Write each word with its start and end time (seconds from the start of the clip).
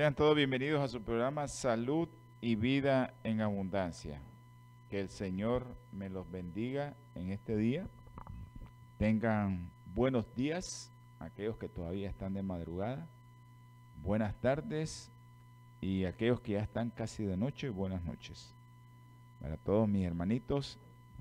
Sean 0.00 0.14
todos 0.14 0.34
bienvenidos 0.34 0.80
a 0.80 0.88
su 0.88 1.02
programa 1.02 1.46
Salud 1.46 2.08
y 2.40 2.54
Vida 2.54 3.12
en 3.22 3.42
Abundancia. 3.42 4.18
Que 4.88 4.98
el 4.98 5.10
Señor 5.10 5.66
me 5.92 6.08
los 6.08 6.30
bendiga 6.30 6.94
en 7.14 7.30
este 7.30 7.54
día. 7.54 7.86
Tengan 8.96 9.68
buenos 9.94 10.24
días, 10.34 10.90
aquellos 11.18 11.58
que 11.58 11.68
todavía 11.68 12.08
están 12.08 12.32
de 12.32 12.42
madrugada. 12.42 13.06
Buenas 14.02 14.34
tardes 14.36 15.10
y 15.82 16.06
aquellos 16.06 16.40
que 16.40 16.52
ya 16.52 16.60
están 16.60 16.88
casi 16.88 17.24
de 17.24 17.36
noche, 17.36 17.68
buenas 17.68 18.02
noches. 18.02 18.54
Para 19.42 19.58
todos 19.58 19.86
mis 19.86 20.06
hermanitos 20.06 20.78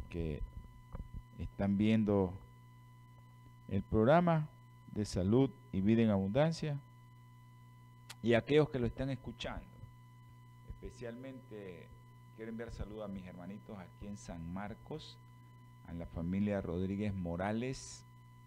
que 0.10 0.42
están 1.38 1.78
viendo 1.78 2.32
el 3.68 3.82
programa 3.82 4.48
de 4.96 5.04
salud 5.04 5.50
y 5.74 5.82
vida 5.82 6.02
en 6.02 6.12
abundancia, 6.12 6.80
y 8.22 8.34
aquellos 8.34 8.70
que 8.70 8.80
lo 8.80 8.88
están 8.88 9.10
escuchando. 9.10 9.66
Especialmente 10.70 11.88
quiero 12.36 12.52
enviar 12.52 12.72
saludos 12.72 13.06
a 13.06 13.08
mis 13.08 13.26
hermanitos 13.26 13.78
aquí 13.78 14.08
en 14.08 14.18
San 14.18 14.54
Marcos, 14.54 15.18
a 15.88 15.94
la 15.94 16.06
familia 16.06 16.62
Rodríguez 16.62 17.14
Morales, 17.14 18.04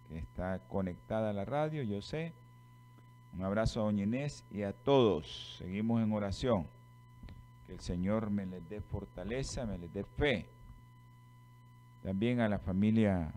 que 0.09 0.19
está 0.19 0.61
conectada 0.69 1.31
a 1.31 1.33
la 1.33 1.45
radio, 1.45 1.83
yo 1.83 2.00
sé. 2.03 2.33
Un 3.34 3.45
abrazo 3.45 3.81
a 3.81 3.84
Doña 3.84 4.05
Inés 4.05 4.45
y 4.50 4.62
a 4.62 4.73
todos. 4.73 5.56
Seguimos 5.59 6.03
en 6.03 6.12
oración. 6.12 6.67
Que 7.67 7.75
el 7.75 7.81
Señor 7.81 8.31
me 8.31 8.45
les 8.45 8.69
dé 8.69 8.81
fortaleza, 8.81 9.65
me 9.65 9.78
les 9.78 9.93
dé 9.93 10.05
fe. 10.05 10.47
También 12.03 12.41
a 12.41 12.48
la 12.48 12.59
familia 12.59 13.33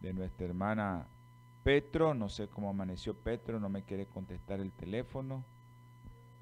de 0.00 0.12
nuestra 0.12 0.46
hermana 0.46 1.06
Petro, 1.66 2.14
no 2.14 2.28
sé 2.28 2.46
cómo 2.46 2.70
amaneció 2.70 3.12
Petro, 3.12 3.58
no 3.58 3.68
me 3.68 3.82
quiere 3.82 4.06
contestar 4.06 4.60
el 4.60 4.70
teléfono. 4.70 5.42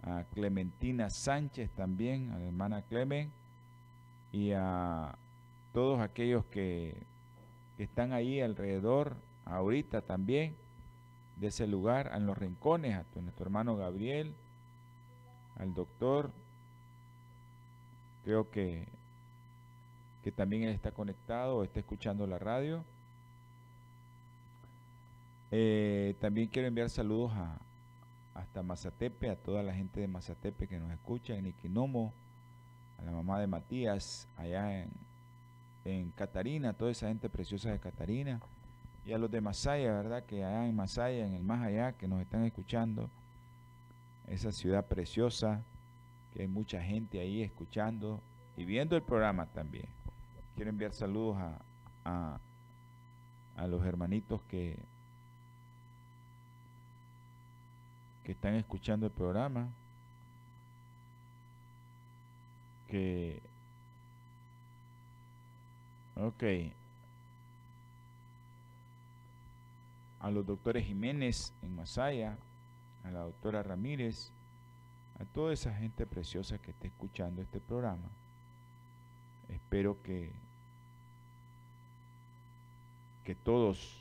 A 0.03 0.25
Clementina 0.35 1.09
Sánchez 1.09 1.71
también, 1.71 2.31
a 2.31 2.39
la 2.39 2.45
hermana 2.45 2.83
Clemen. 2.83 3.33
Y 4.33 4.51
a 4.53 5.17
todos 5.73 6.01
aquellos 6.01 6.45
que, 6.45 7.07
están 7.79 8.13
ahí 8.13 8.43
alrededor, 8.43 9.17
ahorita 9.47 10.03
también, 10.03 10.57
de 11.37 11.47
ese 11.47 11.67
lugar, 11.67 12.11
en 12.15 12.27
los 12.27 12.37
rincones, 12.37 12.95
a 12.95 13.07
nuestro 13.19 13.47
hermano 13.47 13.79
Gabriel, 13.79 14.35
al 15.57 15.73
doctor. 15.73 16.33
Creo 18.27 18.51
que, 18.51 18.89
que 20.23 20.33
también 20.33 20.65
él 20.65 20.75
está 20.75 20.91
conectado 20.91 21.57
o 21.57 21.65
está 21.65 21.81
escuchando 21.81 22.27
la 22.27 22.39
radio. 22.39 22.85
Eh, 25.57 26.17
también 26.19 26.49
quiero 26.49 26.67
enviar 26.67 26.91
saludos 26.91 27.31
a, 27.35 27.57
hasta 28.35 28.65
Mazatepe, 28.65 29.31
a 29.31 29.37
toda 29.37 29.63
la 29.63 29.73
gente 29.73 30.01
de 30.01 30.09
Mazatepe 30.09 30.67
que 30.67 30.81
nos 30.81 30.91
escucha, 30.91 31.37
en 31.37 31.47
Iquinomo, 31.47 32.13
a 32.99 33.05
la 33.05 33.13
mamá 33.13 33.39
de 33.39 33.47
Matías, 33.47 34.27
allá 34.37 34.83
en, 34.83 34.91
en 35.85 36.11
Catarina, 36.11 36.73
toda 36.73 36.91
esa 36.91 37.07
gente 37.07 37.29
preciosa 37.29 37.71
de 37.71 37.79
Catarina, 37.79 38.41
y 39.07 39.13
a 39.13 39.19
los 39.19 39.31
de 39.31 39.41
Masaya, 39.41 39.93
¿verdad? 39.93 40.25
Que 40.25 40.43
allá 40.43 40.67
en 40.67 40.75
Masaya, 40.75 41.25
en 41.25 41.35
el 41.35 41.45
más 41.45 41.65
allá, 41.65 41.93
que 41.93 42.09
nos 42.09 42.21
están 42.21 42.43
escuchando, 42.43 43.09
esa 44.27 44.51
ciudad 44.51 44.85
preciosa, 44.87 45.63
que 46.33 46.43
hay 46.43 46.49
mucha 46.49 46.83
gente 46.83 47.21
ahí 47.21 47.43
escuchando 47.43 48.21
y 48.57 48.65
viendo 48.65 48.97
el 48.97 49.05
programa 49.05 49.47
también. 49.47 49.87
Quiero 50.57 50.71
enviar 50.71 50.93
saludos 50.95 51.37
a, 52.05 52.41
a 53.55 53.67
los 53.69 53.87
hermanitos 53.87 54.43
que 54.49 54.93
que 58.25 58.33
están 58.33 58.55
escuchando 58.55 59.07
el 59.07 59.13
programa, 59.13 59.69
que... 62.89 63.41
Ok. 66.17 66.45
A 70.21 70.31
los 70.31 70.47
doctores 70.47 70.87
Jiménez 70.87 71.53
en 71.61 71.77
Masaya, 71.77 72.39
a 73.05 73.11
la 73.11 73.21
doctora 73.21 73.63
Ramírez, 73.63 74.31
a 75.21 75.25
toda 75.27 75.53
esa 75.53 75.75
gente 75.75 76.07
preciosa 76.07 76.59
que 76.59 76.71
está 76.71 76.87
escuchando 76.87 77.43
este 77.43 77.61
programa. 77.61 78.09
Espero 79.49 80.01
que, 80.03 80.33
que 83.25 83.35
todos 83.35 83.99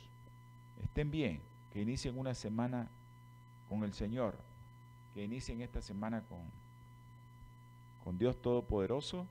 estén 0.82 1.10
bien, 1.10 1.40
que 1.72 1.82
inicien 1.82 2.18
una 2.18 2.34
semana 2.34 2.88
con 3.68 3.84
el 3.84 3.92
Señor, 3.92 4.34
que 5.14 5.24
inicien 5.24 5.60
esta 5.62 5.80
semana 5.80 6.22
con, 6.22 6.40
con 8.02 8.18
Dios 8.18 8.40
Todopoderoso, 8.40 9.26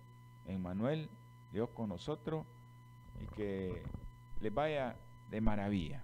Emmanuel, 0.47 1.09
Dios 1.51 1.69
con 1.69 1.89
nosotros, 1.89 2.45
y 3.21 3.35
que 3.35 3.83
les 4.41 4.53
vaya 4.53 4.95
de 5.29 5.41
maravilla. 5.41 6.01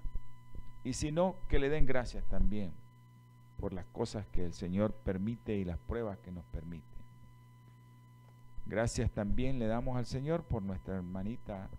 Y 0.83 0.93
si 0.93 1.11
no, 1.11 1.35
que 1.47 1.59
le 1.59 1.69
den 1.69 1.85
gracias 1.85 2.23
también 2.25 2.71
por 3.59 3.73
las 3.73 3.85
cosas 3.87 4.25
que 4.27 4.45
el 4.45 4.53
Señor 4.53 4.93
permite 4.93 5.55
y 5.55 5.65
las 5.65 5.77
pruebas 5.77 6.17
que 6.19 6.31
nos 6.31 6.45
permite. 6.45 6.85
Gracias 8.65 9.11
también 9.11 9.59
le 9.59 9.67
damos 9.67 9.97
al 9.97 10.05
Señor 10.05 10.43
por 10.43 10.61
nuestra 10.61 10.95
hermanita 10.95 11.69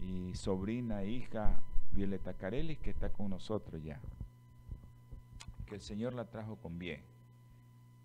y 0.00 0.34
sobrina, 0.34 1.04
hija 1.04 1.60
Violeta 1.92 2.34
Carelli, 2.34 2.76
que 2.76 2.90
está 2.90 3.10
con 3.10 3.30
nosotros 3.30 3.82
ya 3.82 4.00
el 5.74 5.80
Señor 5.80 6.14
la 6.14 6.30
trajo 6.30 6.56
con 6.56 6.78
bien. 6.78 7.02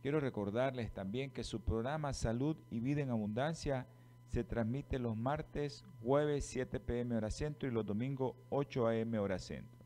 Quiero 0.02 0.20
recordarles 0.20 0.94
también 0.94 1.32
que 1.32 1.44
su 1.44 1.62
programa 1.62 2.14
Salud 2.14 2.58
y 2.70 2.80
Vida 2.80 3.02
en 3.02 3.10
Abundancia 3.10 3.86
se 4.28 4.44
transmite 4.44 5.00
los 5.00 5.18
martes, 5.18 5.84
jueves 6.02 6.46
7 6.46 6.80
pm 6.80 7.16
hora 7.16 7.32
centro 7.32 7.68
y 7.68 7.72
los 7.72 7.86
domingos 7.86 8.36
8 8.50 8.88
am 8.88 9.14
hora 9.16 9.40
centro. 9.40 9.80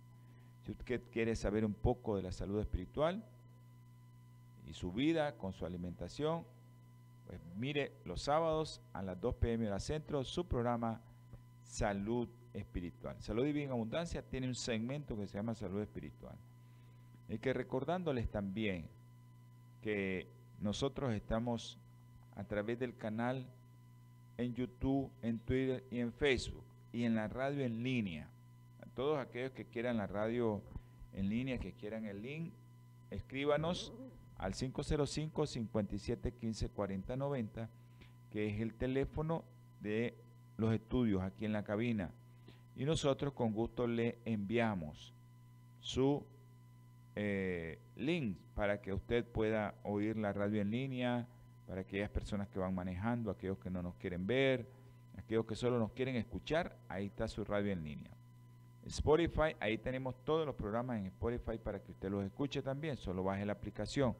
Si 0.63 0.71
usted 0.71 1.01
quiere 1.11 1.35
saber 1.35 1.65
un 1.65 1.73
poco 1.73 2.15
de 2.15 2.23
la 2.23 2.31
salud 2.31 2.59
espiritual 2.59 3.23
y 4.67 4.73
su 4.73 4.91
vida 4.91 5.35
con 5.37 5.53
su 5.53 5.65
alimentación, 5.65 6.45
pues 7.25 7.39
mire 7.55 7.93
los 8.05 8.21
sábados 8.21 8.81
a 8.91 9.01
las 9.01 9.19
2 9.19 9.35
pm 9.35 9.67
hora 9.67 9.79
centro 9.79 10.23
su 10.23 10.45
programa 10.47 11.01
Salud 11.63 12.29
Espiritual. 12.53 13.15
Salud 13.19 13.47
y 13.47 13.53
Vida 13.53 13.65
en 13.65 13.71
Abundancia 13.71 14.21
tiene 14.21 14.47
un 14.47 14.55
segmento 14.55 15.17
que 15.17 15.25
se 15.25 15.37
llama 15.37 15.55
Salud 15.55 15.81
Espiritual. 15.81 16.37
Y 17.29 17.37
que 17.37 17.53
recordándoles 17.53 18.29
también 18.29 18.87
que 19.81 20.27
nosotros 20.59 21.13
estamos 21.13 21.77
a 22.35 22.43
través 22.43 22.79
del 22.79 22.95
canal 22.95 23.45
en 24.37 24.53
YouTube, 24.53 25.11
en 25.21 25.39
Twitter 25.39 25.83
y 25.91 25.99
en 25.99 26.11
Facebook 26.11 26.63
y 26.91 27.03
en 27.03 27.15
la 27.15 27.27
radio 27.27 27.63
en 27.63 27.83
línea. 27.83 28.29
A 28.81 28.85
todos 28.95 29.19
aquellos 29.19 29.51
que 29.51 29.65
quieran 29.65 29.97
la 29.97 30.07
radio 30.07 30.61
en 31.13 31.29
línea, 31.29 31.59
que 31.59 31.73
quieran 31.73 32.05
el 32.05 32.21
link, 32.21 32.53
escríbanos 33.11 33.93
al 34.37 34.53
505 34.53 35.45
57 35.45 36.31
15 36.31 36.69
40 36.69 37.15
90, 37.15 37.69
que 38.31 38.47
es 38.47 38.61
el 38.61 38.73
teléfono 38.73 39.43
de 39.81 40.15
los 40.57 40.73
estudios 40.73 41.21
aquí 41.21 41.45
en 41.45 41.53
la 41.53 41.63
cabina. 41.63 42.11
Y 42.75 42.85
nosotros 42.85 43.33
con 43.33 43.53
gusto 43.53 43.85
le 43.85 44.17
enviamos 44.25 45.13
su 45.79 46.23
eh, 47.15 47.79
links 47.95 48.39
para 48.55 48.81
que 48.81 48.93
usted 48.93 49.25
pueda 49.25 49.75
oír 49.83 50.17
la 50.17 50.33
radio 50.33 50.61
en 50.61 50.71
línea, 50.71 51.27
para 51.67 51.81
aquellas 51.81 52.09
personas 52.09 52.47
que 52.49 52.59
van 52.59 52.73
manejando, 52.73 53.31
aquellos 53.31 53.57
que 53.57 53.69
no 53.69 53.81
nos 53.81 53.95
quieren 53.95 54.27
ver, 54.27 54.67
aquellos 55.17 55.45
que 55.45 55.55
solo 55.55 55.79
nos 55.79 55.91
quieren 55.91 56.15
escuchar, 56.15 56.77
ahí 56.89 57.07
está 57.07 57.27
su 57.27 57.43
radio 57.43 57.71
en 57.71 57.83
línea. 57.83 58.11
Spotify, 58.85 59.55
ahí 59.59 59.77
tenemos 59.77 60.15
todos 60.25 60.45
los 60.45 60.55
programas 60.55 60.99
en 60.99 61.05
Spotify 61.07 61.57
para 61.57 61.81
que 61.81 61.91
usted 61.91 62.09
los 62.09 62.23
escuche 62.25 62.61
también, 62.61 62.97
solo 62.97 63.23
baje 63.23 63.45
la 63.45 63.53
aplicación. 63.53 64.15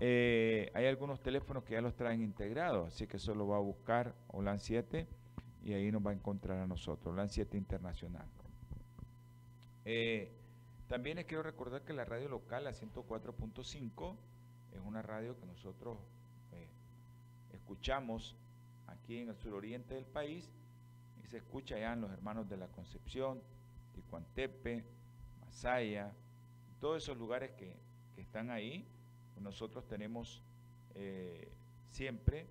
Eh, 0.00 0.70
hay 0.74 0.86
algunos 0.86 1.20
teléfonos 1.22 1.64
que 1.64 1.74
ya 1.74 1.80
los 1.80 1.94
traen 1.94 2.20
integrados, 2.20 2.88
así 2.88 3.06
que 3.06 3.18
solo 3.18 3.48
va 3.48 3.56
a 3.56 3.60
buscar 3.60 4.14
OLAN 4.28 4.58
7 4.58 5.06
y 5.64 5.72
ahí 5.72 5.90
nos 5.90 6.04
va 6.04 6.10
a 6.10 6.14
encontrar 6.14 6.58
a 6.58 6.66
nosotros, 6.66 7.12
OLAN 7.12 7.28
7 7.28 7.56
Internacional. 7.56 8.26
Eh, 9.84 10.32
También 10.94 11.16
les 11.16 11.26
quiero 11.26 11.42
recordar 11.42 11.82
que 11.82 11.92
la 11.92 12.04
radio 12.04 12.28
local, 12.28 12.62
la 12.62 12.70
104.5, 12.70 14.16
es 14.74 14.80
una 14.80 15.02
radio 15.02 15.36
que 15.36 15.44
nosotros 15.44 15.98
eh, 16.52 16.68
escuchamos 17.52 18.36
aquí 18.86 19.18
en 19.18 19.30
el 19.30 19.36
suroriente 19.36 19.94
del 19.94 20.04
país 20.04 20.48
y 21.20 21.26
se 21.26 21.38
escucha 21.38 21.76
ya 21.76 21.94
en 21.94 22.02
los 22.02 22.12
hermanos 22.12 22.48
de 22.48 22.58
la 22.58 22.68
Concepción, 22.68 23.42
Ticuantepe, 23.92 24.84
Masaya, 25.40 26.12
todos 26.80 27.02
esos 27.02 27.18
lugares 27.18 27.50
que, 27.58 27.74
están 28.16 28.52
ahí, 28.52 28.86
nosotros 29.40 29.88
tenemos 29.88 30.44
eh, 30.94 31.50
siempre 31.90 32.46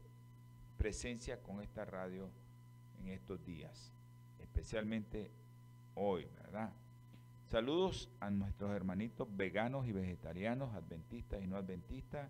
presencia 0.78 1.42
con 1.42 1.62
esta 1.62 1.86
radio 1.86 2.30
en 3.00 3.08
estos 3.08 3.42
días, 3.46 3.94
especialmente 4.42 5.32
hoy, 5.96 6.28
¿verdad? 6.44 6.74
Saludos 7.54 8.10
a 8.20 8.32
nuestros 8.32 8.72
hermanitos 8.72 9.28
veganos 9.38 9.86
y 9.86 9.92
vegetarianos, 9.92 10.74
adventistas 10.74 11.40
y 11.40 11.46
no 11.46 11.56
adventistas, 11.56 12.28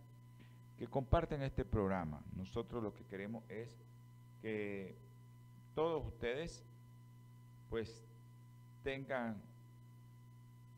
que 0.78 0.86
comparten 0.86 1.42
este 1.44 1.64
programa. 1.64 2.22
Nosotros 2.36 2.84
lo 2.84 2.94
que 2.94 3.06
queremos 3.06 3.42
es 3.48 3.70
que 4.42 4.98
todos 5.75 6.06
ustedes 6.06 6.66
pues 7.70 8.04
tengan 8.84 9.42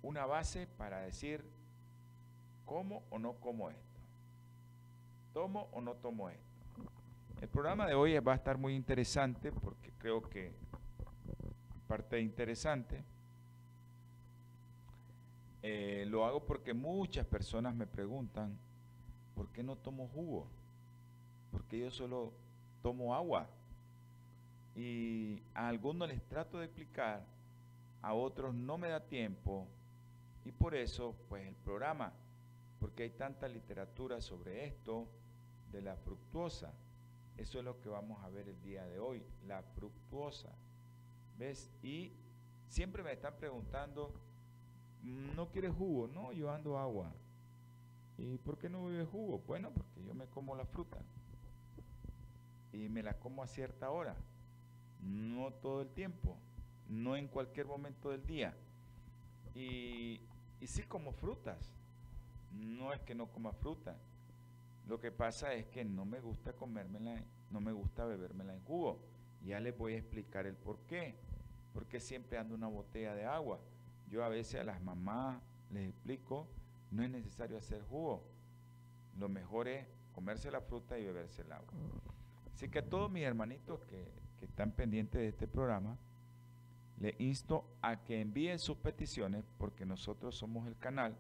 una 0.03 0.27
base 0.27 0.68
para 0.77 1.00
decir 1.00 1.44
cómo 2.65 3.01
o 3.09 3.18
no 3.18 3.33
como 3.39 3.71
esto. 3.71 4.00
¿Tomo 5.33 5.69
o 5.71 5.81
no 5.81 5.94
tomo 5.94 6.30
esto? 6.30 6.44
El 7.42 7.47
programa 7.47 7.88
de 7.88 7.95
hoy 7.95 8.19
va 8.19 8.33
a 8.33 8.36
estar 8.36 8.59
muy 8.59 8.75
interesante 8.75 9.51
porque 9.51 9.92
creo 9.97 10.21
que 10.21 10.53
parte 11.88 12.21
interesante 12.21 13.14
eh, 15.67 16.06
lo 16.06 16.25
hago 16.25 16.45
porque 16.45 16.75
muchas 16.75 17.25
personas 17.25 17.73
me 17.73 17.88
preguntan, 17.88 18.56
¿por 19.33 19.47
qué 19.47 19.63
no 19.63 19.75
tomo 19.75 20.07
jugo? 20.09 20.45
Porque 21.50 21.79
yo 21.79 21.89
solo 21.89 22.33
tomo 22.83 23.15
agua. 23.15 23.47
Y 24.75 25.41
a 25.56 25.67
algunos 25.67 26.07
les 26.07 26.21
trato 26.27 26.59
de 26.59 26.65
explicar, 26.65 27.25
a 28.03 28.13
otros 28.13 28.53
no 28.53 28.77
me 28.77 28.89
da 28.89 29.00
tiempo. 29.00 29.65
Y 30.44 30.51
por 30.51 30.75
eso, 30.75 31.15
pues 31.29 31.47
el 31.47 31.56
programa, 31.56 32.13
porque 32.79 33.01
hay 33.01 33.09
tanta 33.09 33.47
literatura 33.47 34.21
sobre 34.21 34.68
esto, 34.68 35.07
de 35.71 35.81
la 35.81 35.95
fructuosa. 35.95 36.75
Eso 37.38 37.57
es 37.57 37.65
lo 37.65 37.81
que 37.81 37.89
vamos 37.89 38.23
a 38.23 38.29
ver 38.29 38.50
el 38.50 38.61
día 38.61 38.85
de 38.85 39.00
hoy, 39.00 39.23
la 39.47 39.63
fructuosa. 39.63 40.53
¿Ves? 41.39 41.71
Y 41.81 42.11
siempre 42.68 43.01
me 43.01 43.13
están 43.13 43.35
preguntando, 43.35 44.13
no 45.06 45.50
quieres 45.50 45.74
jugo, 45.74 46.07
no, 46.07 46.31
yo 46.34 46.52
ando 46.52 46.78
agua. 46.78 47.12
¿Y 48.18 48.38
por 48.38 48.57
qué 48.57 48.69
no 48.69 48.86
bebes 48.86 49.07
jugo? 49.10 49.42
Bueno, 49.46 49.72
porque 49.72 50.04
yo 50.04 50.13
me 50.13 50.25
como 50.28 50.56
la 50.56 50.66
fruta. 50.66 50.98
Y 52.72 52.90
me 52.90 53.04
la 53.04 53.13
como 53.19 53.44
a 53.44 53.48
cierta 53.48 53.90
hora. 53.92 54.16
No 55.02 55.52
todo 55.52 55.81
el 55.81 55.90
tiempo. 55.90 56.38
No 56.90 57.16
en 57.16 57.28
cualquier 57.28 57.68
momento 57.68 58.10
del 58.10 58.25
día. 58.25 58.56
Y, 59.54 60.22
y 60.62 60.68
sí 60.68 60.84
como 60.84 61.12
frutas. 61.12 61.72
No 62.54 62.94
es 62.94 63.02
que 63.02 63.16
no 63.16 63.28
coma 63.28 63.52
fruta. 63.54 63.98
Lo 64.88 65.00
que 65.00 65.12
pasa 65.12 65.54
es 65.54 65.66
que 65.68 65.84
no 65.84 66.06
me 66.06 66.19
gusta 66.19 66.54
comérmela, 66.54 67.24
no 67.52 67.60
me 67.60 67.72
gusta 67.72 68.06
bebérmela 68.06 68.54
en 68.54 68.63
jugo. 68.63 69.00
Ya 69.44 69.60
les 69.60 69.78
voy 69.78 69.94
a 69.94 69.98
explicar 69.98 70.46
el 70.46 70.56
por 70.56 70.80
qué. 70.88 71.16
Porque 71.74 72.00
siempre 72.00 72.38
ando 72.38 72.56
una 72.56 72.68
botella 72.68 73.13
de 73.13 73.25
agua 73.25 73.60
yo 74.10 74.24
a 74.24 74.30
veces 74.30 74.62
a 74.62 74.63
las 74.63 74.81
mamás 74.81 75.42
les 75.72 75.90
explico, 75.90 76.48
no 76.92 77.04
es 77.04 77.10
necesario 77.10 77.57
hacer 77.57 77.81
jugo. 77.84 78.24
Lo 79.19 79.30
mejor 79.30 79.68
es 79.68 79.86
comerse 80.13 80.52
la 80.52 80.62
fruta 80.62 80.98
y 80.98 81.06
beberse 81.06 81.42
el 81.42 81.52
agua. 81.52 81.74
Así 82.54 82.69
que 82.69 82.80
a 82.80 82.90
todos 82.90 83.12
mis 83.12 83.24
hermanitos 83.24 83.81
que, 83.86 84.07
que 84.40 84.46
están 84.46 84.72
pendientes 84.72 85.19
de 85.19 85.28
este 85.28 85.48
programa, 85.48 85.98
les 87.00 87.19
insto 87.19 87.66
a 87.81 88.04
que 88.04 88.22
envíen 88.22 88.60
sus 88.60 88.78
peticiones, 88.78 89.44
porque 89.57 89.86
nosotros 89.86 90.36
somos 90.36 90.68
el 90.68 90.78
canal 90.78 91.16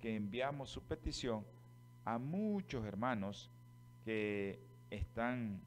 que 0.00 0.14
enviamos 0.14 0.70
su 0.70 0.82
petición 0.82 1.44
a 2.04 2.18
muchos 2.18 2.84
hermanos 2.84 3.50
que 4.04 4.60
están 4.90 5.60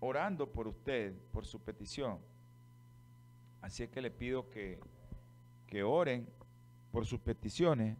orando 0.00 0.46
por 0.50 0.68
usted, 0.68 1.14
por 1.32 1.46
su 1.46 1.58
petición. 1.60 2.18
Así 3.62 3.82
es 3.82 3.90
que 3.90 4.00
le 4.00 4.10
pido 4.10 4.48
que, 4.50 4.78
que 5.66 5.82
oren 5.82 6.26
por 6.92 7.06
sus 7.06 7.20
peticiones 7.20 7.96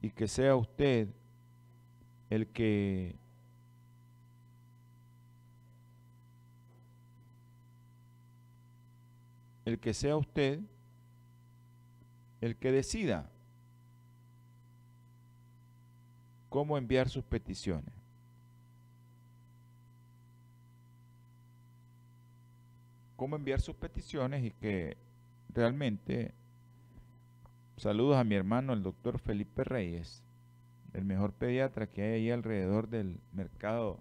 y 0.00 0.10
que 0.10 0.28
sea 0.28 0.56
usted 0.56 1.08
el 2.30 2.46
que 2.46 3.16
el 9.64 9.78
que 9.78 9.92
sea 9.92 10.16
usted 10.16 10.60
el 12.40 12.56
que 12.56 12.72
decida 12.72 13.28
cómo 16.48 16.78
enviar 16.78 17.08
sus 17.08 17.24
peticiones. 17.24 17.99
Cómo 23.20 23.36
enviar 23.36 23.60
sus 23.60 23.76
peticiones 23.76 24.42
y 24.42 24.50
que 24.50 24.96
realmente 25.52 26.32
saludos 27.76 28.16
a 28.16 28.24
mi 28.24 28.34
hermano 28.34 28.72
el 28.72 28.82
doctor 28.82 29.18
Felipe 29.18 29.62
Reyes, 29.62 30.22
el 30.94 31.04
mejor 31.04 31.34
pediatra 31.34 31.86
que 31.86 32.00
hay 32.00 32.12
ahí 32.12 32.30
alrededor 32.30 32.88
del 32.88 33.20
mercado 33.34 34.00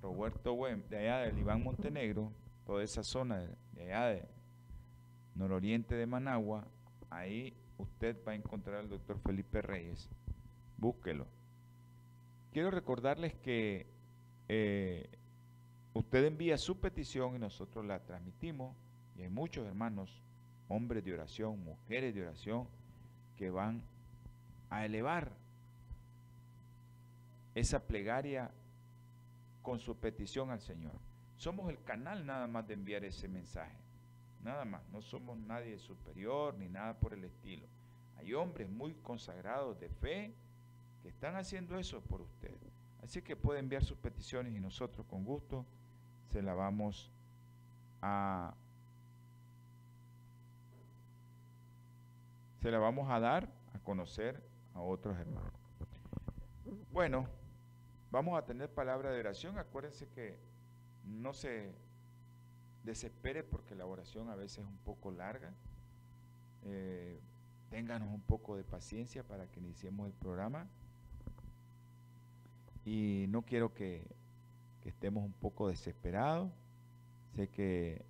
Roberto 0.00 0.52
Wem, 0.52 0.88
de 0.88 0.98
allá 0.98 1.18
del 1.22 1.36
Iván 1.36 1.64
Montenegro, 1.64 2.30
toda 2.64 2.84
esa 2.84 3.02
zona 3.02 3.40
de, 3.72 3.92
allá 3.92 4.06
de 4.06 4.28
nororiente 5.34 5.96
de 5.96 6.06
Managua, 6.06 6.64
ahí 7.10 7.56
usted 7.76 8.16
va 8.24 8.32
a 8.32 8.36
encontrar 8.36 8.76
al 8.76 8.88
doctor 8.88 9.18
Felipe 9.18 9.62
Reyes. 9.62 10.08
Búsquelo. 10.76 11.26
Quiero 12.52 12.70
recordarles 12.70 13.34
que 13.34 13.88
eh, 14.48 15.10
Usted 15.94 16.24
envía 16.24 16.56
su 16.56 16.78
petición 16.78 17.36
y 17.36 17.38
nosotros 17.38 17.84
la 17.84 18.00
transmitimos. 18.00 18.74
Y 19.16 19.22
hay 19.22 19.28
muchos 19.28 19.66
hermanos, 19.66 20.22
hombres 20.68 21.04
de 21.04 21.12
oración, 21.12 21.62
mujeres 21.62 22.14
de 22.14 22.22
oración, 22.22 22.66
que 23.36 23.50
van 23.50 23.82
a 24.70 24.86
elevar 24.86 25.30
esa 27.54 27.86
plegaria 27.86 28.50
con 29.60 29.78
su 29.78 29.96
petición 29.96 30.50
al 30.50 30.60
Señor. 30.60 30.94
Somos 31.36 31.68
el 31.70 31.82
canal 31.82 32.24
nada 32.24 32.46
más 32.46 32.66
de 32.66 32.74
enviar 32.74 33.04
ese 33.04 33.28
mensaje. 33.28 33.76
Nada 34.42 34.64
más. 34.64 34.82
No 34.92 35.02
somos 35.02 35.36
nadie 35.36 35.78
superior 35.78 36.54
ni 36.54 36.68
nada 36.68 36.94
por 36.94 37.12
el 37.12 37.24
estilo. 37.24 37.66
Hay 38.18 38.32
hombres 38.32 38.70
muy 38.70 38.94
consagrados 38.94 39.78
de 39.78 39.88
fe 39.88 40.32
que 41.02 41.08
están 41.08 41.36
haciendo 41.36 41.78
eso 41.78 42.00
por 42.00 42.22
usted. 42.22 42.54
Así 43.02 43.20
que 43.20 43.36
puede 43.36 43.60
enviar 43.60 43.84
sus 43.84 43.98
peticiones 43.98 44.54
y 44.54 44.60
nosotros 44.60 45.04
con 45.06 45.24
gusto 45.24 45.66
se 46.32 46.40
la 46.40 46.54
vamos 46.54 47.10
a 48.00 48.54
se 52.62 52.70
la 52.70 52.78
vamos 52.78 53.10
a 53.10 53.20
dar 53.20 53.48
a 53.74 53.78
conocer 53.80 54.42
a 54.74 54.80
otros 54.80 55.18
hermanos. 55.18 55.52
Bueno, 56.90 57.26
vamos 58.10 58.38
a 58.38 58.46
tener 58.46 58.70
palabra 58.70 59.10
de 59.10 59.20
oración. 59.20 59.58
Acuérdense 59.58 60.08
que 60.08 60.38
no 61.04 61.34
se 61.34 61.74
desespere 62.84 63.42
porque 63.42 63.74
la 63.74 63.84
oración 63.84 64.30
a 64.30 64.34
veces 64.34 64.58
es 64.58 64.64
un 64.64 64.78
poco 64.78 65.10
larga. 65.10 65.52
Eh, 66.64 67.20
ténganos 67.68 68.08
un 68.08 68.22
poco 68.22 68.56
de 68.56 68.64
paciencia 68.64 69.22
para 69.22 69.48
que 69.48 69.60
iniciemos 69.60 70.06
el 70.06 70.14
programa. 70.14 70.66
Y 72.84 73.26
no 73.28 73.42
quiero 73.42 73.74
que 73.74 74.21
que 74.82 74.88
estemos 74.88 75.24
un 75.24 75.32
poco 75.32 75.68
desesperados. 75.68 76.50
Sé 77.34 77.48
que 77.48 78.02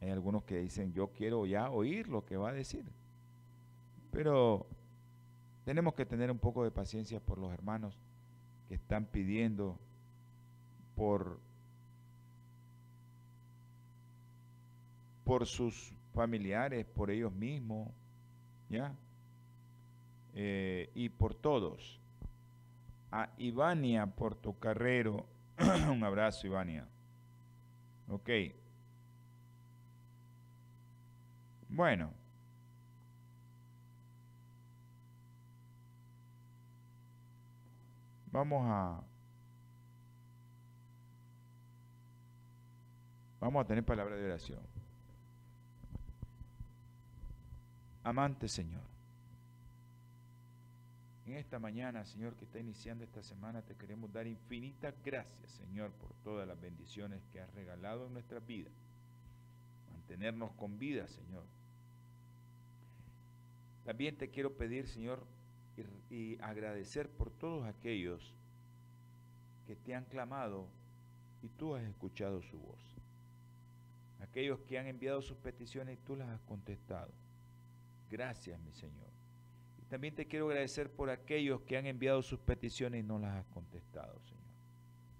hay 0.00 0.10
algunos 0.10 0.44
que 0.44 0.58
dicen, 0.58 0.92
yo 0.92 1.08
quiero 1.08 1.46
ya 1.46 1.70
oír 1.70 2.08
lo 2.08 2.24
que 2.24 2.36
va 2.36 2.50
a 2.50 2.52
decir. 2.52 2.84
Pero 4.10 4.66
tenemos 5.64 5.94
que 5.94 6.06
tener 6.06 6.30
un 6.30 6.38
poco 6.38 6.62
de 6.62 6.70
paciencia 6.70 7.20
por 7.20 7.38
los 7.38 7.52
hermanos 7.52 7.96
que 8.68 8.74
están 8.74 9.06
pidiendo 9.06 9.78
por, 10.94 11.38
por 15.24 15.46
sus 15.46 15.92
familiares, 16.14 16.86
por 16.86 17.10
ellos 17.10 17.32
mismos, 17.32 17.88
¿ya? 18.68 18.94
Eh, 20.34 20.90
y 20.94 21.08
por 21.08 21.34
todos. 21.34 21.98
A 23.10 23.30
Ivania 23.38 24.06
Portocarrero 24.06 25.24
Un 25.90 26.02
abrazo, 26.04 26.46
Ivania. 26.46 26.86
Ok. 28.08 28.30
Bueno. 31.68 32.10
Vamos 38.32 38.64
a... 38.66 39.00
Vamos 43.40 43.64
a 43.64 43.66
tener 43.66 43.84
palabra 43.84 44.16
de 44.16 44.24
oración. 44.24 44.60
Amante 48.04 48.48
Señor 48.48 48.93
en 51.26 51.34
esta 51.36 51.58
mañana, 51.58 52.04
Señor, 52.04 52.34
que 52.36 52.44
está 52.44 52.58
iniciando 52.58 53.04
esta 53.04 53.22
semana, 53.22 53.62
te 53.62 53.74
queremos 53.74 54.12
dar 54.12 54.26
infinitas 54.26 54.94
gracias, 55.04 55.50
Señor, 55.52 55.90
por 55.92 56.12
todas 56.22 56.46
las 56.46 56.60
bendiciones 56.60 57.22
que 57.32 57.40
has 57.40 57.52
regalado 57.54 58.06
en 58.06 58.12
nuestra 58.12 58.40
vida. 58.40 58.70
Mantenernos 59.92 60.52
con 60.52 60.78
vida, 60.78 61.06
Señor. 61.08 61.44
También 63.84 64.16
te 64.16 64.28
quiero 64.30 64.52
pedir, 64.54 64.86
Señor, 64.86 65.24
y, 66.10 66.14
y 66.14 66.38
agradecer 66.40 67.08
por 67.08 67.30
todos 67.30 67.66
aquellos 67.66 68.32
que 69.66 69.76
te 69.76 69.94
han 69.94 70.04
clamado 70.04 70.66
y 71.42 71.48
tú 71.48 71.74
has 71.74 71.84
escuchado 71.84 72.42
su 72.42 72.58
voz 72.58 72.94
aquellos 74.34 74.58
que 74.66 74.78
han 74.78 74.86
enviado 74.86 75.22
sus 75.22 75.36
peticiones 75.36 75.96
y 75.96 76.02
tú 76.04 76.16
las 76.16 76.28
has 76.28 76.40
contestado. 76.40 77.12
Gracias, 78.10 78.58
mi 78.60 78.72
Señor. 78.72 79.13
También 79.94 80.16
te 80.16 80.26
quiero 80.26 80.48
agradecer 80.48 80.90
por 80.90 81.08
aquellos 81.08 81.60
que 81.60 81.76
han 81.76 81.86
enviado 81.86 82.20
sus 82.20 82.40
peticiones 82.40 82.98
y 82.98 83.06
no 83.06 83.16
las 83.16 83.36
has 83.36 83.46
contestado, 83.54 84.20
Señor. 84.22 84.42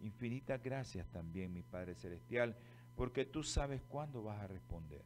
Infinitas 0.00 0.60
gracias 0.60 1.06
también, 1.12 1.52
mi 1.52 1.62
Padre 1.62 1.94
Celestial, 1.94 2.56
porque 2.96 3.24
tú 3.24 3.44
sabes 3.44 3.82
cuándo 3.82 4.24
vas 4.24 4.40
a 4.40 4.48
responder. 4.48 5.02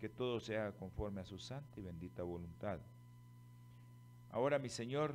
Que 0.00 0.08
todo 0.08 0.40
sea 0.40 0.72
conforme 0.72 1.20
a 1.20 1.24
su 1.24 1.38
santa 1.38 1.78
y 1.78 1.84
bendita 1.84 2.24
voluntad. 2.24 2.80
Ahora, 4.32 4.58
mi 4.58 4.68
Señor, 4.68 5.14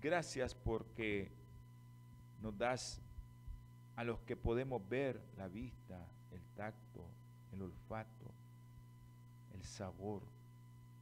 gracias 0.00 0.54
porque 0.54 1.32
nos 2.40 2.56
das 2.56 3.00
a 3.96 4.04
los 4.04 4.20
que 4.20 4.36
podemos 4.36 4.88
ver 4.88 5.20
la 5.36 5.48
vista, 5.48 6.06
el 6.30 6.42
tacto, 6.54 7.04
el 7.52 7.62
olfato, 7.62 8.30
el 9.52 9.64
sabor. 9.64 10.22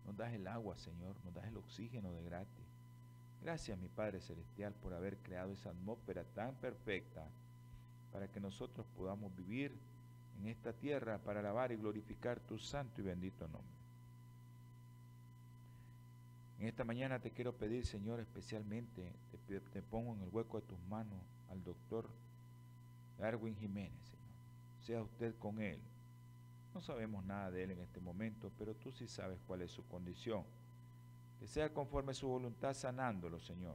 Nos 0.08 0.16
das 0.16 0.32
el 0.32 0.48
agua, 0.48 0.74
Señor, 0.78 1.14
nos 1.22 1.34
das 1.34 1.44
el 1.44 1.58
oxígeno 1.58 2.10
de 2.14 2.22
gratis. 2.22 2.64
Gracias, 3.42 3.78
mi 3.78 3.88
Padre 3.88 4.22
Celestial, 4.22 4.72
por 4.72 4.94
haber 4.94 5.18
creado 5.18 5.52
esa 5.52 5.68
atmósfera 5.68 6.24
tan 6.24 6.54
perfecta 6.54 7.28
para 8.10 8.26
que 8.26 8.40
nosotros 8.40 8.86
podamos 8.96 9.36
vivir 9.36 9.70
en 10.40 10.46
esta 10.46 10.72
tierra 10.72 11.18
para 11.18 11.40
alabar 11.40 11.72
y 11.72 11.76
glorificar 11.76 12.40
tu 12.40 12.58
santo 12.58 13.02
y 13.02 13.04
bendito 13.04 13.46
nombre. 13.48 13.76
En 16.58 16.68
esta 16.68 16.84
mañana 16.84 17.20
te 17.20 17.30
quiero 17.30 17.52
pedir, 17.52 17.84
Señor, 17.84 18.18
especialmente, 18.18 19.12
te, 19.46 19.60
te 19.60 19.82
pongo 19.82 20.14
en 20.14 20.22
el 20.22 20.30
hueco 20.30 20.58
de 20.58 20.66
tus 20.66 20.80
manos 20.88 21.20
al 21.50 21.62
doctor 21.62 22.08
Darwin 23.18 23.54
Jiménez, 23.56 24.00
Señor. 24.06 24.86
Sea 24.86 25.02
usted 25.02 25.34
con 25.38 25.60
él, 25.60 25.78
no 26.78 26.82
sabemos 26.82 27.24
nada 27.24 27.50
de 27.50 27.64
él 27.64 27.72
en 27.72 27.80
este 27.80 27.98
momento, 27.98 28.52
pero 28.56 28.72
tú 28.72 28.92
sí 28.92 29.08
sabes 29.08 29.40
cuál 29.48 29.62
es 29.62 29.72
su 29.72 29.84
condición. 29.88 30.44
Que 31.40 31.48
sea 31.48 31.74
conforme 31.74 32.12
a 32.12 32.14
su 32.14 32.28
voluntad 32.28 32.72
sanándolo, 32.72 33.40
Señor. 33.40 33.74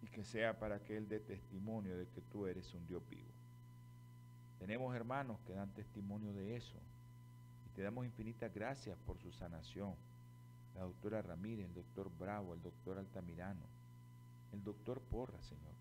Y 0.00 0.06
que 0.06 0.24
sea 0.24 0.58
para 0.58 0.82
que 0.82 0.96
Él 0.96 1.10
dé 1.10 1.20
testimonio 1.20 1.98
de 1.98 2.06
que 2.06 2.22
tú 2.22 2.46
eres 2.46 2.72
un 2.72 2.86
Dios 2.86 3.02
vivo. 3.10 3.28
Tenemos 4.60 4.96
hermanos 4.96 5.38
que 5.46 5.52
dan 5.52 5.68
testimonio 5.74 6.32
de 6.32 6.56
eso. 6.56 6.78
Y 7.66 7.76
te 7.76 7.82
damos 7.82 8.06
infinitas 8.06 8.50
gracias 8.54 8.96
por 9.06 9.18
su 9.18 9.30
sanación. 9.30 9.94
La 10.74 10.84
doctora 10.84 11.20
Ramírez, 11.20 11.66
el 11.66 11.74
doctor 11.74 12.10
Bravo, 12.18 12.54
el 12.54 12.62
doctor 12.62 12.96
Altamirano, 12.96 13.66
el 14.54 14.64
doctor 14.64 15.02
Porra, 15.02 15.42
Señor. 15.42 15.74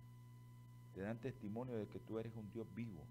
Te 0.96 1.00
dan 1.00 1.18
testimonio 1.18 1.78
de 1.78 1.88
que 1.88 2.00
tú 2.00 2.20
eres 2.20 2.36
un 2.36 2.52
Dios 2.52 2.68
vivo 2.76 3.06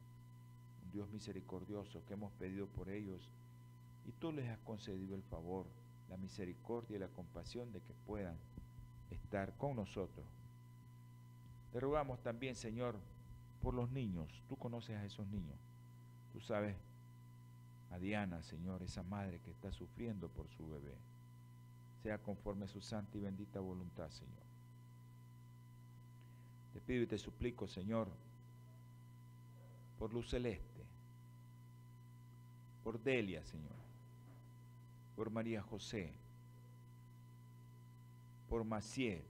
Dios 0.92 1.10
misericordioso, 1.10 2.04
que 2.06 2.14
hemos 2.14 2.32
pedido 2.32 2.66
por 2.66 2.88
ellos 2.88 3.32
y 4.06 4.12
tú 4.12 4.32
les 4.32 4.48
has 4.48 4.58
concedido 4.60 5.14
el 5.14 5.22
favor, 5.22 5.66
la 6.08 6.16
misericordia 6.16 6.96
y 6.96 7.00
la 7.00 7.08
compasión 7.08 7.72
de 7.72 7.80
que 7.80 7.92
puedan 8.06 8.36
estar 9.10 9.56
con 9.58 9.76
nosotros. 9.76 10.24
Te 11.72 11.80
rogamos 11.80 12.20
también, 12.22 12.54
Señor, 12.54 12.96
por 13.60 13.74
los 13.74 13.90
niños. 13.90 14.42
Tú 14.48 14.56
conoces 14.56 14.96
a 14.96 15.04
esos 15.04 15.26
niños. 15.28 15.58
Tú 16.32 16.40
sabes 16.40 16.76
a 17.90 17.98
Diana, 17.98 18.42
Señor, 18.42 18.82
esa 18.82 19.02
madre 19.02 19.40
que 19.40 19.50
está 19.50 19.72
sufriendo 19.72 20.28
por 20.28 20.48
su 20.48 20.68
bebé. 20.68 20.94
Sea 22.02 22.18
conforme 22.18 22.64
a 22.64 22.68
su 22.68 22.80
santa 22.80 23.18
y 23.18 23.20
bendita 23.20 23.60
voluntad, 23.60 24.08
Señor. 24.10 24.48
Te 26.72 26.80
pido 26.80 27.02
y 27.02 27.06
te 27.06 27.18
suplico, 27.18 27.66
Señor, 27.66 28.08
por 29.98 30.12
Luz 30.12 30.30
Celeste, 30.30 30.84
por 32.84 33.00
Delia, 33.02 33.42
Señor, 33.44 33.76
por 35.16 35.30
María 35.30 35.62
José, 35.62 36.12
por 38.48 38.64
Maciel, 38.64 39.22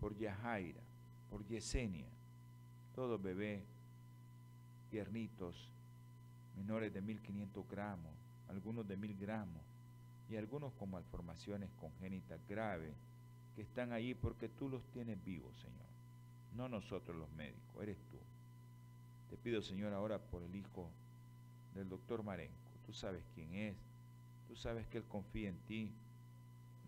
por 0.00 0.16
Yajaira, 0.16 0.82
por 1.30 1.44
Yesenia, 1.46 2.06
todos 2.94 3.20
bebés 3.20 3.62
tiernitos, 4.90 5.72
menores 6.56 6.92
de 6.94 7.00
1500 7.00 7.68
gramos, 7.68 8.12
algunos 8.48 8.86
de 8.86 8.96
1000 8.96 9.18
gramos 9.18 9.62
y 10.30 10.36
algunos 10.36 10.72
con 10.74 10.90
malformaciones 10.90 11.68
congénitas 11.80 12.40
graves 12.48 12.94
que 13.56 13.62
están 13.62 13.92
ahí 13.92 14.14
porque 14.14 14.48
tú 14.48 14.68
los 14.68 14.84
tienes 14.92 15.22
vivos, 15.24 15.56
Señor. 15.58 15.88
No 16.54 16.68
nosotros 16.68 17.16
los 17.16 17.28
médicos, 17.32 17.82
eres 17.82 17.98
tú. 18.10 18.18
Te 19.30 19.36
pido, 19.36 19.62
Señor, 19.62 19.92
ahora 19.92 20.18
por 20.18 20.42
el 20.42 20.54
hijo 20.54 20.88
del 21.74 21.88
doctor 21.88 22.22
Marenco. 22.22 22.54
Tú 22.86 22.92
sabes 22.92 23.24
quién 23.34 23.54
es, 23.54 23.76
tú 24.48 24.56
sabes 24.56 24.86
que 24.86 24.98
Él 24.98 25.04
confía 25.04 25.48
en 25.48 25.58
ti. 25.66 25.92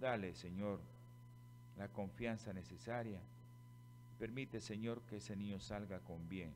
Dale, 0.01 0.35
Señor, 0.35 0.81
la 1.79 1.89
confianza 1.89 2.53
necesaria. 2.53 3.21
Permite, 4.19 4.61
Señor, 4.61 5.03
que 5.03 5.17
ese 5.17 5.37
niño 5.37 5.61
salga 5.61 6.01
con 6.01 6.29
bien 6.29 6.53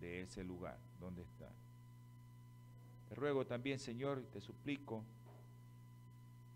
de 0.00 0.22
ese 0.22 0.44
lugar 0.44 0.78
donde 1.00 1.22
está. 1.22 1.48
Te 3.08 3.14
ruego 3.14 3.46
también, 3.46 3.78
Señor, 3.78 4.20
y 4.22 4.32
te 4.32 4.40
suplico 4.40 5.02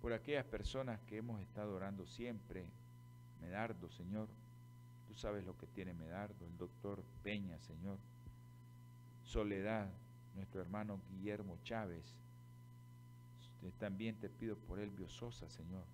por 0.01 0.13
aquellas 0.13 0.45
personas 0.47 1.01
que 1.03 1.19
hemos 1.19 1.41
estado 1.41 1.75
orando 1.75 2.07
siempre. 2.07 2.67
Medardo, 3.41 3.91
Señor, 3.91 4.29
tú 5.09 5.15
sabes 5.15 5.45
lo 5.45 5.57
que 5.57 5.67
tiene 5.67 5.95
Medardo, 5.95 6.47
el 6.47 6.57
doctor 6.59 7.03
Peña, 7.23 7.59
Señor. 7.61 7.99
Soledad, 9.31 9.89
nuestro 10.35 10.61
hermano 10.61 11.01
Guillermo 11.09 11.57
Chávez. 11.63 12.17
También 13.79 14.17
te 14.17 14.29
pido 14.29 14.57
por 14.57 14.81
Elvio 14.81 15.09
Sosa, 15.09 15.49
Señor. 15.49 15.85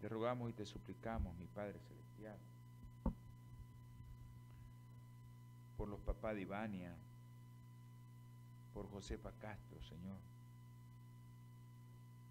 Te 0.00 0.08
rogamos 0.08 0.48
y 0.48 0.54
te 0.54 0.64
suplicamos, 0.64 1.36
mi 1.36 1.44
Padre 1.44 1.78
Celestial, 1.78 2.38
por 5.76 5.88
los 5.88 6.00
papás 6.00 6.34
de 6.36 6.40
Ivania, 6.40 6.96
por 8.72 8.90
Josefa 8.90 9.32
Castro, 9.32 9.78
Señor, 9.82 10.16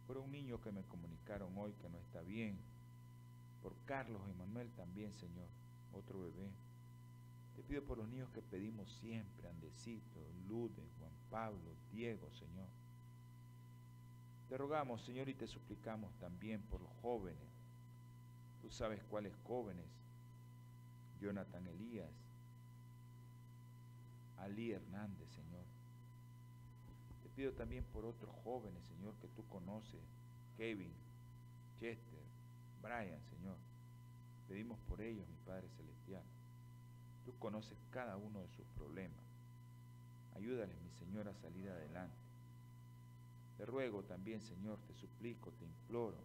por 0.07 0.17
un 0.17 0.31
niño 0.31 0.59
que 0.61 0.71
me 0.71 0.81
comunicaron 0.85 1.55
hoy 1.59 1.73
que 1.73 1.89
no 1.89 1.99
está 1.99 2.21
bien, 2.21 2.57
por 3.61 3.75
Carlos 3.85 4.23
Emanuel 4.31 4.71
también, 4.71 5.13
Señor, 5.13 5.47
otro 5.93 6.21
bebé. 6.21 6.64
Te 7.55 7.63
pido 7.63 7.83
por 7.83 7.97
los 7.97 8.07
niños 8.07 8.29
que 8.31 8.41
pedimos 8.41 8.91
siempre, 8.99 9.47
Andesito, 9.47 10.19
Lude, 10.47 10.83
Juan 10.99 11.13
Pablo, 11.29 11.75
Diego, 11.91 12.29
Señor. 12.31 12.67
Te 14.49 14.57
rogamos, 14.57 15.01
Señor, 15.03 15.29
y 15.29 15.33
te 15.33 15.47
suplicamos 15.47 16.13
también 16.19 16.61
por 16.63 16.81
los 16.81 16.91
jóvenes. 17.01 17.49
Tú 18.61 18.69
sabes 18.69 19.03
cuáles 19.05 19.33
jóvenes. 19.47 19.85
Jonathan 21.21 21.65
Elías, 21.67 22.11
Ali 24.37 24.71
Hernández, 24.71 25.29
Señor. 25.29 25.63
Te 27.23 27.29
pido 27.29 27.53
también 27.53 27.83
por 27.85 28.05
otros 28.05 28.35
jóvenes, 28.43 28.83
Señor, 28.85 29.15
que 29.21 29.27
tú 29.29 29.43
conoces. 29.47 30.01
Kevin, 30.57 30.93
Chester, 31.79 32.19
Brian, 32.81 33.21
Señor. 33.29 33.57
Pedimos 34.47 34.77
por 34.87 35.01
ellos, 35.01 35.27
mi 35.27 35.37
Padre 35.45 35.67
Celestial. 35.69 36.23
Tú 37.25 37.33
conoces 37.39 37.77
cada 37.91 38.17
uno 38.17 38.41
de 38.41 38.49
sus 38.49 38.65
problemas. 38.77 39.25
Ayúdales, 40.35 40.75
mi 40.81 40.91
Señor, 40.91 41.27
a 41.27 41.33
salir 41.35 41.69
adelante. 41.69 42.15
Te 43.57 43.65
ruego 43.65 44.03
también, 44.03 44.41
Señor, 44.41 44.77
te 44.87 44.93
suplico, 44.93 45.51
te 45.51 45.65
imploro, 45.65 46.17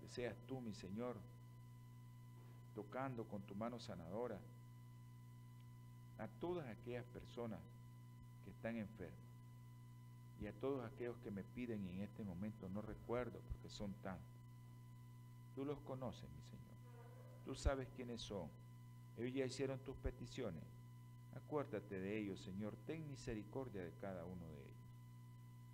que 0.00 0.08
seas 0.08 0.34
tú, 0.46 0.60
mi 0.60 0.72
Señor, 0.74 1.16
tocando 2.74 3.24
con 3.24 3.42
tu 3.42 3.54
mano 3.54 3.78
sanadora 3.78 4.38
a 6.18 6.28
todas 6.40 6.66
aquellas 6.68 7.04
personas 7.06 7.60
que 8.44 8.50
están 8.50 8.76
enfermas 8.76 9.18
y 10.40 10.46
a 10.46 10.52
todos 10.52 10.84
aquellos 10.84 11.16
que 11.18 11.30
me 11.30 11.42
piden 11.42 11.86
en 11.88 12.00
este 12.00 12.24
momento 12.24 12.68
no 12.70 12.80
recuerdo 12.80 13.38
porque 13.40 13.68
son 13.68 13.92
tantos. 14.02 14.26
Tú 15.54 15.64
los 15.64 15.78
conoces, 15.80 16.28
mi 16.30 16.42
Señor. 16.42 16.76
Tú 17.44 17.54
sabes 17.54 17.88
quiénes 17.96 18.22
son. 18.22 18.48
Ellos 19.20 19.34
ya 19.34 19.44
hicieron 19.44 19.78
tus 19.80 19.96
peticiones. 19.96 20.62
Acuérdate 21.36 22.00
de 22.00 22.18
ellos, 22.18 22.40
Señor. 22.40 22.74
Ten 22.86 23.06
misericordia 23.06 23.84
de 23.84 23.92
cada 24.00 24.24
uno 24.24 24.48
de 24.52 24.62
ellos. 24.62 24.70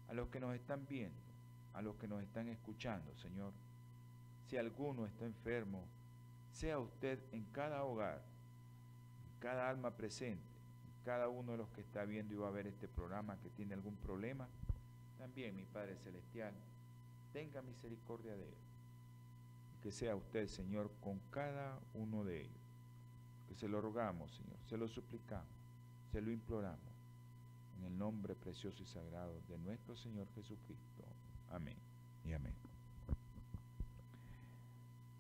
A 0.09 0.15
los 0.15 0.29
que 0.29 0.41
nos 0.41 0.55
están 0.55 0.87
viendo, 0.89 1.21
a 1.75 1.83
los 1.83 1.97
que 1.97 2.09
nos 2.09 2.23
están 2.23 2.49
escuchando, 2.49 3.15
Señor. 3.17 3.53
Si 4.49 4.57
alguno 4.57 5.07
está 5.07 5.27
enfermo, 5.27 5.85
sea 6.51 6.79
usted 6.79 7.19
en 7.33 7.45
cada 7.53 7.85
hogar, 7.85 8.23
en 9.33 9.41
cada 9.41 9.69
alma 9.69 9.97
presente, 9.97 10.45
cada 11.05 11.29
uno 11.29 11.53
de 11.53 11.59
los 11.59 11.69
que 11.71 11.83
está 11.83 12.05
viendo 12.05 12.35
y 12.35 12.37
va 12.37 12.49
a 12.49 12.53
ver 12.53 12.67
este 12.67 12.89
programa 12.89 13.39
que 13.41 13.51
tiene 13.51 13.75
algún 13.75 13.97
problema, 13.97 14.49
también 15.19 15.55
mi 15.55 15.65
Padre 15.65 15.97
Celestial, 15.97 16.55
tenga 17.33 17.63
misericordia 17.63 18.37
de 18.37 18.49
él. 18.49 18.55
Que 19.83 19.93
sea 19.93 20.17
usted, 20.17 20.49
Señor, 20.49 20.91
con 21.01 21.21
cada 21.31 21.79
uno 21.95 22.25
de 22.25 22.43
ellos. 22.43 22.66
Que 23.49 23.55
se 23.55 23.69
lo 23.69 23.81
rogamos, 23.81 24.31
Señor, 24.33 24.57
se 24.69 24.77
lo 24.77 24.89
suplicamos, 24.89 25.47
se 26.13 26.21
lo 26.21 26.31
imploramos. 26.31 26.81
En 27.79 27.85
el 27.85 27.99
nombre 27.99 28.35
precioso 28.35 28.83
y 28.83 28.87
sagrado 28.87 29.33
de 29.49 29.59
nuestro 29.59 29.97
Señor 29.97 30.27
Jesucristo. 30.35 31.05
Amén 31.51 31.77
y 32.25 32.33
amén. 32.33 32.55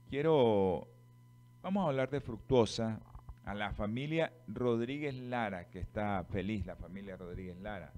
Quiero, 0.08 0.86
vamos 1.62 1.84
a 1.84 1.88
hablar 1.88 2.10
de 2.10 2.20
fructuosa 2.20 3.00
a 3.44 3.54
la 3.54 3.72
familia 3.72 4.32
Rodríguez 4.48 5.14
Lara, 5.14 5.68
que 5.68 5.78
está 5.78 6.24
feliz 6.24 6.66
la 6.66 6.76
familia 6.76 7.16
Rodríguez 7.16 7.56
Lara, 7.60 7.92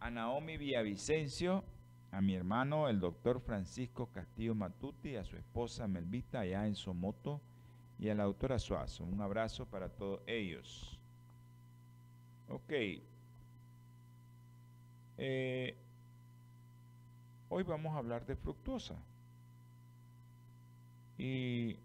a 0.00 0.10
Naomi 0.10 0.56
Villavicencio, 0.56 1.64
a 2.10 2.20
mi 2.20 2.34
hermano 2.34 2.88
el 2.88 3.00
doctor 3.00 3.40
Francisco 3.40 4.06
Castillo 4.12 4.54
Matuti, 4.54 5.16
a 5.16 5.24
su 5.24 5.36
esposa 5.36 5.86
Melvita 5.86 6.40
allá 6.40 6.66
en 6.66 6.74
Somoto 6.74 7.40
y 7.98 8.08
a 8.08 8.14
la 8.14 8.24
doctora 8.24 8.58
Suazo. 8.58 9.04
Un 9.04 9.20
abrazo 9.20 9.66
para 9.66 9.88
todos 9.88 10.20
ellos. 10.26 10.98
Ok. 12.48 12.72
Eh, 15.18 15.76
hoy 17.48 17.62
vamos 17.62 17.94
a 17.94 17.98
hablar 17.98 18.26
de 18.26 18.36
fructuosa. 18.36 18.96
Y 21.16 21.76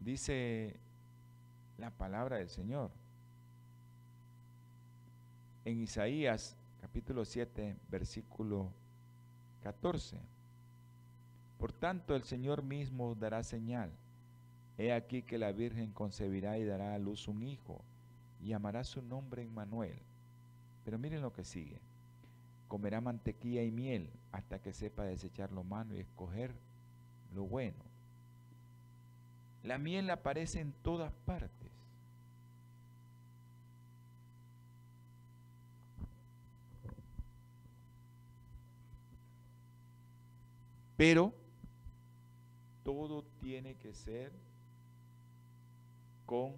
dice 0.00 0.76
la 1.78 1.90
palabra 1.90 2.38
del 2.38 2.48
Señor. 2.48 2.90
En 5.64 5.80
Isaías 5.80 6.56
capítulo 6.80 7.24
7, 7.24 7.76
versículo 7.88 8.70
14. 9.62 10.18
Por 11.58 11.72
tanto, 11.72 12.14
el 12.14 12.24
Señor 12.24 12.62
mismo 12.62 13.14
dará 13.14 13.42
señal. 13.42 13.90
He 14.76 14.92
aquí 14.92 15.22
que 15.22 15.38
la 15.38 15.52
Virgen 15.52 15.92
concebirá 15.92 16.58
y 16.58 16.64
dará 16.64 16.94
a 16.94 16.98
luz 16.98 17.28
un 17.28 17.42
hijo, 17.42 17.82
y 18.40 18.48
llamará 18.48 18.84
su 18.84 19.02
nombre 19.02 19.42
Emmanuel. 19.42 19.96
Pero 20.84 20.98
miren 20.98 21.22
lo 21.22 21.32
que 21.32 21.44
sigue. 21.44 21.78
Comerá 22.68 23.00
mantequilla 23.00 23.62
y 23.62 23.70
miel 23.70 24.10
hasta 24.32 24.58
que 24.58 24.72
sepa 24.72 25.04
desechar 25.04 25.52
lo 25.52 25.62
malo 25.62 25.94
y 25.94 26.00
escoger 26.00 26.52
lo 27.34 27.44
bueno. 27.44 27.78
La 29.62 29.78
miel 29.78 30.10
aparece 30.10 30.60
en 30.60 30.72
todas 30.82 31.12
partes 31.24 31.64
Pero 40.96 41.32
todo 42.84 43.24
tiene 43.40 43.74
que 43.74 43.94
ser 43.94 44.32
con 46.26 46.54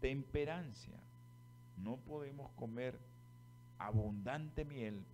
temperancia. 0.00 0.98
No 1.76 1.96
podemos 1.96 2.50
comer 2.52 2.98
abundante 3.78 4.64
miel 4.64 5.04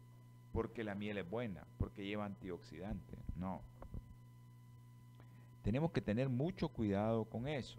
porque 0.52 0.84
la 0.84 0.94
miel 0.94 1.18
es 1.18 1.28
buena, 1.28 1.66
porque 1.78 2.04
lleva 2.04 2.24
antioxidantes. 2.24 3.18
No. 3.36 3.60
Tenemos 5.62 5.92
que 5.92 6.00
tener 6.00 6.28
mucho 6.28 6.68
cuidado 6.68 7.24
con 7.24 7.48
eso. 7.48 7.78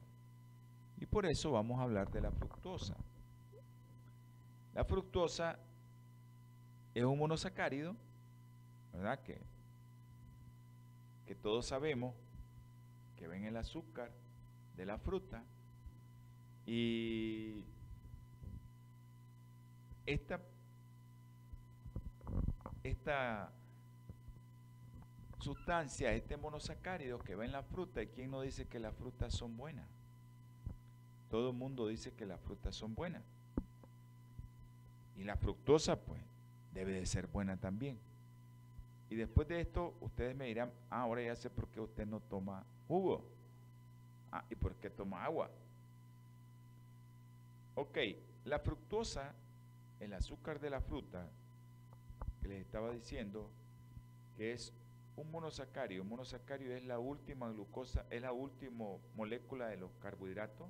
Y 0.99 1.05
por 1.05 1.25
eso 1.25 1.51
vamos 1.51 1.79
a 1.79 1.83
hablar 1.83 2.11
de 2.11 2.21
la 2.21 2.31
fructosa. 2.31 2.95
La 4.73 4.83
fructosa 4.83 5.57
es 6.93 7.03
un 7.03 7.17
monosacárido, 7.17 7.95
¿verdad? 8.93 9.19
Que 9.19 9.39
que 11.25 11.35
todos 11.35 11.65
sabemos 11.65 12.13
que 13.17 13.27
ven 13.27 13.45
el 13.45 13.57
azúcar 13.57 14.11
de 14.77 14.85
la 14.85 14.97
fruta 14.97 15.43
y 16.65 17.63
esta, 20.05 20.39
esta 22.83 23.51
sustancia, 25.39 26.11
este 26.13 26.37
monosacárido 26.37 27.19
que 27.19 27.35
va 27.35 27.45
en 27.45 27.51
la 27.51 27.63
fruta, 27.63 28.01
¿y 28.01 28.07
quién 28.07 28.31
no 28.31 28.41
dice 28.41 28.67
que 28.67 28.79
las 28.79 28.95
frutas 28.95 29.33
son 29.33 29.57
buenas? 29.57 29.87
Todo 31.29 31.49
el 31.49 31.55
mundo 31.55 31.87
dice 31.87 32.13
que 32.13 32.25
las 32.25 32.39
frutas 32.41 32.75
son 32.75 32.95
buenas. 32.95 33.23
Y 35.17 35.23
la 35.23 35.35
fructosa, 35.37 35.99
pues, 35.99 36.21
debe 36.73 36.91
de 36.91 37.05
ser 37.05 37.27
buena 37.27 37.57
también. 37.57 37.97
Y 39.09 39.15
después 39.15 39.47
de 39.47 39.61
esto, 39.61 39.95
ustedes 40.01 40.35
me 40.35 40.45
dirán, 40.45 40.71
ah, 40.89 41.01
ahora 41.01 41.21
ya 41.21 41.35
sé 41.35 41.49
por 41.49 41.67
qué 41.67 41.79
usted 41.79 42.05
no 42.05 42.19
toma 42.21 42.65
jugo. 42.87 43.23
Ah, 44.31 44.43
¿y 44.49 44.55
por 44.55 44.75
qué 44.75 44.89
toma 44.89 45.23
agua? 45.23 45.49
Ok, 47.77 47.97
la 48.45 48.59
fructosa, 48.59 49.35
el 49.99 50.13
azúcar 50.13 50.61
de 50.61 50.69
la 50.69 50.79
fruta, 50.79 51.29
que 52.41 52.47
les 52.47 52.61
estaba 52.61 52.89
diciendo, 52.91 53.51
que 54.37 54.53
es 54.53 54.73
un 55.17 55.29
monosacario. 55.29 56.01
Un 56.01 56.07
monosacario 56.07 56.73
es 56.73 56.85
la 56.85 56.99
última 56.99 57.49
glucosa, 57.49 58.05
es 58.09 58.21
la 58.21 58.31
última 58.31 58.85
molécula 59.15 59.67
de 59.67 59.75
los 59.75 59.91
carbohidratos, 59.95 60.69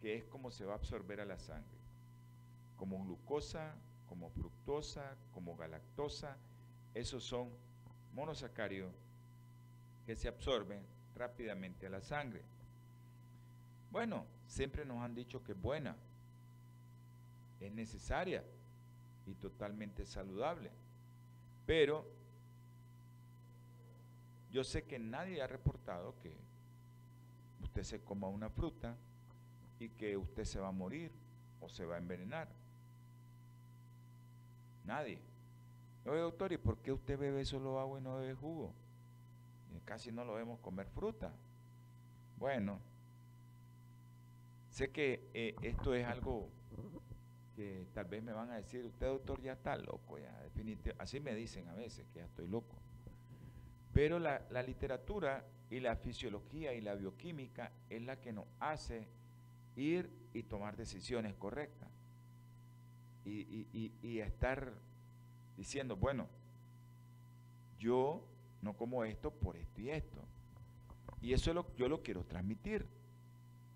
que 0.00 0.16
es 0.16 0.24
como 0.24 0.50
se 0.50 0.64
va 0.64 0.72
a 0.72 0.76
absorber 0.76 1.20
a 1.20 1.24
la 1.24 1.38
sangre. 1.38 1.78
Como 2.76 3.04
glucosa, 3.04 3.76
como 4.08 4.28
fructosa, 4.30 5.16
como 5.32 5.56
galactosa, 5.56 6.36
esos 6.94 7.22
son 7.22 7.50
monosacarios 8.12 8.92
que 10.04 10.16
se 10.16 10.26
absorben 10.26 10.84
rápidamente 11.14 11.86
a 11.86 11.90
la 11.90 12.00
sangre. 12.00 12.42
Bueno, 13.92 14.26
siempre 14.48 14.84
nos 14.84 15.00
han 15.00 15.14
dicho 15.14 15.44
que 15.44 15.52
es 15.52 15.60
buena, 15.60 15.96
es 17.60 17.72
necesaria 17.72 18.44
y 19.26 19.34
totalmente 19.34 20.04
saludable. 20.04 20.70
Pero 21.66 22.04
yo 24.52 24.64
sé 24.64 24.84
que 24.84 24.98
nadie 24.98 25.42
ha 25.42 25.46
reportado 25.46 26.14
que 26.22 26.34
usted 27.62 27.82
se 27.82 28.00
coma 28.00 28.28
una 28.28 28.50
fruta 28.50 28.94
y 29.80 29.88
que 29.88 30.16
usted 30.16 30.44
se 30.44 30.60
va 30.60 30.68
a 30.68 30.72
morir 30.72 31.10
o 31.60 31.68
se 31.68 31.84
va 31.84 31.96
a 31.96 31.98
envenenar. 31.98 32.48
Nadie. 34.84 35.18
Oye, 36.06 36.18
doctor, 36.18 36.52
¿y 36.52 36.58
por 36.58 36.76
qué 36.78 36.92
usted 36.92 37.18
bebe 37.18 37.44
solo 37.44 37.80
agua 37.80 37.98
y 37.98 38.02
no 38.02 38.16
bebe 38.16 38.34
jugo? 38.34 38.72
casi 39.84 40.10
no 40.10 40.24
lo 40.24 40.34
vemos 40.34 40.58
comer 40.60 40.86
fruta. 40.86 41.30
Bueno, 42.38 42.78
sé 44.70 44.90
que 44.90 45.28
eh, 45.34 45.54
esto 45.62 45.94
es 45.94 46.06
algo 46.06 46.48
que 47.54 47.86
tal 47.94 48.06
vez 48.06 48.22
me 48.22 48.32
van 48.32 48.50
a 48.50 48.56
decir, 48.56 48.84
usted 48.84 49.06
doctor 49.06 49.40
ya 49.40 49.52
está 49.52 49.76
loco, 49.76 50.18
ya 50.18 50.32
definitivamente, 50.42 51.02
así 51.02 51.20
me 51.20 51.34
dicen 51.34 51.68
a 51.68 51.74
veces 51.74 52.06
que 52.12 52.20
ya 52.20 52.24
estoy 52.26 52.48
loco. 52.48 52.76
Pero 53.92 54.18
la, 54.18 54.40
literatura 54.66 55.44
y 55.70 55.80
la 55.80 55.96
fisiología 55.96 56.74
y 56.74 56.80
la 56.80 56.94
bioquímica 56.94 57.70
es 57.88 58.02
la 58.02 58.20
que 58.20 58.32
nos 58.32 58.46
hace 58.58 59.06
ir 59.76 60.10
y 60.32 60.42
tomar 60.42 60.76
decisiones 60.76 61.34
correctas 61.34 61.88
y, 63.24 63.92
y 64.02 64.18
estar 64.18 64.72
diciendo, 65.56 65.96
bueno, 65.96 66.28
yo 67.78 68.24
no 68.62 68.72
como 68.74 69.04
esto 69.04 69.30
por 69.30 69.56
esto 69.56 69.80
y 69.80 69.90
esto. 69.90 70.20
Y 71.20 71.32
eso 71.32 71.50
es 71.50 71.54
lo, 71.54 71.66
yo 71.76 71.88
lo 71.88 72.02
quiero 72.02 72.24
transmitir. 72.24 72.86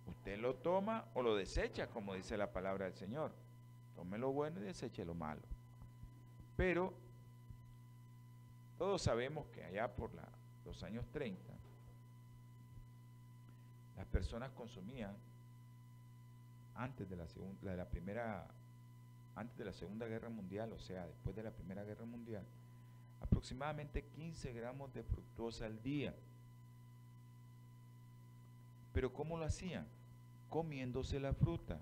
Usted 0.07 0.39
lo 0.39 0.55
toma 0.55 1.07
o 1.15 1.23
lo 1.23 1.37
desecha, 1.37 1.89
como 1.89 2.15
dice 2.15 2.37
la 2.37 2.53
palabra 2.53 2.87
del 2.87 2.95
Señor. 2.95 3.33
Tome 3.99 4.17
lo 4.17 4.31
bueno 4.31 4.61
y 4.61 4.63
deseche 4.63 5.05
lo 5.05 5.13
malo. 5.13 5.43
Pero 6.57 6.95
todos 8.79 9.03
sabemos 9.03 9.49
que 9.49 9.65
allá 9.65 9.93
por 9.93 10.13
los 10.65 10.85
años 10.85 11.05
30, 11.11 11.43
las 13.97 14.07
personas 14.07 14.53
consumían 14.53 15.17
antes 16.77 17.11
de 17.11 17.17
la, 17.17 17.27
segunda, 17.27 17.73
de 17.73 17.77
la 17.77 17.89
primera 17.89 18.47
antes 19.35 19.59
de 19.59 19.65
la 19.65 19.73
Segunda 19.73 20.07
Guerra 20.07 20.29
Mundial, 20.29 20.73
o 20.73 20.79
sea, 20.79 21.05
después 21.05 21.35
de 21.35 21.43
la 21.43 21.51
Primera 21.51 21.83
Guerra 21.83 22.05
Mundial, 22.05 22.45
aproximadamente 23.21 24.05
15 24.05 24.53
gramos 24.53 24.95
de 24.95 25.03
fructosa 25.03 25.67
al 25.67 25.83
día. 25.83 26.15
Pero 28.93 29.13
¿cómo 29.13 29.37
lo 29.37 29.45
hacían? 29.45 29.89
Comiéndose 30.49 31.19
la 31.19 31.33
fruta, 31.35 31.81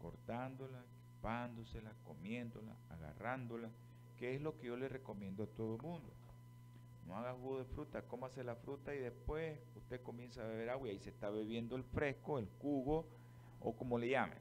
cortándola, 0.00 0.82
chupándosela, 1.26 1.92
comiéndola, 2.04 2.76
agarrándola, 2.88 3.68
que 4.16 4.34
es 4.34 4.40
lo 4.40 4.56
que 4.56 4.68
yo 4.68 4.76
le 4.76 4.88
recomiendo 4.88 5.42
a 5.42 5.46
todo 5.48 5.74
el 5.74 5.82
mundo. 5.82 6.12
No 7.04 7.16
haga 7.16 7.34
jugo 7.34 7.58
de 7.58 7.64
fruta, 7.64 8.02
cómase 8.02 8.44
la 8.44 8.54
fruta 8.54 8.94
y 8.94 8.98
después 8.98 9.58
usted 9.74 10.00
comienza 10.02 10.42
a 10.42 10.46
beber 10.46 10.70
agua 10.70 10.88
y 10.88 10.92
ahí 10.92 10.98
se 11.00 11.10
está 11.10 11.30
bebiendo 11.30 11.74
el 11.74 11.82
fresco, 11.82 12.38
el 12.38 12.48
jugo 12.60 13.08
o 13.60 13.76
como 13.76 13.98
le 13.98 14.10
llamen. 14.10 14.38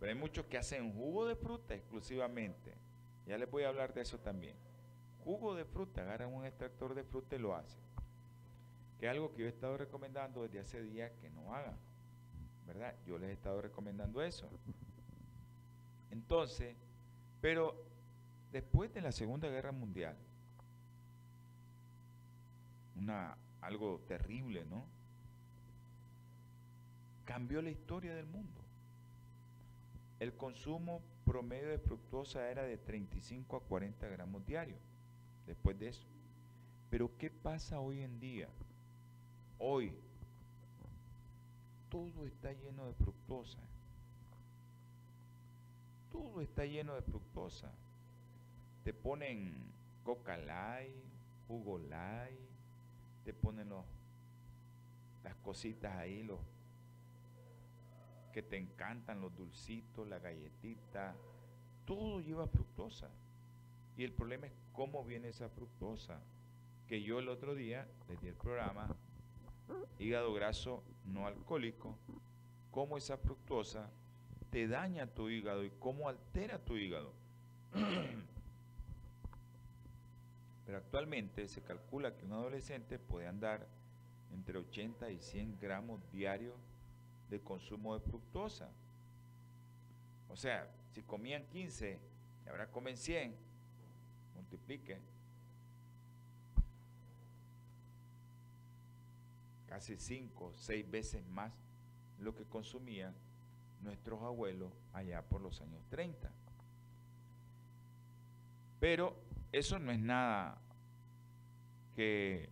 Pero 0.00 0.12
hay 0.12 0.18
muchos 0.18 0.46
que 0.46 0.56
hacen 0.56 0.94
jugo 0.94 1.26
de 1.26 1.36
fruta 1.36 1.74
exclusivamente. 1.74 2.74
Ya 3.26 3.36
les 3.36 3.50
voy 3.50 3.64
a 3.64 3.68
hablar 3.68 3.92
de 3.92 4.00
eso 4.00 4.18
también. 4.18 4.56
Jugo 5.22 5.54
de 5.54 5.66
fruta, 5.66 6.00
agarran 6.00 6.32
un 6.32 6.46
extractor 6.46 6.94
de 6.94 7.04
fruta 7.04 7.36
y 7.36 7.38
lo 7.38 7.54
hacen. 7.54 7.80
Que 8.98 9.06
es 9.06 9.12
algo 9.12 9.32
que 9.32 9.42
yo 9.42 9.46
he 9.46 9.50
estado 9.50 9.76
recomendando 9.76 10.42
desde 10.42 10.60
hace 10.60 10.82
días 10.82 11.12
que 11.20 11.28
no 11.30 11.54
hagan. 11.54 11.76
¿Verdad? 12.66 12.94
Yo 13.06 13.18
les 13.18 13.30
he 13.30 13.32
estado 13.32 13.60
recomendando 13.60 14.22
eso. 14.22 14.48
Entonces, 16.12 16.76
pero 17.40 17.74
después 18.52 18.92
de 18.92 19.00
la 19.00 19.12
Segunda 19.12 19.48
Guerra 19.48 19.72
Mundial, 19.72 20.14
una, 22.96 23.36
algo 23.62 23.98
terrible, 24.06 24.64
¿no? 24.66 24.84
Cambió 27.24 27.62
la 27.62 27.70
historia 27.70 28.14
del 28.14 28.26
mundo. 28.26 28.60
El 30.20 30.34
consumo 30.34 31.00
promedio 31.24 31.70
de 31.70 31.78
fructosa 31.78 32.48
era 32.50 32.62
de 32.62 32.76
35 32.76 33.56
a 33.56 33.60
40 33.60 34.06
gramos 34.08 34.44
diarios, 34.46 34.78
después 35.46 35.78
de 35.78 35.88
eso. 35.88 36.06
Pero 36.90 37.10
¿qué 37.16 37.30
pasa 37.30 37.80
hoy 37.80 38.02
en 38.02 38.20
día? 38.20 38.48
Hoy 39.58 39.94
todo 41.88 42.26
está 42.26 42.52
lleno 42.52 42.86
de 42.86 42.92
fructosa. 42.92 43.58
Todo 46.12 46.40
está 46.42 46.64
lleno 46.66 46.94
de 46.94 47.02
fructosa. 47.02 47.72
Te 48.84 48.92
ponen 48.92 49.72
coca 50.04 50.36
light, 50.36 50.94
jugo 51.48 51.78
light, 51.78 52.38
te 53.24 53.32
ponen 53.32 53.70
los, 53.70 53.84
las 55.24 55.34
cositas 55.36 55.96
ahí, 55.96 56.22
los 56.22 56.38
que 58.32 58.42
te 58.42 58.56
encantan, 58.56 59.20
los 59.20 59.34
dulcitos, 59.36 60.06
la 60.08 60.18
galletita, 60.18 61.14
todo 61.84 62.20
lleva 62.20 62.46
fructosa. 62.46 63.10
Y 63.96 64.04
el 64.04 64.12
problema 64.12 64.46
es 64.46 64.52
cómo 64.72 65.04
viene 65.04 65.28
esa 65.28 65.48
fructosa. 65.48 66.20
Que 66.86 67.02
yo 67.02 67.18
el 67.18 67.28
otro 67.28 67.54
día 67.54 67.88
les 68.08 68.20
di 68.20 68.28
el 68.28 68.34
programa 68.34 68.94
hígado 69.98 70.32
graso 70.34 70.82
no 71.04 71.26
alcohólico, 71.26 71.96
cómo 72.70 72.96
esa 72.98 73.16
fructosa 73.16 73.90
te 74.52 74.68
daña 74.68 75.06
tu 75.06 75.30
hígado 75.30 75.64
y 75.64 75.70
cómo 75.80 76.10
altera 76.10 76.58
tu 76.58 76.76
hígado. 76.76 77.10
Pero 80.66 80.78
actualmente 80.78 81.48
se 81.48 81.62
calcula 81.62 82.14
que 82.14 82.26
un 82.26 82.32
adolescente 82.32 82.98
puede 82.98 83.26
andar 83.26 83.66
entre 84.34 84.58
80 84.58 85.10
y 85.10 85.20
100 85.20 85.58
gramos 85.58 86.02
diarios 86.12 86.54
de 87.30 87.40
consumo 87.40 87.98
de 87.98 88.04
fructosa. 88.04 88.68
O 90.28 90.36
sea, 90.36 90.68
si 90.90 91.00
comían 91.00 91.46
15 91.46 91.98
y 92.44 92.48
ahora 92.50 92.70
comen 92.70 92.98
100, 92.98 93.34
multiplique. 94.36 94.98
Casi 99.66 99.96
5, 99.96 100.52
6 100.54 100.90
veces 100.90 101.26
más 101.28 101.54
lo 102.20 102.34
que 102.34 102.44
consumían 102.44 103.14
nuestros 103.82 104.22
abuelos 104.22 104.72
allá 104.92 105.22
por 105.22 105.40
los 105.40 105.60
años 105.60 105.82
30. 105.90 106.30
Pero 108.80 109.16
eso 109.52 109.78
no 109.78 109.92
es 109.92 110.00
nada 110.00 110.58
que 111.94 112.48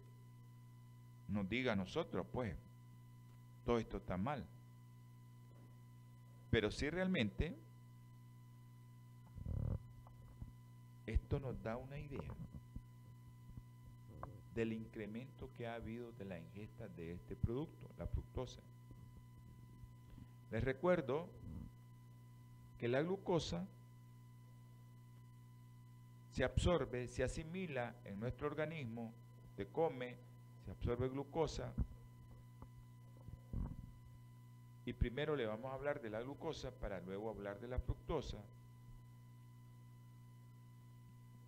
nos 1.29 1.49
diga 1.49 1.73
a 1.73 1.77
nosotros, 1.77 2.27
pues, 2.33 2.55
todo 3.65 3.79
esto 3.79 3.99
está 3.99 4.17
mal. 4.17 4.45
Pero 6.51 6.71
si 6.71 6.91
realmente 6.91 7.57
esto 11.07 11.41
nos 11.41 11.61
da 11.63 11.77
una 11.77 11.99
idea 11.99 12.35
del 14.55 14.73
incremento 14.73 15.51
que 15.57 15.67
ha 15.67 15.75
habido 15.75 16.13
de 16.13 16.25
la 16.25 16.39
ingesta 16.39 16.89
de 16.89 17.13
este 17.13 17.37
producto, 17.37 17.89
la 17.97 18.07
fructosa. 18.07 18.61
Les 20.51 20.65
recuerdo 20.65 21.29
que 22.79 22.89
la 22.89 23.03
glucosa 23.03 23.67
se 26.33 26.45
absorbe, 26.45 27.07
se 27.09 27.23
asimila 27.23 27.95
en 28.05 28.19
nuestro 28.19 28.47
organismo, 28.47 29.13
se 29.57 29.67
come, 29.67 30.17
se 30.65 30.71
absorbe 30.71 31.09
glucosa. 31.09 31.73
Y 34.87 34.93
primero 34.93 35.37
le 35.37 35.47
vamos 35.47 35.71
a 35.71 35.75
hablar 35.75 36.01
de 36.01 36.11
la 36.11 36.21
glucosa 36.21 36.71
para 36.71 37.01
luego 37.01 37.31
hablar 37.31 37.61
de 37.61 37.69
la 37.69 37.79
fructosa. 37.79 38.39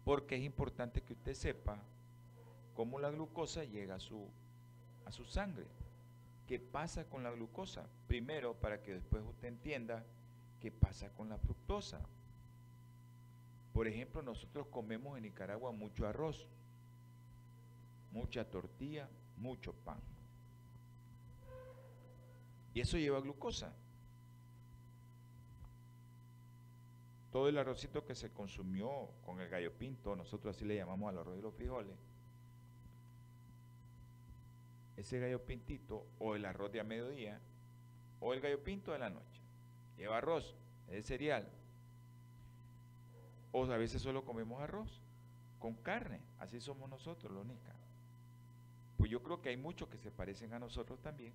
Porque 0.05 0.37
es 0.37 0.43
importante 0.43 1.01
que 1.01 1.15
usted 1.15 1.35
sepa 1.35 1.79
cómo 2.77 2.99
la 2.99 3.11
glucosa 3.11 3.65
llega 3.65 3.97
a 3.97 4.01
su, 4.01 4.29
a 5.07 5.13
su 5.13 5.25
sangre. 5.25 5.67
¿Qué 6.47 6.59
pasa 6.59 7.05
con 7.05 7.23
la 7.23 7.31
glucosa? 7.31 7.87
Primero, 8.09 8.55
para 8.55 8.83
que 8.83 8.95
después 8.95 9.23
usted 9.25 9.49
entienda 9.49 10.05
qué 10.61 10.71
pasa 10.71 11.11
con 11.11 11.29
la 11.29 11.39
fructosa. 11.39 12.01
Por 13.73 13.89
ejemplo, 13.89 14.23
nosotros 14.23 14.67
comemos 14.69 15.17
en 15.17 15.23
Nicaragua 15.23 15.73
mucho 15.73 16.07
arroz, 16.07 16.47
mucha 18.13 18.45
tortilla, 18.45 19.09
mucho 19.37 19.73
pan. 19.73 19.99
Y 22.75 22.81
eso 22.81 22.97
lleva 22.99 23.21
glucosa. 23.21 23.73
Todo 27.31 27.49
el 27.49 27.57
arrocito 27.57 28.05
que 28.05 28.15
se 28.15 28.31
consumió 28.31 29.09
con 29.25 29.41
el 29.41 29.49
gallo 29.49 29.73
pinto, 29.73 30.15
nosotros 30.17 30.55
así 30.55 30.67
le 30.67 30.77
llamamos 30.77 31.09
al 31.09 31.19
arroz 31.19 31.39
y 31.39 31.43
los 31.43 31.55
frijoles, 31.55 31.97
ese 34.97 35.19
gallo 35.19 35.45
pintito 35.45 36.07
o 36.19 36.37
el 36.37 36.45
arroz 36.45 36.73
de 36.73 36.81
a 36.81 36.85
mediodía 36.85 37.41
o 38.21 38.35
el 38.35 38.41
gallo 38.41 38.63
pinto 38.63 38.93
de 38.93 38.99
la 38.99 39.11
noche. 39.11 39.41
Lleva 39.97 40.19
arroz, 40.19 40.55
es 40.89 41.07
cereal. 41.07 41.49
O 43.53 43.65
a 43.65 43.77
veces 43.77 44.01
solo 44.01 44.25
comemos 44.25 44.61
arroz 44.63 45.01
con 45.59 45.75
carne. 45.75 46.21
Así 46.39 46.61
somos 46.61 46.89
nosotros, 46.89 47.33
los 47.33 47.47
nica. 47.47 47.75
Pues 48.97 49.11
yo 49.11 49.23
creo 49.23 49.43
que 49.43 49.49
hay 49.49 49.57
muchos 49.57 49.89
que 49.89 49.99
se 49.99 50.11
parecen 50.11 50.53
a 50.55 50.59
nosotros 50.59 51.01
también. 51.01 51.33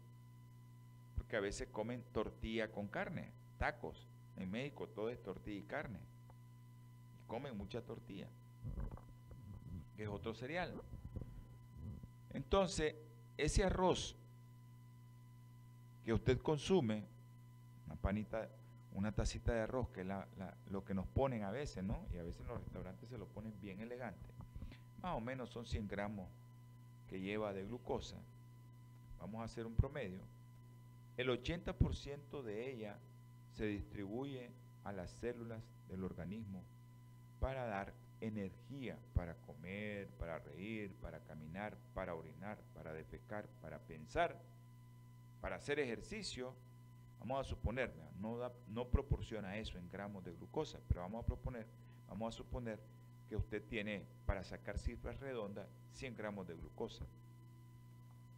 Porque 1.15 1.35
a 1.35 1.41
veces 1.41 1.67
comen 1.69 2.03
tortilla 2.13 2.71
con 2.71 2.87
carne, 2.87 3.31
tacos. 3.57 4.07
En 4.37 4.49
México 4.49 4.87
todo 4.87 5.09
es 5.09 5.21
tortilla 5.21 5.59
y 5.59 5.63
carne. 5.63 5.99
Y 7.21 7.27
comen 7.27 7.57
mucha 7.57 7.81
tortilla, 7.81 8.27
que 9.95 10.03
es 10.03 10.09
otro 10.09 10.33
cereal. 10.33 10.81
Entonces, 12.31 12.95
ese 13.37 13.63
arroz 13.63 14.15
que 16.03 16.13
usted 16.13 16.39
consume, 16.39 17.03
una 17.85 17.95
panita, 17.95 18.49
una 18.93 19.11
tacita 19.11 19.53
de 19.53 19.61
arroz, 19.61 19.89
que 19.89 20.01
es 20.01 20.07
lo 20.71 20.83
que 20.83 20.93
nos 20.93 21.05
ponen 21.07 21.43
a 21.43 21.51
veces, 21.51 21.83
¿no? 21.83 22.05
Y 22.13 22.17
a 22.17 22.23
veces 22.23 22.41
en 22.41 22.47
los 22.47 22.59
restaurantes 22.59 23.09
se 23.09 23.17
lo 23.17 23.27
ponen 23.27 23.53
bien 23.61 23.81
elegante. 23.81 24.25
Más 25.01 25.15
o 25.15 25.19
menos 25.19 25.49
son 25.49 25.65
100 25.65 25.87
gramos 25.87 26.27
que 27.09 27.19
lleva 27.19 27.53
de 27.53 27.65
glucosa. 27.65 28.17
Vamos 29.19 29.41
a 29.41 29.45
hacer 29.45 29.65
un 29.65 29.75
promedio. 29.75 30.21
El 31.17 31.29
80% 31.29 32.41
de 32.41 32.71
ella 32.71 32.97
se 33.53 33.65
distribuye 33.65 34.49
a 34.83 34.91
las 34.91 35.09
células 35.11 35.61
del 35.89 36.03
organismo 36.03 36.63
para 37.39 37.65
dar 37.65 37.93
energía 38.21 38.97
para 39.13 39.35
comer, 39.35 40.07
para 40.19 40.39
reír, 40.39 40.93
para 40.95 41.19
caminar, 41.19 41.77
para 41.93 42.15
orinar, 42.15 42.57
para 42.73 42.93
defecar, 42.93 43.47
para 43.61 43.79
pensar, 43.79 44.39
para 45.41 45.57
hacer 45.57 45.79
ejercicio, 45.79 46.53
vamos 47.19 47.45
a 47.45 47.49
suponer, 47.49 47.93
no, 48.19 48.39
no 48.67 48.87
proporciona 48.87 49.57
eso 49.57 49.77
en 49.77 49.89
gramos 49.89 50.23
de 50.23 50.33
glucosa, 50.33 50.79
pero 50.87 51.01
vamos 51.01 51.23
a 51.23 51.27
proponer, 51.27 51.67
vamos 52.07 52.33
a 52.33 52.37
suponer 52.37 52.79
que 53.29 53.35
usted 53.35 53.63
tiene, 53.67 54.05
para 54.25 54.43
sacar 54.43 54.79
cifras 54.79 55.19
redondas, 55.19 55.67
100 55.93 56.15
gramos 56.15 56.47
de 56.47 56.55
glucosa. 56.55 57.05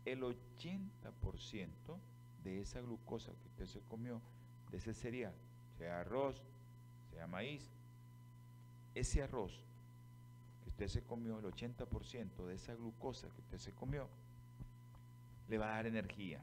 El 0.05 0.21
80% 0.21 1.67
de 2.43 2.61
esa 2.61 2.81
glucosa 2.81 3.31
que 3.33 3.47
usted 3.47 3.65
se 3.67 3.81
comió, 3.87 4.21
de 4.71 4.77
ese 4.77 4.93
cereal, 4.93 5.33
sea 5.77 6.01
arroz, 6.01 6.41
sea 7.11 7.27
maíz, 7.27 7.69
ese 8.95 9.21
arroz 9.21 9.63
usted 10.69 10.88
se 10.88 11.03
comió, 11.03 11.38
el 11.39 11.45
80% 11.45 12.45
de 12.45 12.55
esa 12.55 12.73
glucosa 12.75 13.27
que 13.29 13.41
usted 13.41 13.58
se 13.58 13.73
comió, 13.73 14.08
le 15.49 15.58
va 15.58 15.67
a 15.67 15.75
dar 15.75 15.88
energía. 15.88 16.41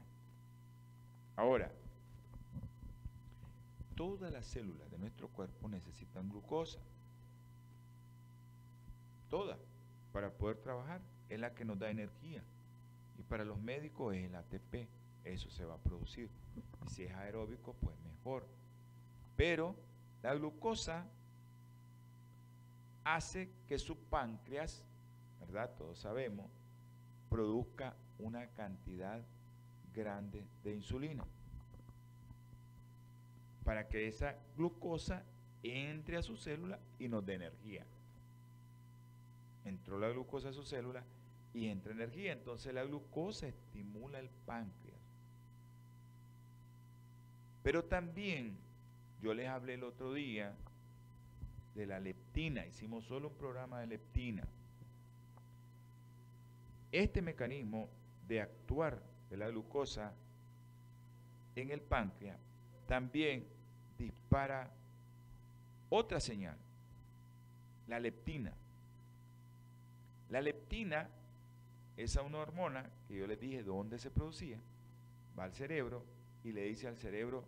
Ahora, 1.35 1.71
todas 3.95 4.31
las 4.31 4.45
células 4.45 4.89
de 4.91 4.97
nuestro 4.97 5.27
cuerpo 5.29 5.67
necesitan 5.67 6.29
glucosa. 6.29 6.79
Todas, 9.29 9.57
para 10.13 10.31
poder 10.31 10.57
trabajar. 10.57 11.01
Es 11.29 11.39
la 11.39 11.53
que 11.53 11.65
nos 11.65 11.77
da 11.77 11.89
energía. 11.89 12.41
Y 13.17 13.23
para 13.23 13.43
los 13.43 13.59
médicos 13.59 14.15
es 14.15 14.25
el 14.25 14.35
ATP. 14.35 14.87
Eso 15.25 15.49
se 15.49 15.65
va 15.65 15.75
a 15.75 15.79
producir. 15.79 16.29
Y 16.85 16.89
si 16.89 17.03
es 17.03 17.13
aeróbico, 17.13 17.75
pues 17.81 17.95
mejor. 17.99 18.47
Pero 19.35 19.75
la 20.23 20.33
glucosa 20.35 21.05
hace 23.15 23.49
que 23.67 23.79
su 23.79 23.97
páncreas, 23.97 24.83
¿verdad? 25.39 25.73
Todos 25.77 25.99
sabemos, 25.99 26.49
produzca 27.29 27.95
una 28.19 28.47
cantidad 28.47 29.21
grande 29.93 30.45
de 30.63 30.75
insulina. 30.75 31.23
Para 33.63 33.87
que 33.87 34.07
esa 34.07 34.35
glucosa 34.55 35.23
entre 35.63 36.17
a 36.17 36.21
su 36.21 36.37
célula 36.37 36.79
y 36.99 37.07
nos 37.07 37.25
dé 37.25 37.35
energía. 37.35 37.85
Entró 39.65 39.99
la 39.99 40.09
glucosa 40.09 40.49
a 40.49 40.53
su 40.53 40.63
célula 40.63 41.03
y 41.53 41.67
entra 41.67 41.91
energía. 41.91 42.33
Entonces 42.33 42.73
la 42.73 42.83
glucosa 42.83 43.47
estimula 43.47 44.19
el 44.19 44.29
páncreas. 44.45 44.97
Pero 47.63 47.83
también, 47.83 48.57
yo 49.21 49.33
les 49.33 49.47
hablé 49.47 49.73
el 49.73 49.83
otro 49.83 50.13
día 50.13 50.55
de 51.77 51.85
la 51.85 51.99
leptina, 51.99 52.65
hicimos 52.65 53.05
solo 53.05 53.27
un 53.27 53.35
programa 53.35 53.79
de 53.79 53.87
leptina. 53.87 54.43
Este 56.91 57.21
mecanismo 57.21 57.87
de 58.27 58.41
actuar 58.41 58.99
de 59.29 59.37
la 59.37 59.47
glucosa 59.47 60.11
en 61.55 61.69
el 61.69 61.81
páncreas 61.81 62.39
también 62.87 63.45
dispara 63.97 64.71
otra 65.89 66.19
señal, 66.19 66.57
la 67.87 67.99
leptina. 67.99 68.53
La 70.31 70.41
leptina 70.41 71.07
es 71.95 72.15
una 72.15 72.39
hormona 72.39 72.89
que 73.07 73.17
yo 73.17 73.27
les 73.27 73.39
dije 73.39 73.61
dónde 73.61 73.99
se 73.99 74.09
producía, 74.09 74.59
va 75.37 75.43
al 75.43 75.53
cerebro 75.53 76.03
y 76.43 76.51
le 76.53 76.63
dice 76.63 76.87
al 76.87 76.97
cerebro, 76.97 77.43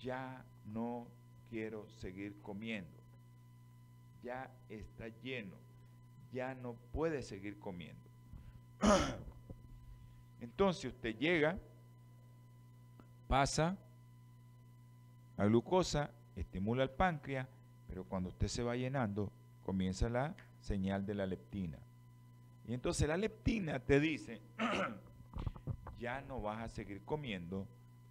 ya 0.00 0.44
no 0.66 1.06
quiero 1.48 1.88
seguir 1.88 2.40
comiendo 2.42 2.95
ya 4.26 4.50
está 4.68 5.06
lleno, 5.22 5.54
ya 6.32 6.52
no 6.56 6.74
puede 6.92 7.22
seguir 7.22 7.60
comiendo. 7.60 8.10
Entonces 10.40 10.86
usted 10.86 11.16
llega, 11.16 11.56
pasa 13.28 13.76
la 15.36 15.46
glucosa, 15.46 16.10
estimula 16.34 16.82
el 16.82 16.90
páncreas, 16.90 17.46
pero 17.86 18.02
cuando 18.02 18.30
usted 18.30 18.48
se 18.48 18.64
va 18.64 18.74
llenando, 18.74 19.30
comienza 19.64 20.08
la 20.08 20.34
señal 20.60 21.06
de 21.06 21.14
la 21.14 21.26
leptina. 21.26 21.78
Y 22.66 22.74
entonces 22.74 23.06
la 23.06 23.16
leptina 23.16 23.78
te 23.78 24.00
dice, 24.00 24.40
ya 26.00 26.20
no 26.22 26.40
vas 26.42 26.64
a 26.64 26.68
seguir 26.68 27.00
comiendo 27.04 27.64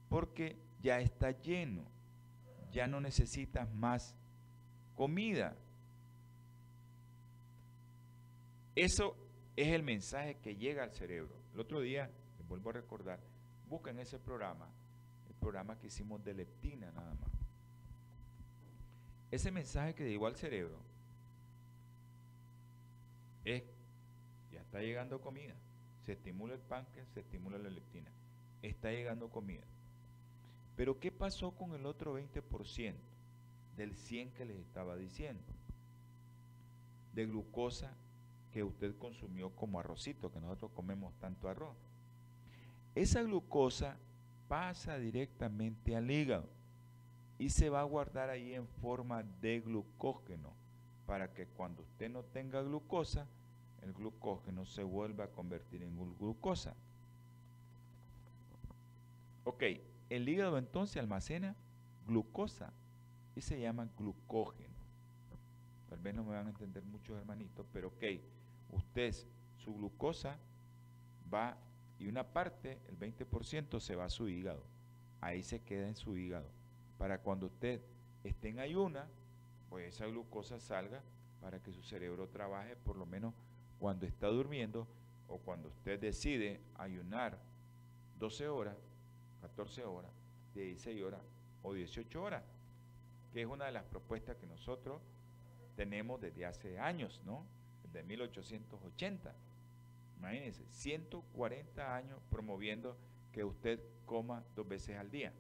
porque 0.08 0.56
ya 0.82 1.02
está 1.02 1.32
lleno, 1.32 1.84
ya 2.72 2.88
no 2.88 3.02
necesitas 3.02 3.70
más 3.74 4.16
comida. 4.96 5.58
Eso 8.76 9.16
es 9.56 9.70
el 9.70 9.84
mensaje 9.84 10.36
que 10.36 10.56
llega 10.56 10.84
al 10.84 10.92
cerebro. 10.92 11.34
El 11.54 11.62
otro 11.62 11.80
día, 11.80 12.12
les 12.38 12.48
vuelvo 12.48 12.72
a 12.72 12.74
recordar, 12.74 13.20
busquen 13.70 14.00
ese 14.00 14.20
programa, 14.20 14.68
el 15.28 15.34
programa 15.36 15.78
que 15.80 15.88
hicimos 15.88 16.24
de 16.24 16.34
leptina 16.34 16.92
nada 16.92 17.14
más. 17.16 17.32
Ese 19.32 19.50
mensaje 19.52 19.96
que 19.96 20.08
llegó 20.08 20.28
al 20.28 20.36
cerebro 20.36 20.78
es, 23.46 23.64
ya 24.52 24.62
está 24.62 24.82
llegando 24.82 25.22
comida. 25.22 25.56
Se 26.06 26.14
estimula 26.14 26.54
el 26.54 26.60
páncreas, 26.60 27.08
se 27.14 27.22
estimula 27.22 27.58
la 27.58 27.70
leptina. 27.70 28.12
Está 28.62 28.92
llegando 28.92 29.30
comida. 29.30 29.64
Pero 30.76 31.00
¿qué 31.00 31.12
pasó 31.12 31.52
con 31.52 31.74
el 31.74 31.86
otro 31.86 32.20
20% 32.20 32.96
del 33.78 33.96
100 33.96 34.32
que 34.34 34.46
les 34.46 34.58
estaba 34.58 34.98
diciendo? 34.98 35.44
De 37.14 37.26
glucosa 37.26 37.96
que 38.56 38.64
usted 38.64 38.96
consumió 38.98 39.50
como 39.50 39.82
arrocito, 39.82 40.32
que 40.32 40.40
nosotros 40.40 40.72
comemos 40.74 41.14
tanto 41.16 41.50
arroz. 41.50 41.76
Esa 42.96 43.22
glucosa 43.22 43.98
pasa 44.48 44.98
directamente 44.98 45.94
al 45.94 46.10
hígado 46.10 46.48
y 47.38 47.50
se 47.50 47.70
va 47.70 47.82
a 47.82 47.84
guardar 47.84 48.30
ahí 48.30 48.54
en 48.54 48.66
forma 48.66 49.24
de 49.42 49.60
glucógeno 49.60 50.54
para 51.06 51.34
que 51.34 51.48
cuando 51.48 51.82
usted 51.82 52.10
no 52.10 52.24
tenga 52.24 52.62
glucosa, 52.62 53.28
el 53.82 53.92
glucógeno 53.92 54.66
se 54.66 54.84
vuelva 54.84 55.26
a 55.26 55.32
convertir 55.32 55.84
en 55.84 55.98
glucosa. 56.18 56.78
Ok, 59.44 59.64
el 60.10 60.30
hígado 60.30 60.58
entonces 60.58 60.96
almacena 60.96 61.58
glucosa 62.08 62.72
y 63.36 63.42
se 63.42 63.60
llama 63.60 63.90
glucógeno. 63.98 64.74
Tal 65.90 66.00
vez 66.00 66.16
no 66.16 66.24
me 66.24 66.36
van 66.36 66.48
a 66.48 66.52
entender 66.52 66.86
muchos 66.86 67.18
hermanitos, 67.18 67.66
pero 67.74 67.90
ok, 67.90 68.04
usted 68.72 69.14
su 69.58 69.74
glucosa 69.74 70.38
va 71.34 71.58
y 71.98 72.08
una 72.08 72.24
parte, 72.24 72.80
el 72.88 73.00
20%, 73.00 73.80
se 73.80 73.96
va 73.96 74.06
a 74.06 74.10
su 74.10 74.28
hígado. 74.28 74.64
Ahí 75.22 75.44
se 75.44 75.62
queda 75.62 75.88
en 75.88 75.96
su 75.96 76.18
hígado. 76.18 76.50
Para 76.98 77.20
cuando 77.22 77.48
usted 77.48 77.82
esté 78.24 78.50
en 78.50 78.60
ayuna, 78.60 79.08
pues 79.70 79.96
esa 79.96 80.06
glucosa 80.06 80.60
salga 80.60 81.02
para 81.42 81.62
que 81.62 81.72
su 81.72 81.84
cerebro 81.84 82.28
trabaje 82.28 82.76
por 82.76 82.98
lo 82.98 83.06
menos 83.06 83.34
cuando 83.80 84.06
está 84.06 84.28
durmiendo 84.28 84.88
o 85.28 85.38
cuando 85.40 85.70
usted 85.70 86.00
decide 86.00 86.62
ayunar 86.76 87.40
12 88.20 88.48
horas, 88.48 88.78
14 89.42 89.84
horas, 89.84 90.12
16 90.54 91.04
horas 91.04 91.22
o 91.64 91.74
18 91.74 92.24
horas, 92.24 92.44
que 93.34 93.42
es 93.42 93.48
una 93.48 93.66
de 93.66 93.72
las 93.72 93.84
propuestas 93.84 94.38
que 94.38 94.48
nosotros 94.48 95.02
tenemos 95.76 96.22
desde 96.22 96.46
hace 96.46 96.80
años, 96.80 97.22
¿no? 97.26 97.46
De 97.96 98.04
1880. 98.04 99.34
Imagínense, 100.20 100.66
140 100.70 101.96
años 101.96 102.20
promoviendo 102.30 102.98
que 103.32 103.44
usted 103.44 103.80
coma 104.06 104.44
dos 104.56 104.68
veces 104.68 104.98
al 104.98 105.10
día. 105.10 105.34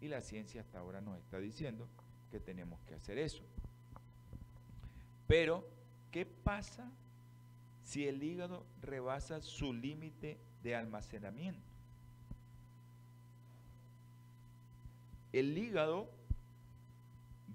Y 0.00 0.08
la 0.08 0.20
ciencia 0.20 0.62
hasta 0.62 0.78
ahora 0.78 1.00
nos 1.00 1.18
está 1.18 1.38
diciendo 1.38 1.88
que 2.30 2.40
tenemos 2.40 2.80
que 2.86 2.94
hacer 2.94 3.18
eso. 3.18 3.44
Pero, 5.28 5.68
¿qué 6.10 6.26
pasa 6.26 6.90
si 7.84 8.08
el 8.08 8.22
hígado 8.22 8.64
rebasa 8.80 9.40
su 9.42 9.72
límite 9.72 10.38
de 10.62 10.74
almacenamiento? 10.74 11.60
El 15.32 15.56
hígado 15.56 16.10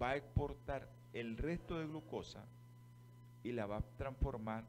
va 0.02 0.12
a 0.12 0.15
exportar 0.15 0.89
el 1.13 1.38
resto 1.38 1.80
de 1.80 1.88
glucosa 1.88 2.45
y 3.43 3.52
la 3.52 3.65
va 3.65 3.78
a 3.78 3.84
transformar 3.97 4.63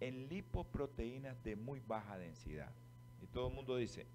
en 0.00 0.28
lipoproteínas 0.28 1.42
de 1.42 1.56
muy 1.56 1.80
baja 1.80 2.16
densidad. 2.18 2.70
Y 3.22 3.26
todo 3.26 3.48
el 3.48 3.54
mundo 3.54 3.76
dice, 3.76 4.06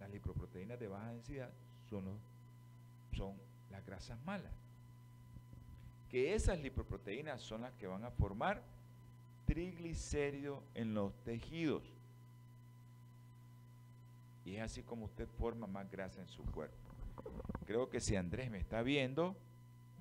las 0.00 0.10
lipoproteínas 0.10 0.78
de 0.78 0.88
baja 0.88 1.12
densidad 1.12 1.50
son, 1.90 2.04
son 3.12 3.34
las 3.70 3.84
grasas 3.84 4.18
malas. 4.24 4.52
Que 6.10 6.34
esas 6.34 6.58
lipoproteínas 6.60 7.40
son 7.40 7.62
las 7.62 7.72
que 7.74 7.86
van 7.86 8.04
a 8.04 8.10
formar 8.10 8.62
triglicéridos 9.44 10.62
en 10.74 10.94
los 10.94 11.12
tejidos. 11.24 11.82
Y 14.44 14.56
es 14.56 14.62
así 14.62 14.82
como 14.82 15.04
usted 15.06 15.28
forma 15.38 15.66
más 15.66 15.90
grasa 15.90 16.20
en 16.20 16.28
su 16.28 16.42
cuerpo. 16.44 16.76
Creo 17.66 17.90
que 17.90 18.00
si 18.00 18.16
Andrés 18.16 18.50
me 18.50 18.58
está 18.58 18.82
viendo, 18.82 19.36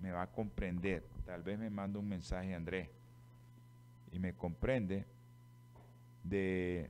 me 0.02 0.12
va 0.12 0.24
a 0.24 0.28
comprender. 0.28 1.04
Tal 1.26 1.44
vez 1.44 1.58
me 1.58 1.70
manda 1.70 2.00
un 2.00 2.08
mensaje 2.08 2.54
Andrés 2.54 2.90
y 4.12 4.20
me 4.20 4.34
comprende 4.34 5.06
de 6.24 6.90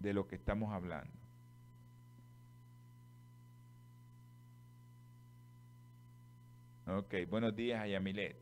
de 0.00 0.12
lo 0.12 0.28
que 0.28 0.36
estamos 0.36 0.72
hablando. 0.72 1.10
Ok, 6.86 7.14
buenos 7.28 7.54
días 7.54 7.82
a 7.82 7.86
Yamilet. 7.86 8.36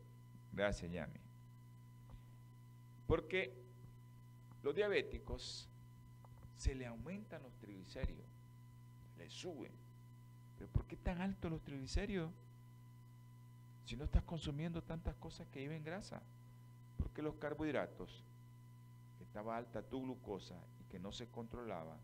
Gracias, 0.53 0.89
Yami. 0.91 1.19
Porque 3.07 3.53
los 4.63 4.73
diabéticos 4.73 5.67
se 6.55 6.73
le 6.73 6.85
aumentan 6.85 7.43
los 7.43 7.53
triglicéridos 7.57 8.26
le 9.27 9.31
suben. 9.31 9.71
Pero 10.57 10.69
¿por 10.71 10.85
qué 10.85 10.95
tan 10.95 11.21
altos 11.21 11.51
los 11.51 11.61
triglicéridos? 11.61 12.31
Si 13.85 13.95
no 13.95 14.05
estás 14.05 14.23
consumiendo 14.23 14.81
tantas 14.81 15.15
cosas 15.15 15.47
que 15.47 15.59
lleven 15.59 15.83
grasa. 15.83 16.21
Porque 16.97 17.21
los 17.21 17.35
carbohidratos 17.35 18.23
estaba 19.21 19.57
alta 19.57 19.83
tu 19.83 20.01
glucosa 20.01 20.55
y 20.81 20.85
que 20.85 20.99
no 20.99 21.11
se 21.11 21.27
controlaba, 21.27 21.97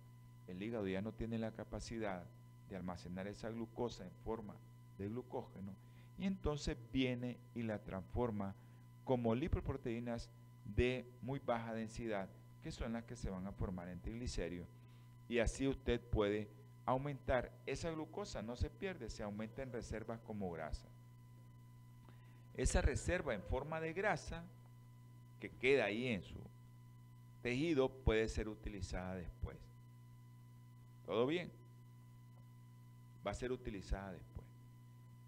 el 0.47 0.61
hígado 0.61 0.87
ya 0.87 1.01
no 1.01 1.13
tiene 1.13 1.39
la 1.39 1.51
capacidad 1.51 2.25
de 2.69 2.75
almacenar 2.75 3.27
esa 3.27 3.49
glucosa 3.49 4.05
en 4.05 4.13
forma 4.23 4.55
de 4.97 5.07
glucógeno 5.07 5.73
y 6.17 6.25
entonces 6.25 6.77
viene 6.91 7.39
y 7.55 7.63
la 7.63 7.79
transforma 7.79 8.55
como 9.03 9.33
lipoproteínas 9.33 10.29
de 10.65 11.05
muy 11.21 11.39
baja 11.39 11.73
densidad, 11.73 12.29
que 12.61 12.71
son 12.71 12.93
las 12.93 13.03
que 13.03 13.15
se 13.15 13.29
van 13.29 13.47
a 13.47 13.51
formar 13.51 13.89
en 13.89 13.99
triglicéridos. 13.99 14.67
Y 15.27 15.39
así 15.39 15.67
usted 15.67 15.99
puede 15.99 16.49
aumentar 16.85 17.51
esa 17.65 17.91
glucosa, 17.91 18.41
no 18.41 18.55
se 18.55 18.69
pierde, 18.69 19.09
se 19.09 19.23
aumenta 19.23 19.61
en 19.61 19.71
reservas 19.71 20.19
como 20.21 20.51
grasa. 20.51 20.87
Esa 22.55 22.81
reserva 22.81 23.33
en 23.33 23.41
forma 23.41 23.79
de 23.79 23.93
grasa 23.93 24.43
que 25.39 25.49
queda 25.49 25.85
ahí 25.85 26.07
en 26.07 26.23
su 26.23 26.39
tejido 27.41 27.89
puede 27.89 28.27
ser 28.27 28.47
utilizada 28.47 29.15
después. 29.15 29.57
¿Todo 31.05 31.25
bien? 31.25 31.51
Va 33.25 33.31
a 33.31 33.35
ser 33.35 33.51
utilizada 33.51 34.11
después. 34.11 34.45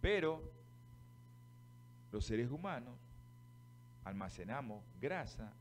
Pero 0.02 0.42
los 2.12 2.26
seres 2.26 2.52
humanos 2.52 2.96
almacenamos 4.04 4.84
grasa 5.02 5.52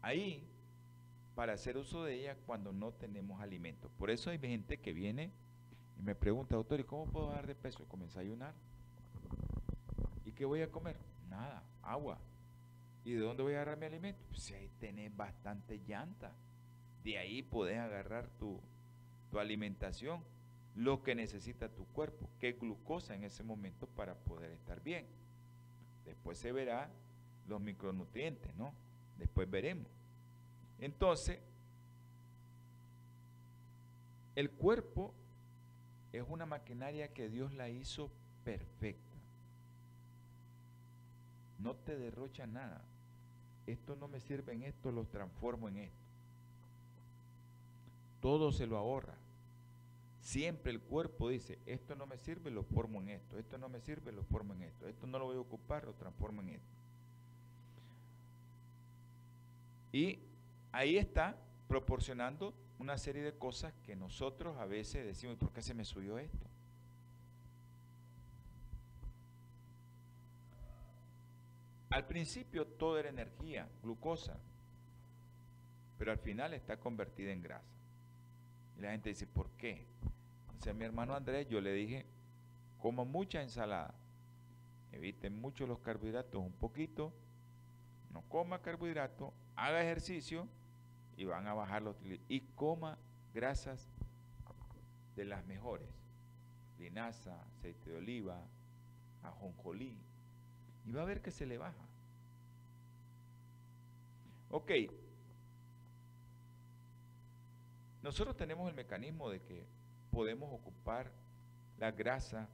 ahí 0.00 0.46
para 1.38 1.52
hacer 1.52 1.76
uso 1.76 2.02
de 2.02 2.14
ella 2.16 2.36
cuando 2.46 2.72
no 2.72 2.90
tenemos 2.90 3.40
alimento. 3.40 3.88
Por 3.96 4.10
eso 4.10 4.28
hay 4.28 4.40
gente 4.40 4.80
que 4.80 4.92
viene 4.92 5.30
y 5.96 6.02
me 6.02 6.16
pregunta, 6.16 6.56
doctor, 6.56 6.80
¿y 6.80 6.82
cómo 6.82 7.06
puedo 7.06 7.28
bajar 7.28 7.46
de 7.46 7.54
peso? 7.54 7.86
Comienza 7.86 8.18
a 8.18 8.22
ayunar. 8.22 8.54
¿Y 10.24 10.32
qué 10.32 10.44
voy 10.44 10.62
a 10.62 10.72
comer? 10.72 10.96
Nada, 11.30 11.62
agua. 11.80 12.18
¿Y 13.04 13.12
de 13.12 13.20
dónde 13.20 13.44
voy 13.44 13.52
a 13.52 13.58
agarrar 13.58 13.78
mi 13.78 13.86
alimento? 13.86 14.20
Pues 14.30 14.42
si 14.42 14.54
ahí 14.54 14.68
tenés 14.80 15.16
bastante 15.16 15.78
llanta. 15.86 16.32
De 17.04 17.18
ahí 17.18 17.44
podés 17.44 17.78
agarrar 17.78 18.26
tu, 18.40 18.60
tu 19.30 19.38
alimentación, 19.38 20.24
lo 20.74 21.04
que 21.04 21.14
necesita 21.14 21.68
tu 21.68 21.86
cuerpo, 21.86 22.28
qué 22.40 22.54
glucosa 22.54 23.14
en 23.14 23.22
ese 23.22 23.44
momento 23.44 23.86
para 23.86 24.16
poder 24.16 24.50
estar 24.50 24.82
bien. 24.82 25.06
Después 26.04 26.36
se 26.36 26.50
verá 26.50 26.90
los 27.46 27.60
micronutrientes, 27.60 28.56
¿no? 28.56 28.74
Después 29.18 29.48
veremos. 29.48 29.97
Entonces, 30.80 31.40
el 34.36 34.50
cuerpo 34.50 35.12
es 36.12 36.24
una 36.28 36.46
maquinaria 36.46 37.12
que 37.12 37.28
Dios 37.28 37.52
la 37.54 37.68
hizo 37.68 38.10
perfecta. 38.44 39.02
No 41.58 41.74
te 41.74 41.96
derrocha 41.96 42.46
nada. 42.46 42.80
Esto 43.66 43.96
no 43.96 44.08
me 44.08 44.20
sirve 44.20 44.52
en 44.52 44.62
esto, 44.62 44.92
lo 44.92 45.04
transformo 45.04 45.68
en 45.68 45.78
esto. 45.78 45.96
Todo 48.22 48.52
se 48.52 48.66
lo 48.66 48.78
ahorra. 48.78 49.14
Siempre 50.22 50.72
el 50.72 50.80
cuerpo 50.80 51.30
dice, 51.30 51.58
esto 51.66 51.94
no 51.96 52.06
me 52.06 52.18
sirve, 52.18 52.50
lo 52.50 52.62
formo 52.62 53.00
en 53.00 53.08
esto. 53.08 53.38
Esto 53.38 53.58
no 53.58 53.68
me 53.68 53.80
sirve, 53.80 54.12
lo 54.12 54.22
formo 54.24 54.54
en 54.54 54.62
esto. 54.62 54.86
Esto 54.86 55.06
no 55.06 55.18
lo 55.18 55.26
voy 55.26 55.36
a 55.36 55.40
ocupar, 55.40 55.84
lo 55.84 55.94
transformo 55.94 56.42
en 56.42 56.50
esto. 56.50 56.66
Y 59.92 60.18
ahí 60.72 60.96
está 60.96 61.36
proporcionando 61.66 62.54
una 62.78 62.96
serie 62.96 63.22
de 63.22 63.32
cosas 63.36 63.72
que 63.84 63.96
nosotros 63.96 64.56
a 64.58 64.64
veces 64.64 65.04
decimos, 65.04 65.36
¿por 65.36 65.52
qué 65.52 65.62
se 65.62 65.74
me 65.74 65.84
subió 65.84 66.18
esto? 66.18 66.46
Al 71.90 72.06
principio 72.06 72.66
todo 72.66 72.98
era 72.98 73.08
energía, 73.08 73.68
glucosa, 73.82 74.36
pero 75.98 76.12
al 76.12 76.18
final 76.18 76.54
está 76.54 76.78
convertida 76.78 77.32
en 77.32 77.42
grasa. 77.42 77.64
Y 78.78 78.82
la 78.82 78.92
gente 78.92 79.08
dice, 79.08 79.26
¿por 79.26 79.50
qué? 79.52 79.84
O 80.58 80.62
sea, 80.62 80.72
mi 80.72 80.84
hermano 80.84 81.14
Andrés, 81.14 81.48
yo 81.48 81.60
le 81.60 81.72
dije, 81.72 82.06
coma 82.78 83.04
mucha 83.04 83.42
ensalada, 83.42 83.94
eviten 84.92 85.40
mucho 85.40 85.66
los 85.66 85.80
carbohidratos, 85.80 86.40
un 86.40 86.52
poquito, 86.52 87.12
no 88.12 88.22
coma 88.28 88.60
carbohidratos, 88.60 89.32
haga 89.58 89.82
ejercicio 89.82 90.46
y 91.16 91.24
van 91.24 91.48
a 91.48 91.54
bajar 91.54 91.82
los 91.82 91.96
y 92.28 92.40
coma 92.54 92.96
grasas 93.34 93.88
de 95.16 95.24
las 95.24 95.44
mejores, 95.46 95.88
linaza, 96.78 97.42
aceite 97.42 97.90
de 97.90 97.96
oliva, 97.96 98.40
ajonjolí, 99.24 99.98
y 100.86 100.92
va 100.92 101.02
a 101.02 101.06
ver 101.06 101.20
que 101.20 101.32
se 101.32 101.44
le 101.44 101.58
baja. 101.58 101.84
Ok, 104.50 104.70
nosotros 108.02 108.36
tenemos 108.36 108.68
el 108.68 108.76
mecanismo 108.76 109.28
de 109.28 109.42
que 109.42 109.66
podemos 110.12 110.52
ocupar 110.52 111.10
la 111.78 111.90
grasa 111.90 112.48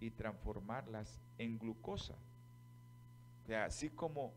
y 0.00 0.10
transformarlas 0.10 1.20
en 1.36 1.58
glucosa. 1.58 2.14
O 3.44 3.46
sea, 3.46 3.66
así 3.66 3.90
como 3.90 4.32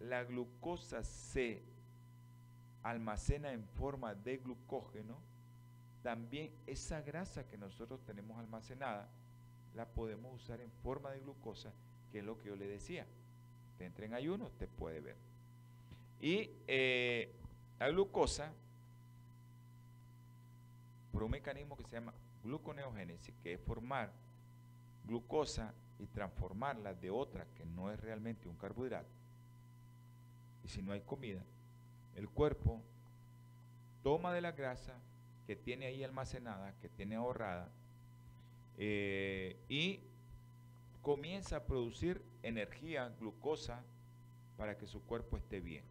la 0.00 0.24
glucosa 0.24 1.02
se 1.04 1.62
almacena 2.82 3.52
en 3.52 3.64
forma 3.64 4.14
de 4.14 4.36
glucógeno, 4.38 5.16
también 6.02 6.52
esa 6.66 7.00
grasa 7.00 7.46
que 7.48 7.58
nosotros 7.58 8.00
tenemos 8.04 8.38
almacenada 8.38 9.08
la 9.74 9.86
podemos 9.86 10.34
usar 10.42 10.60
en 10.60 10.70
forma 10.82 11.10
de 11.10 11.20
glucosa, 11.20 11.72
que 12.10 12.20
es 12.20 12.24
lo 12.24 12.38
que 12.38 12.48
yo 12.48 12.56
le 12.56 12.66
decía. 12.66 13.06
Te 13.76 13.84
entra 13.84 14.06
en 14.06 14.14
ayuno, 14.14 14.50
te 14.58 14.66
puede 14.66 15.00
ver. 15.00 15.16
Y 16.20 16.50
eh, 16.66 17.30
la 17.78 17.88
glucosa, 17.90 18.52
por 21.12 21.22
un 21.24 21.30
mecanismo 21.30 21.76
que 21.76 21.84
se 21.84 21.96
llama 21.96 22.14
gluconeogénesis, 22.42 23.34
que 23.42 23.54
es 23.54 23.60
formar 23.60 24.10
glucosa 25.06 25.74
y 25.98 26.06
transformarla 26.06 26.94
de 26.94 27.10
otra 27.10 27.46
que 27.56 27.64
no 27.66 27.90
es 27.90 28.00
realmente 28.00 28.48
un 28.48 28.56
carbohidrato, 28.56 29.15
y 30.66 30.68
si 30.68 30.82
no 30.82 30.92
hay 30.92 31.00
comida, 31.00 31.44
el 32.16 32.28
cuerpo 32.28 32.82
toma 34.02 34.32
de 34.32 34.40
la 34.40 34.50
grasa 34.50 34.94
que 35.46 35.54
tiene 35.54 35.86
ahí 35.86 36.02
almacenada, 36.02 36.74
que 36.82 36.88
tiene 36.88 37.14
ahorrada, 37.14 37.68
eh, 38.76 39.56
y 39.68 40.00
comienza 41.02 41.58
a 41.58 41.62
producir 41.62 42.20
energía, 42.42 43.14
glucosa, 43.20 43.80
para 44.56 44.76
que 44.76 44.88
su 44.88 45.00
cuerpo 45.02 45.36
esté 45.36 45.60
bien. 45.60 45.84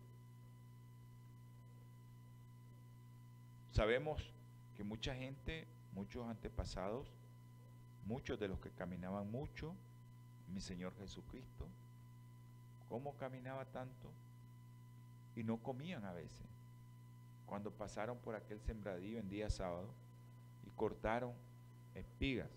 Sabemos 3.71 4.29
que 4.75 4.83
mucha 4.83 5.15
gente, 5.15 5.67
muchos 5.93 6.27
antepasados, 6.27 7.07
muchos 8.05 8.37
de 8.41 8.49
los 8.49 8.59
que 8.59 8.71
caminaban 8.71 9.31
mucho, 9.31 9.73
mi 10.53 10.59
Señor 10.59 10.93
Jesucristo, 10.97 11.65
¿cómo 12.89 13.15
caminaba 13.15 13.63
tanto? 13.63 14.11
Y 15.35 15.43
no 15.43 15.57
comían 15.57 16.05
a 16.05 16.13
veces. 16.13 16.45
Cuando 17.45 17.71
pasaron 17.71 18.17
por 18.17 18.35
aquel 18.35 18.59
sembradío 18.61 19.19
en 19.19 19.29
día 19.29 19.49
sábado 19.49 19.89
y 20.65 20.69
cortaron 20.71 21.33
espigas 21.93 22.49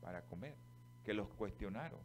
para 0.00 0.22
comer, 0.22 0.54
que 1.04 1.14
los 1.14 1.28
cuestionaron, 1.28 2.00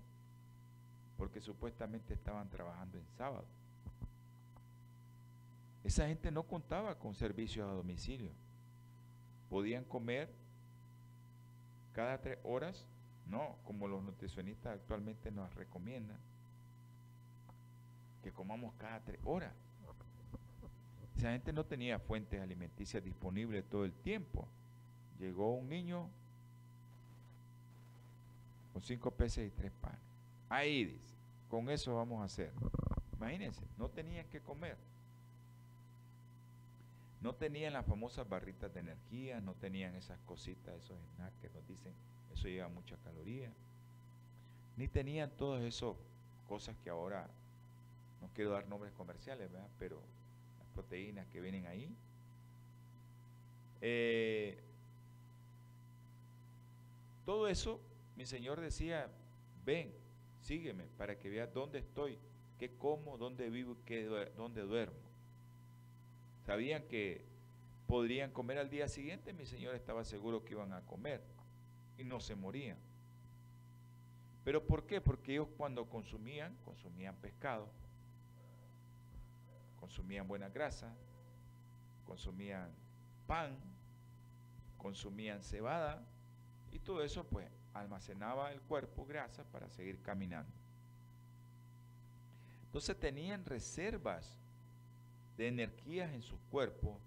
porque 1.17 1.41
supuestamente 1.41 2.13
estaban 2.13 2.49
trabajando 2.49 2.97
en 2.97 3.05
sábado. 3.17 3.45
Esa 5.83 6.07
gente 6.07 6.31
no 6.31 6.43
contaba 6.43 6.95
con 6.95 7.15
servicios 7.15 7.67
a 7.67 7.73
domicilio. 7.73 8.31
Podían 9.49 9.83
comer 9.85 10.29
cada 11.93 12.19
tres 12.21 12.37
horas, 12.43 12.85
no, 13.27 13.55
como 13.65 13.87
los 13.87 14.03
nutricionistas 14.03 14.75
actualmente 14.75 15.31
nos 15.31 15.53
recomiendan, 15.55 16.17
que 18.23 18.31
comamos 18.31 18.73
cada 18.77 18.99
tres 18.99 19.19
horas. 19.23 19.53
Esa 21.19 21.33
gente 21.33 21.51
no 21.51 21.65
tenía 21.65 21.99
fuentes 21.99 22.41
alimenticias 22.41 23.03
disponibles 23.03 23.65
todo 23.65 23.83
el 23.83 23.91
tiempo. 23.91 24.47
Llegó 25.19 25.53
un 25.53 25.67
niño 25.67 26.07
con 28.71 28.81
cinco 28.81 29.11
peces 29.11 29.49
y 29.49 29.51
tres 29.51 29.73
panes. 29.81 29.99
Ahí 30.47 30.85
dice, 30.85 31.13
con 31.49 31.69
eso 31.69 31.93
vamos 31.93 32.21
a 32.21 32.23
hacer. 32.23 32.53
Imagínense, 33.17 33.65
no 33.77 33.89
tenían 33.89 34.25
que 34.29 34.39
comer. 34.39 34.77
No 37.19 37.35
tenían 37.35 37.73
las 37.73 37.85
famosas 37.85 38.29
barritas 38.29 38.73
de 38.73 38.79
energía, 38.79 39.41
no 39.41 39.55
tenían 39.55 39.95
esas 39.95 40.17
cositas, 40.19 40.73
esos 40.77 40.97
snacks 41.15 41.35
que 41.41 41.49
nos 41.49 41.67
dicen, 41.67 41.91
eso 42.33 42.47
lleva 42.47 42.69
mucha 42.69 42.95
caloría. 43.03 43.51
Ni 44.77 44.87
tenían 44.87 45.29
todas 45.31 45.63
esas 45.63 45.97
cosas 46.47 46.77
que 46.81 46.89
ahora, 46.89 47.27
no 48.21 48.29
quiero 48.33 48.51
dar 48.51 48.69
nombres 48.69 48.93
comerciales, 48.93 49.51
¿verdad? 49.51 49.67
pero 49.77 50.01
proteínas 50.79 51.27
que 51.27 51.41
vienen 51.41 51.67
ahí. 51.67 51.93
Eh, 53.81 54.57
todo 57.25 57.49
eso, 57.49 57.81
mi 58.15 58.25
Señor 58.25 58.61
decía, 58.61 59.09
ven, 59.65 59.91
sígueme 60.41 60.85
para 60.97 61.19
que 61.19 61.29
veas 61.29 61.53
dónde 61.53 61.79
estoy 61.79 62.17
qué 62.57 62.69
como, 62.77 63.17
dónde 63.17 63.49
vivo 63.49 63.73
y 63.73 63.85
qué, 63.85 64.05
dónde 64.37 64.61
duermo. 64.61 64.97
Sabían 66.45 66.83
que 66.83 67.25
podrían 67.85 68.31
comer 68.31 68.57
al 68.57 68.69
día 68.69 68.87
siguiente, 68.87 69.33
mi 69.33 69.45
señor 69.45 69.75
estaba 69.75 70.03
seguro 70.03 70.43
que 70.45 70.53
iban 70.53 70.73
a 70.73 70.81
comer 70.85 71.21
y 71.97 72.03
no 72.05 72.19
se 72.19 72.35
morían. 72.35 72.77
¿Pero 74.45 74.65
por 74.65 74.85
qué? 74.85 75.01
Porque 75.01 75.33
ellos 75.33 75.47
cuando 75.57 75.89
consumían, 75.89 76.55
consumían 76.63 77.15
pescado, 77.17 77.69
consumían 79.79 80.27
buena 80.27 80.49
grasa, 80.49 80.93
consumían 82.05 82.69
pan, 83.27 83.57
consumían 84.77 85.43
cebada 85.43 86.01
y 86.71 86.79
todo 86.79 87.03
eso 87.03 87.23
pues 87.25 87.47
almacenaba 87.73 88.51
el 88.51 88.61
cuerpo 88.61 89.05
grasa 89.05 89.43
para 89.51 89.69
seguir 89.69 90.01
caminando. 90.01 90.51
Entonces 92.65 92.99
tenían 92.99 93.45
reservas 93.45 94.37
de 95.37 95.47
energías 95.47 96.11
en 96.13 96.21
su 96.21 96.37
cuerpo 96.51 96.99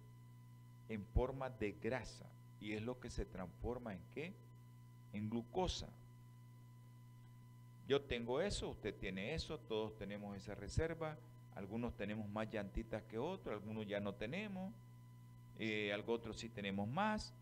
en 0.89 1.05
forma 1.07 1.51
de 1.51 1.73
grasa 1.73 2.27
y 2.61 2.73
es 2.73 2.83
lo 2.83 2.99
que 3.01 3.11
se 3.11 3.25
transforma 3.25 3.93
en 3.93 4.03
qué? 4.13 4.35
En 5.13 5.29
glucosa. 5.29 5.89
Yo 7.89 8.03
tengo 8.03 8.41
eso, 8.41 8.71
usted 8.71 8.95
tiene 8.97 9.35
eso, 9.35 9.59
todos 9.59 9.97
tenemos 9.97 10.37
esa 10.37 10.55
reserva, 10.55 11.19
algunos 11.55 11.95
tenemos 11.97 12.29
más 12.29 12.51
llantitas 12.51 13.03
que 13.05 13.19
otros, 13.19 13.55
algunos 13.55 13.87
ya 13.87 14.01
no 14.01 14.15
tenemos, 14.15 14.73
eh, 15.59 15.93
algo 15.93 16.13
otros 16.13 16.39
sí 16.39 16.49
tenemos 16.49 16.89
más, 16.89 17.35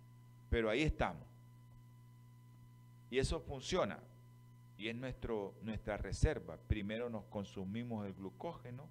pero 0.48 0.68
ahí 0.68 0.82
estamos. 0.82 1.22
Y 3.11 3.18
eso 3.18 3.40
funciona. 3.40 3.98
Y 4.78 4.88
es 4.88 4.96
nuestro, 4.96 5.54
nuestra 5.62 5.96
reserva. 5.96 6.56
Primero 6.56 7.11
nos 7.11 7.24
consumimos 7.24 8.06
el 8.06 8.14
glucógeno 8.14 8.88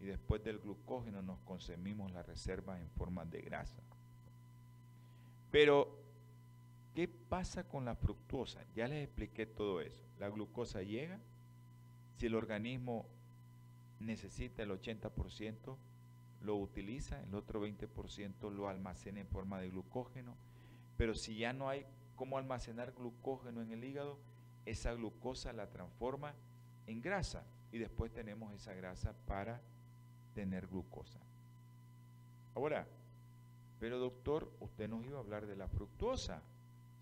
y 0.00 0.04
después 0.04 0.42
del 0.44 0.58
glucógeno 0.58 1.22
nos 1.22 1.38
consumimos 1.40 2.12
la 2.12 2.22
reserva 2.22 2.78
en 2.78 2.88
forma 2.90 3.24
de 3.24 3.40
grasa. 3.42 3.82
Pero, 5.50 5.98
¿qué 6.94 7.08
pasa 7.08 7.64
con 7.64 7.84
la 7.84 7.94
fructosa? 7.94 8.62
Ya 8.74 8.86
les 8.88 9.04
expliqué 9.04 9.46
todo 9.46 9.80
eso. 9.80 10.02
La 10.18 10.28
glucosa 10.28 10.82
llega, 10.82 11.18
si 12.18 12.26
el 12.26 12.34
organismo 12.34 13.06
necesita 14.00 14.62
el 14.62 14.70
80%, 14.70 15.76
lo 16.42 16.56
utiliza, 16.56 17.22
el 17.22 17.34
otro 17.34 17.66
20% 17.66 18.50
lo 18.50 18.68
almacena 18.68 19.20
en 19.20 19.28
forma 19.28 19.60
de 19.60 19.70
glucógeno, 19.70 20.36
pero 20.96 21.14
si 21.14 21.36
ya 21.36 21.52
no 21.52 21.68
hay 21.68 21.86
cómo 22.14 22.38
almacenar 22.38 22.92
glucógeno 22.92 23.62
en 23.62 23.72
el 23.72 23.84
hígado, 23.84 24.18
esa 24.64 24.92
glucosa 24.94 25.52
la 25.52 25.70
transforma 25.70 26.34
en 26.86 27.00
grasa 27.00 27.44
y 27.72 27.78
después 27.78 28.12
tenemos 28.12 28.52
esa 28.52 28.74
grasa 28.74 29.14
para 29.26 29.60
tener 30.34 30.66
glucosa. 30.66 31.18
Ahora, 32.54 32.86
pero 33.78 33.98
doctor, 33.98 34.50
usted 34.60 34.88
nos 34.88 35.04
iba 35.04 35.18
a 35.18 35.20
hablar 35.20 35.46
de 35.46 35.56
la 35.56 35.68
fructosa. 35.68 36.42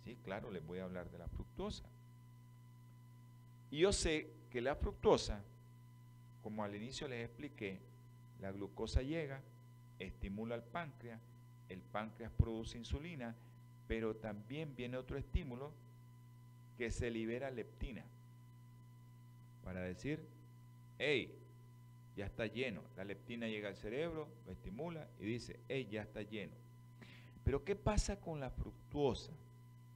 Sí, 0.04 0.16
claro, 0.24 0.50
les 0.50 0.66
voy 0.66 0.80
a 0.80 0.84
hablar 0.84 1.10
de 1.10 1.18
la 1.18 1.28
fructosa. 1.28 1.84
Y 3.70 3.78
yo 3.78 3.92
sé 3.92 4.30
que 4.50 4.60
la 4.60 4.74
fructosa, 4.74 5.42
como 6.44 6.62
al 6.62 6.76
inicio 6.76 7.08
les 7.08 7.24
expliqué, 7.24 7.80
la 8.40 8.52
glucosa 8.52 9.02
llega, 9.02 9.40
estimula 9.98 10.54
al 10.54 10.62
páncreas, 10.62 11.20
el 11.68 11.80
páncreas 11.80 12.30
produce 12.30 12.78
insulina 12.78 13.34
pero 13.86 14.16
también 14.16 14.74
viene 14.74 14.96
otro 14.96 15.16
estímulo 15.18 15.70
que 16.78 16.90
se 16.90 17.10
libera 17.10 17.50
leptina 17.50 18.04
para 19.62 19.80
decir, 19.80 20.20
hey, 20.98 21.34
ya 22.16 22.26
está 22.26 22.46
lleno. 22.46 22.82
La 22.96 23.04
leptina 23.04 23.46
llega 23.46 23.68
al 23.68 23.76
cerebro, 23.76 24.28
lo 24.46 24.52
estimula 24.52 25.06
y 25.20 25.24
dice, 25.24 25.58
hey, 25.68 25.88
ya 25.90 26.02
está 26.02 26.22
lleno. 26.22 26.52
Pero 27.44 27.64
¿qué 27.64 27.76
pasa 27.76 28.20
con 28.20 28.40
la 28.40 28.50
fructuosa? 28.50 29.32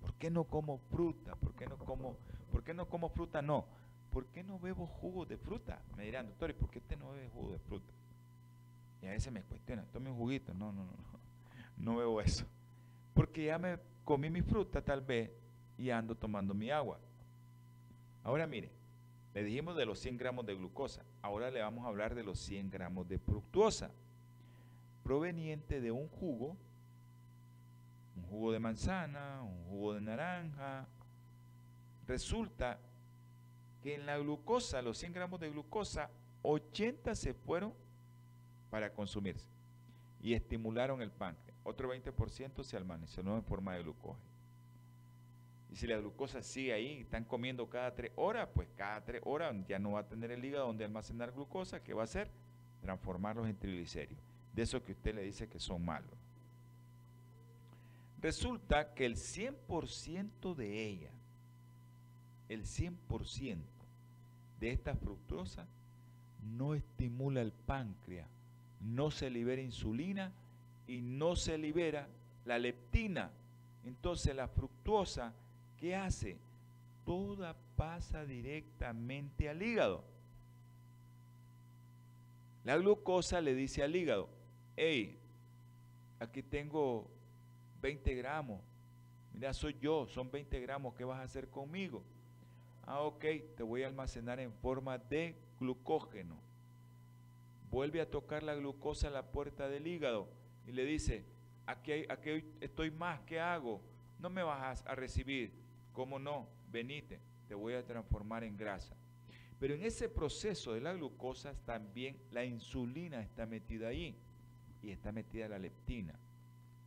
¿Por 0.01 0.15
qué 0.15 0.31
no 0.31 0.45
como 0.45 0.79
fruta? 0.79 1.35
¿Por 1.37 1.55
qué 1.55 1.67
no 1.67 1.79
como, 1.79 2.17
por 2.53 2.63
qué 2.63 2.75
no 2.75 2.89
como 2.89 3.09
fruta? 3.09 3.43
No. 3.43 3.67
¿Por 4.13 4.27
qué 4.27 4.43
no 4.43 4.59
bebo 4.59 4.87
jugo 4.87 5.27
de 5.27 5.37
fruta? 5.37 5.81
Me 5.97 6.05
dirán, 6.05 6.27
doctor, 6.27 6.51
¿y 6.51 6.55
por 6.55 6.71
qué 6.71 6.79
usted 6.79 6.99
no 6.99 7.13
bebe 7.13 7.29
jugo 7.29 7.53
de 7.53 7.59
fruta? 7.59 7.93
Y 9.03 9.07
a 9.07 9.11
veces 9.11 9.33
me 9.33 9.43
cuestiona, 9.43 9.85
tome 9.93 10.11
un 10.11 10.17
juguito. 10.17 10.53
No, 10.55 10.73
no, 10.73 10.85
no, 10.85 10.93
no. 10.93 11.19
No 11.77 11.97
bebo 11.97 12.21
eso 12.21 12.45
porque 13.19 13.47
ya 13.47 13.59
me 13.59 13.81
comí 14.05 14.31
mi 14.31 14.43
fruta 14.43 14.81
tal 14.81 15.01
vez 15.01 15.29
y 15.77 15.91
ando 15.91 16.15
tomando 16.15 16.55
mi 16.55 16.71
agua. 16.71 17.01
Ahora 18.23 18.47
mire, 18.47 18.71
le 19.35 19.43
dijimos 19.43 19.77
de 19.77 19.87
los 19.87 19.99
100 19.99 20.17
gramos 20.17 20.47
de 20.47 20.55
glucosa, 20.55 21.03
ahora 21.21 21.51
le 21.51 21.61
vamos 21.61 21.85
a 21.85 21.89
hablar 21.89 22.15
de 22.15 22.23
los 22.23 22.39
100 22.39 22.71
gramos 22.71 23.09
de 23.09 23.19
fructuosa, 23.19 23.91
proveniente 25.03 25.81
de 25.81 25.91
un 25.91 26.07
jugo, 26.07 26.57
un 28.15 28.23
jugo 28.31 28.53
de 28.53 28.61
manzana, 28.61 29.43
un 29.43 29.65
jugo 29.65 29.95
de 29.95 30.01
naranja. 30.01 30.87
Resulta 32.07 32.79
que 33.83 33.95
en 33.95 34.07
la 34.07 34.19
glucosa, 34.19 34.83
los 34.83 34.99
100 34.99 35.13
gramos 35.13 35.41
de 35.41 35.51
glucosa, 35.51 36.11
80 36.43 37.15
se 37.15 37.35
fueron 37.35 37.73
para 38.71 38.93
consumirse 38.93 39.47
y 40.21 40.35
estimularon 40.35 41.03
el 41.03 41.11
páncreas 41.11 41.49
otro 41.69 41.95
20% 41.95 42.65
se 42.65 42.77
almacenó 42.77 43.37
en 43.37 43.45
forma 43.45 43.75
de 43.75 43.83
glucosa. 43.83 44.25
Y 45.71 45.77
si 45.77 45.87
la 45.87 45.99
glucosa 45.99 46.43
sigue 46.43 46.73
ahí, 46.73 47.01
están 47.01 47.25
comiendo 47.25 47.69
cada 47.69 47.95
tres 47.95 48.11
horas, 48.17 48.49
pues 48.55 48.69
cada 48.75 49.05
tres 49.05 49.21
horas 49.25 49.55
ya 49.67 49.79
no 49.79 49.93
va 49.93 50.01
a 50.01 50.09
tener 50.09 50.31
el 50.31 50.43
hígado 50.43 50.67
donde 50.67 50.85
almacenar 50.85 51.33
glucosa, 51.33 51.83
¿qué 51.83 51.93
va 51.93 52.03
a 52.03 52.05
hacer? 52.05 52.31
Transformarlos 52.81 53.47
en 53.49 53.57
triglicéridos. 53.57 54.25
De 54.55 54.63
eso 54.63 54.83
que 54.83 54.93
usted 54.93 55.15
le 55.15 55.23
dice 55.23 55.47
que 55.47 55.61
son 55.61 55.85
malos. 55.85 56.11
Resulta 58.23 58.95
que 58.95 59.05
el 59.05 59.17
100% 59.17 60.55
de 60.55 60.87
ella, 60.87 61.11
el 62.49 62.65
100% 62.65 63.59
de 64.61 64.71
esta 64.71 64.95
fructosa 64.95 65.67
no 66.57 66.75
estimula 66.75 67.41
el 67.41 67.53
páncreas, 67.53 68.29
no 68.81 69.11
se 69.11 69.31
libera 69.31 69.61
insulina 69.61 70.33
y 70.87 71.01
no 71.01 71.37
se 71.37 71.59
libera 71.59 72.09
la 72.45 72.59
leptina. 72.59 73.31
Entonces 73.85 74.35
la 74.35 74.49
fructuosa, 74.49 75.33
¿qué 75.79 75.95
hace? 75.95 76.39
Toda 77.05 77.57
pasa 77.77 78.25
directamente 78.25 79.49
al 79.49 79.63
hígado. 79.63 80.05
La 82.65 82.77
glucosa 82.77 83.41
le 83.41 83.55
dice 83.55 83.83
al 83.83 83.95
hígado, 83.95 84.29
hey, 84.77 85.19
aquí 86.19 86.43
tengo 86.43 87.09
20 87.81 88.15
gramos, 88.15 88.61
mira, 89.33 89.55
soy 89.55 89.77
yo, 89.81 90.07
son 90.09 90.31
20 90.31 90.61
gramos, 90.61 90.95
¿qué 90.95 91.05
vas 91.05 91.21
a 91.21 91.23
hacer 91.23 91.49
conmigo? 91.49 92.03
Ah, 92.91 93.03
ok, 93.03 93.23
te 93.55 93.63
voy 93.63 93.83
a 93.83 93.87
almacenar 93.87 94.41
en 94.41 94.51
forma 94.51 94.97
de 94.97 95.37
glucógeno. 95.61 96.41
Vuelve 97.71 98.01
a 98.01 98.11
tocar 98.11 98.43
la 98.43 98.55
glucosa 98.55 99.09
a 99.09 99.11
la 99.11 99.31
puerta 99.31 99.69
del 99.69 99.87
hígado 99.87 100.27
y 100.67 100.73
le 100.73 100.87
dice, 100.87 101.27
aquí, 101.67 102.07
aquí 102.09 102.43
estoy 102.63 102.91
más, 102.91 103.21
¿qué 103.27 103.41
hago? 103.41 103.83
No 104.19 104.31
me 104.31 104.43
vas 104.43 104.87
a 104.87 104.95
recibir. 104.95 105.53
¿Cómo 105.93 106.19
no? 106.19 106.49
Venite, 106.73 107.21
te 107.47 107.55
voy 107.55 107.75
a 107.75 107.85
transformar 107.85 108.43
en 108.43 108.57
grasa. 108.57 108.97
Pero 109.61 109.75
en 109.75 109.83
ese 109.83 110.09
proceso 110.09 110.73
de 110.73 110.81
la 110.81 110.95
glucosa 110.95 111.53
también 111.67 112.17
la 112.31 112.47
insulina 112.47 113.21
está 113.21 113.45
metida 113.45 113.89
ahí 113.89 114.17
y 114.83 114.93
está 114.93 115.13
metida 115.13 115.47
la 115.47 115.59
leptina, 115.59 116.15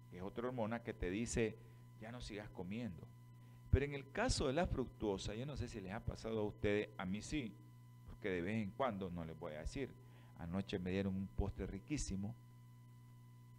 que 0.09 0.17
es 0.17 0.23
otra 0.23 0.47
hormona 0.47 0.81
que 0.81 0.95
te 0.95 1.11
dice, 1.11 1.59
ya 1.99 2.11
no 2.11 2.21
sigas 2.21 2.49
comiendo. 2.49 3.05
Pero 3.71 3.85
en 3.85 3.93
el 3.93 4.11
caso 4.11 4.47
de 4.47 4.53
la 4.53 4.67
fructuosa, 4.67 5.33
yo 5.33 5.45
no 5.45 5.55
sé 5.55 5.67
si 5.67 5.79
les 5.79 5.93
ha 5.93 6.01
pasado 6.01 6.39
a 6.39 6.43
ustedes, 6.43 6.89
a 6.97 7.05
mí 7.05 7.21
sí, 7.21 7.53
porque 8.07 8.29
de 8.29 8.41
vez 8.41 8.61
en 8.61 8.71
cuando, 8.71 9.09
no 9.09 9.23
les 9.23 9.39
voy 9.39 9.53
a 9.53 9.59
decir, 9.59 9.89
anoche 10.39 10.77
me 10.77 10.91
dieron 10.91 11.15
un 11.15 11.27
postre 11.27 11.65
riquísimo, 11.65 12.35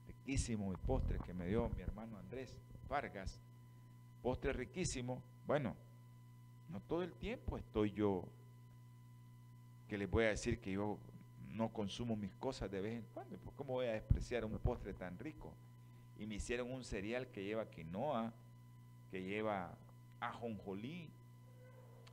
riquísimo 0.07 0.69
mi 0.69 0.77
postre 0.77 1.19
que 1.25 1.33
me 1.33 1.47
dio 1.47 1.69
mi 1.71 1.83
hermano 1.83 2.19
Andrés 2.19 2.57
Vargas. 2.89 3.41
Postre 4.23 4.53
riquísimo. 4.53 5.23
Bueno, 5.47 5.75
no 6.71 6.81
todo 6.81 7.03
el 7.03 7.13
tiempo 7.15 7.57
estoy 7.57 7.91
yo 7.93 8.25
que 9.89 9.97
les 9.97 10.11
voy 10.11 10.25
a 10.25 10.29
decir 10.29 10.61
que 10.61 10.73
yo 10.73 10.99
no 11.55 11.73
consumo 11.73 12.17
mis 12.17 12.33
cosas 12.33 12.71
de 12.71 12.81
vez 12.81 12.99
en 12.99 13.05
cuando. 13.15 13.39
¿Cómo 13.57 13.75
voy 13.75 13.87
a 13.87 13.93
despreciar 13.93 14.45
un 14.45 14.59
postre 14.59 14.93
tan 14.93 15.19
rico? 15.19 15.53
Y 16.19 16.27
me 16.27 16.35
hicieron 16.35 16.71
un 16.71 16.85
cereal 16.85 17.29
que 17.29 17.45
lleva 17.45 17.71
quinoa, 17.71 18.33
que 19.11 19.23
lleva 19.23 19.75
ajonjolí, 20.23 21.11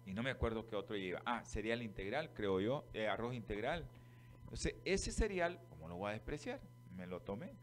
y 0.06 0.14
no 0.14 0.24
me 0.24 0.32
acuerdo 0.32 0.66
qué 0.66 0.76
otro 0.76 0.98
lleva. 0.98 1.22
Ah, 1.26 1.44
cereal 1.46 1.84
integral, 1.84 2.34
creo 2.34 2.60
yo, 2.60 2.84
eh, 2.94 3.08
arroz 3.08 3.36
integral. 3.36 3.86
Entonces, 4.42 4.76
ese 4.84 5.12
cereal, 5.12 5.60
¿cómo 5.70 5.88
lo 5.88 5.98
voy 5.98 6.10
a 6.10 6.14
despreciar? 6.14 6.60
Me 6.96 7.06
lo 7.06 7.22
tomé. 7.22 7.54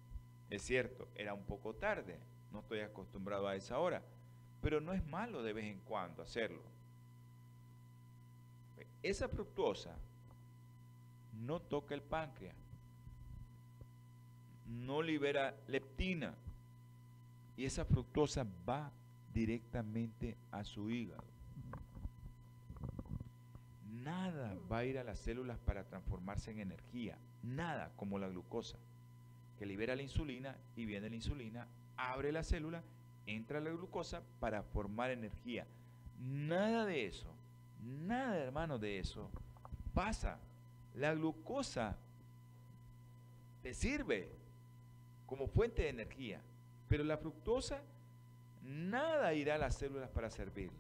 Es 0.49 0.63
cierto, 0.63 1.09
era 1.17 1.35
un 1.35 1.45
poco 1.45 1.75
tarde, 1.75 2.21
no 2.53 2.61
estoy 2.61 2.81
acostumbrado 2.81 3.49
a 3.49 3.57
esa 3.57 3.81
hora, 3.81 4.01
pero 4.63 4.81
no 4.81 4.93
es 4.93 5.05
malo 5.07 5.43
de 5.43 5.53
vez 5.53 5.65
en 5.65 5.81
cuando 5.81 6.23
hacerlo. 6.23 6.63
Esa 9.03 9.29
fructuosa 9.29 9.97
no 11.33 11.61
toca 11.61 11.95
el 11.95 12.03
páncreas, 12.03 12.55
no 14.67 15.03
libera 15.03 15.57
leptina 15.67 16.35
y 17.57 17.65
esa 17.65 17.85
fructosa 17.85 18.47
va 18.69 18.93
directamente 19.37 20.35
a 20.51 20.65
su 20.65 20.89
hígado. 20.91 21.23
Nada 24.03 24.57
va 24.73 24.79
a 24.79 24.85
ir 24.87 24.99
a 24.99 25.05
las 25.05 25.19
células 25.19 25.59
para 25.59 25.85
transformarse 25.85 26.53
en 26.53 26.61
energía, 26.61 27.19
nada 27.43 27.93
como 27.97 28.19
la 28.19 28.29
glucosa, 28.29 28.79
que 29.59 29.67
libera 29.67 29.95
la 29.95 30.03
insulina 30.03 30.57
y 30.75 30.87
viene 30.87 31.11
la 31.11 31.17
insulina, 31.17 31.67
abre 31.99 32.33
la 32.33 32.43
célula, 32.43 32.83
entra 33.27 33.61
la 33.61 33.69
glucosa 33.69 34.23
para 34.41 34.63
formar 34.63 35.11
energía. 35.11 35.67
Nada 36.19 36.87
de 36.87 37.05
eso, 37.05 37.29
nada 37.85 38.39
hermano 38.39 38.79
de 38.79 39.01
eso 39.01 39.31
pasa. 39.93 40.39
La 40.95 41.13
glucosa 41.15 41.99
te 43.63 43.75
sirve 43.75 44.31
como 45.27 45.47
fuente 45.47 45.83
de 45.83 45.91
energía, 45.91 46.41
pero 46.89 47.05
la 47.05 47.19
fructosa, 47.19 47.83
nada 48.63 49.35
irá 49.35 49.55
a 49.55 49.59
las 49.59 49.77
células 49.77 50.11
para 50.11 50.31
servirle. 50.31 50.79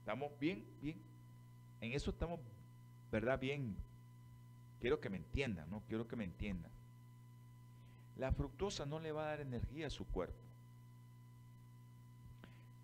¿Estamos 0.00 0.32
bien? 0.38 0.64
Bien. 0.80 1.00
En 1.80 1.92
eso 1.92 2.10
estamos, 2.10 2.40
¿verdad? 3.10 3.38
Bien. 3.38 3.76
Quiero 4.80 5.00
que 5.00 5.10
me 5.10 5.16
entiendan, 5.16 5.70
¿no? 5.70 5.82
Quiero 5.88 6.08
que 6.08 6.16
me 6.16 6.24
entiendan. 6.24 6.70
La 8.16 8.32
fructosa 8.32 8.84
no 8.84 8.98
le 8.98 9.12
va 9.12 9.24
a 9.24 9.28
dar 9.28 9.40
energía 9.40 9.86
a 9.86 9.90
su 9.90 10.06
cuerpo. 10.06 10.42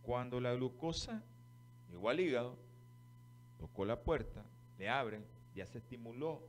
Cuando 0.03 0.41
la 0.41 0.55
glucosa 0.55 1.23
llegó 1.91 2.09
al 2.09 2.21
hígado, 2.21 2.57
tocó 3.59 3.85
la 3.85 4.01
puerta, 4.01 4.43
le 4.79 4.89
abren, 4.89 5.25
ya 5.55 5.67
se 5.67 5.79
estimuló 5.79 6.41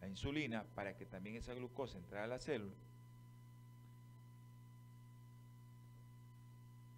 la 0.00 0.08
insulina 0.08 0.64
para 0.74 0.96
que 0.96 1.06
también 1.06 1.36
esa 1.36 1.54
glucosa 1.54 1.98
entrara 1.98 2.24
a 2.24 2.28
la 2.28 2.38
célula. 2.38 2.74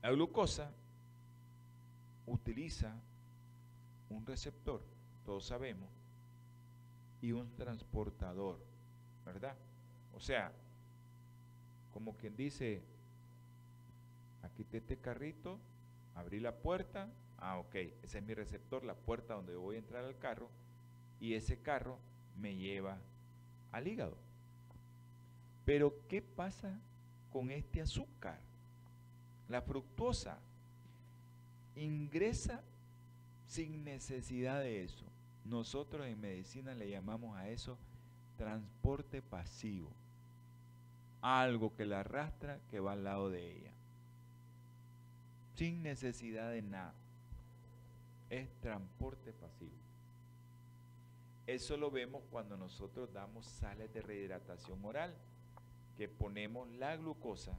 La 0.02 0.10
glucosa 0.10 0.70
utiliza 2.26 2.94
un 4.08 4.24
receptor, 4.26 4.82
todos 5.24 5.46
sabemos, 5.46 5.88
y 7.20 7.32
un 7.32 7.54
transportador, 7.54 8.58
¿verdad? 9.26 9.54
O 10.14 10.20
sea, 10.20 10.52
como 11.92 12.16
quien 12.16 12.36
dice, 12.36 12.82
aquí 14.42 14.62
está 14.62 14.78
este 14.78 14.96
carrito, 14.96 15.58
abrí 16.14 16.40
la 16.40 16.54
puerta, 16.54 17.08
ah, 17.38 17.58
ok, 17.58 17.74
ese 18.02 18.18
es 18.18 18.24
mi 18.24 18.34
receptor, 18.34 18.84
la 18.84 18.94
puerta 18.94 19.34
donde 19.34 19.54
voy 19.56 19.76
a 19.76 19.80
entrar 19.80 20.04
al 20.04 20.18
carro, 20.18 20.48
y 21.20 21.34
ese 21.34 21.58
carro 21.58 21.98
me 22.40 22.56
lleva 22.56 22.96
al 23.72 23.86
hígado. 23.86 24.16
Pero, 25.66 25.94
¿qué 26.08 26.22
pasa 26.22 26.80
con 27.30 27.50
este 27.50 27.82
azúcar? 27.82 28.40
La 29.50 29.60
fructosa 29.60 30.38
ingresa 31.74 32.62
sin 33.48 33.82
necesidad 33.84 34.60
de 34.60 34.84
eso. 34.84 35.04
Nosotros 35.44 36.06
en 36.06 36.20
medicina 36.20 36.72
le 36.72 36.88
llamamos 36.88 37.36
a 37.36 37.48
eso 37.48 37.76
transporte 38.38 39.20
pasivo. 39.20 39.90
Algo 41.20 41.74
que 41.74 41.84
la 41.84 42.00
arrastra 42.00 42.60
que 42.70 42.78
va 42.78 42.92
al 42.92 43.02
lado 43.02 43.28
de 43.28 43.56
ella. 43.56 43.72
Sin 45.56 45.82
necesidad 45.82 46.50
de 46.50 46.62
nada. 46.62 46.94
Es 48.30 48.48
transporte 48.60 49.32
pasivo. 49.32 49.72
Eso 51.48 51.76
lo 51.76 51.90
vemos 51.90 52.22
cuando 52.30 52.56
nosotros 52.56 53.12
damos 53.12 53.44
sales 53.46 53.92
de 53.92 54.00
rehidratación 54.00 54.84
oral, 54.84 55.12
que 55.96 56.08
ponemos 56.08 56.68
la 56.78 56.96
glucosa, 56.96 57.58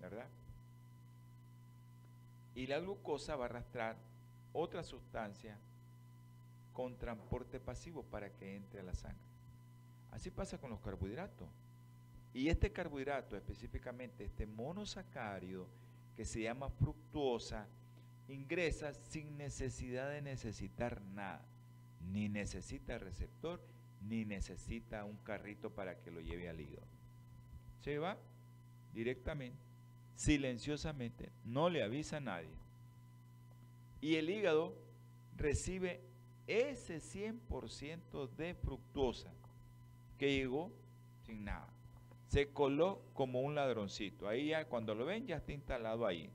¿verdad? 0.00 0.28
Y 2.54 2.66
la 2.66 2.78
glucosa 2.80 3.36
va 3.36 3.44
a 3.44 3.48
arrastrar 3.48 3.96
otra 4.52 4.82
sustancia 4.82 5.58
con 6.72 6.96
transporte 6.96 7.60
pasivo 7.60 8.02
para 8.02 8.30
que 8.30 8.56
entre 8.56 8.80
a 8.80 8.84
la 8.84 8.94
sangre. 8.94 9.18
Así 10.10 10.30
pasa 10.30 10.58
con 10.58 10.70
los 10.70 10.80
carbohidratos. 10.80 11.48
Y 12.32 12.48
este 12.48 12.72
carbohidrato, 12.72 13.36
específicamente 13.36 14.24
este 14.24 14.46
monosacárido, 14.46 15.66
que 16.16 16.24
se 16.24 16.42
llama 16.42 16.68
fructuosa, 16.70 17.66
ingresa 18.28 18.94
sin 18.94 19.36
necesidad 19.36 20.10
de 20.10 20.22
necesitar 20.22 21.00
nada 21.00 21.44
ni 22.08 22.28
necesita 22.28 22.98
receptor, 22.98 23.60
ni 24.08 24.24
necesita 24.24 25.04
un 25.04 25.16
carrito 25.18 25.70
para 25.70 25.98
que 26.00 26.10
lo 26.10 26.20
lleve 26.20 26.48
al 26.48 26.60
hígado. 26.60 26.86
Se 27.80 27.98
va 27.98 28.16
directamente, 28.92 29.58
silenciosamente, 30.20 31.32
no 31.46 31.70
le 31.70 31.82
avisa 31.82 32.18
a 32.18 32.20
nadie. 32.20 32.50
Y 34.02 34.16
el 34.16 34.28
hígado 34.28 34.74
recibe 35.38 36.02
ese 36.46 36.98
100% 36.98 38.28
de 38.36 38.54
fructosa 38.54 39.32
que 40.18 40.36
llegó 40.36 40.70
sin 41.24 41.46
nada. 41.46 41.66
Se 42.28 42.52
coló 42.52 43.00
como 43.14 43.40
un 43.40 43.54
ladroncito. 43.54 44.28
Ahí 44.28 44.48
ya 44.48 44.66
cuando 44.66 44.94
lo 44.94 45.06
ven 45.06 45.26
ya 45.26 45.36
está 45.36 45.52
instalado 45.52 46.06
ahí. 46.06 46.28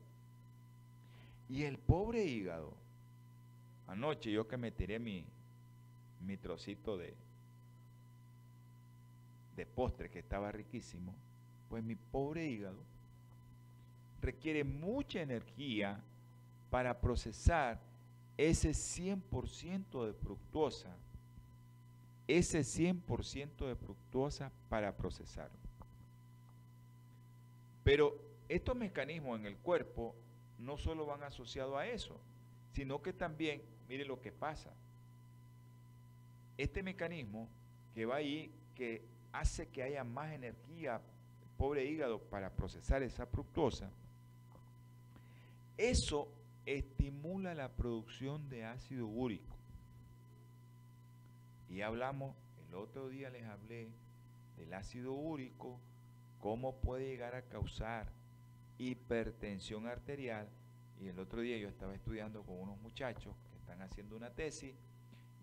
Y 1.48 1.62
el 1.62 1.78
pobre 1.78 2.24
hígado, 2.24 2.72
anoche 3.86 4.32
yo 4.32 4.48
que 4.48 4.56
me 4.56 4.72
tiré 4.72 4.98
mi, 4.98 5.24
mi 6.26 6.36
trocito 6.36 6.98
de, 6.98 7.14
de 9.54 9.64
postre 9.64 10.10
que 10.10 10.18
estaba 10.18 10.50
riquísimo, 10.50 11.14
pues 11.68 11.84
mi 11.84 11.94
pobre 11.94 12.48
hígado 12.48 12.95
requiere 14.20 14.64
mucha 14.64 15.20
energía 15.20 16.00
para 16.70 17.00
procesar 17.00 17.80
ese 18.36 18.70
100% 18.70 20.06
de 20.06 20.12
fructosa, 20.12 20.94
ese 22.28 22.60
100% 22.60 23.66
de 23.66 23.76
fructosa 23.76 24.50
para 24.68 24.96
procesarlo. 24.96 25.58
Pero 27.84 28.18
estos 28.48 28.76
mecanismos 28.76 29.38
en 29.38 29.46
el 29.46 29.56
cuerpo 29.56 30.14
no 30.58 30.76
solo 30.76 31.06
van 31.06 31.22
asociados 31.22 31.76
a 31.76 31.86
eso, 31.86 32.18
sino 32.72 33.00
que 33.00 33.12
también, 33.12 33.62
mire 33.88 34.04
lo 34.04 34.20
que 34.20 34.32
pasa, 34.32 34.70
este 36.58 36.82
mecanismo 36.82 37.48
que 37.94 38.06
va 38.06 38.16
ahí, 38.16 38.50
que 38.74 39.02
hace 39.32 39.68
que 39.68 39.82
haya 39.82 40.04
más 40.04 40.32
energía, 40.32 41.00
pobre 41.56 41.84
hígado, 41.84 42.18
para 42.18 42.50
procesar 42.50 43.02
esa 43.02 43.26
fructosa, 43.26 43.90
eso 45.76 46.28
estimula 46.64 47.54
la 47.54 47.68
producción 47.68 48.48
de 48.48 48.64
ácido 48.64 49.06
úrico. 49.06 49.56
Y 51.68 51.82
hablamos, 51.82 52.36
el 52.68 52.74
otro 52.74 53.08
día 53.08 53.30
les 53.30 53.44
hablé 53.44 53.88
del 54.56 54.72
ácido 54.74 55.12
úrico, 55.12 55.78
cómo 56.40 56.76
puede 56.76 57.06
llegar 57.06 57.34
a 57.34 57.42
causar 57.42 58.10
hipertensión 58.78 59.86
arterial. 59.86 60.48
Y 61.00 61.08
el 61.08 61.18
otro 61.18 61.40
día 61.40 61.58
yo 61.58 61.68
estaba 61.68 61.94
estudiando 61.94 62.42
con 62.42 62.58
unos 62.58 62.78
muchachos 62.80 63.34
que 63.50 63.58
están 63.58 63.82
haciendo 63.82 64.16
una 64.16 64.30
tesis 64.30 64.74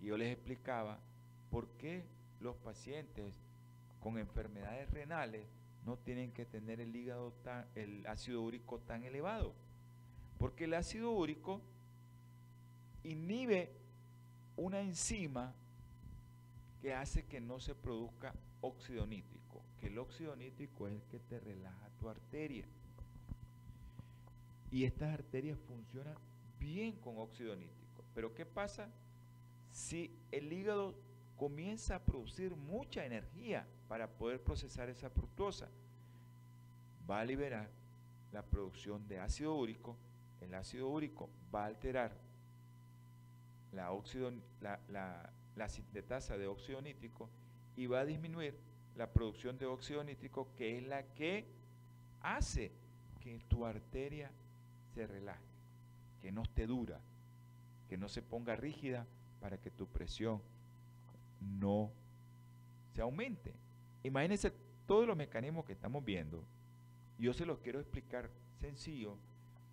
y 0.02 0.08
yo 0.08 0.18
les 0.18 0.34
explicaba 0.34 1.00
por 1.52 1.70
qué 1.78 2.04
los 2.40 2.56
pacientes 2.58 3.36
con 4.02 4.18
enfermedades 4.18 4.90
renales 4.90 5.46
no 5.86 5.98
tienen 5.98 6.32
que 6.32 6.46
tener 6.46 6.80
el 6.80 6.96
hígado 6.96 7.34
el 7.76 8.06
ácido 8.08 8.42
úrico 8.42 8.80
tan 8.80 9.04
elevado. 9.04 9.54
Porque 10.44 10.66
el 10.66 10.74
ácido 10.74 11.10
úrico 11.12 11.62
inhibe 13.06 13.72
una 14.58 14.82
enzima 14.82 15.54
que 16.82 16.94
hace 16.94 17.24
que 17.24 17.40
no 17.40 17.62
se 17.62 17.74
produzca 17.74 18.34
óxido 18.60 19.08
nítrico, 19.08 19.62
que 19.80 19.88
el 19.88 19.98
óxido 19.98 20.36
nítrico 20.36 20.90
es 20.90 20.96
el 20.96 21.02
que 21.04 21.20
te 21.20 21.40
relaja 21.40 21.90
tu 21.98 22.10
arteria. 22.10 22.66
Y 24.70 24.84
estas 24.84 25.14
arterias 25.14 25.58
funcionan 25.66 26.18
bien 26.60 26.92
con 26.98 27.20
óxido 27.20 27.56
nítrico. 27.56 28.04
Pero 28.14 28.36
¿qué 28.36 28.46
pasa? 28.46 28.90
si 29.72 30.12
el 30.30 30.52
hígado 30.52 30.94
comienza 31.38 31.96
a 31.96 32.00
producir 32.00 32.54
mucha 32.54 33.06
energía 33.06 33.66
para 33.88 34.10
poder 34.10 34.44
procesar 34.44 34.90
esa 34.90 35.10
fructosa, 35.10 35.70
va 37.10 37.22
a 37.22 37.26
liberar 37.26 37.70
la 38.34 38.44
producción 38.44 39.08
de 39.08 39.22
ácido 39.22 39.56
úrico, 39.56 39.96
el 40.44 40.54
ácido 40.54 40.90
úrico 40.90 41.30
va 41.54 41.64
a 41.64 41.68
alterar 41.68 42.12
la, 43.72 43.92
óxido, 43.92 44.32
la, 44.62 45.70
sintetasa 45.70 46.38
de 46.38 46.48
óxido 46.48 46.82
nítrico 46.82 47.30
y 47.76 47.88
va 47.88 48.02
a 48.02 48.06
disminuir 48.06 48.56
la 48.96 49.12
producción 49.12 49.58
de 49.58 49.66
óxido 49.66 50.04
nítrico 50.04 50.54
que 50.56 50.78
es 50.78 50.84
la 50.84 51.04
que 51.14 51.48
hace 52.22 52.72
que 53.20 53.40
tu 53.48 53.66
arteria 53.66 54.32
se 54.94 55.08
relaje, 55.08 55.44
que 56.22 56.32
no 56.32 56.44
esté 56.44 56.68
dura, 56.68 57.00
que 57.90 57.98
no 57.98 58.10
se 58.10 58.22
ponga 58.22 58.56
rígida 58.56 59.08
para 59.40 59.58
que 59.58 59.72
tu 59.72 59.88
presión 59.88 60.42
no 61.40 61.92
se 62.94 63.02
aumente. 63.02 63.54
Imagínense 64.04 64.52
todos 64.86 65.08
los 65.08 65.18
mecanismos 65.18 65.66
que 65.66 65.74
estamos 65.74 66.04
viendo. 66.04 66.44
Yo 67.18 67.34
se 67.34 67.46
los 67.46 67.60
quiero 67.60 67.80
explicar 67.80 68.30
sencillo 68.60 69.18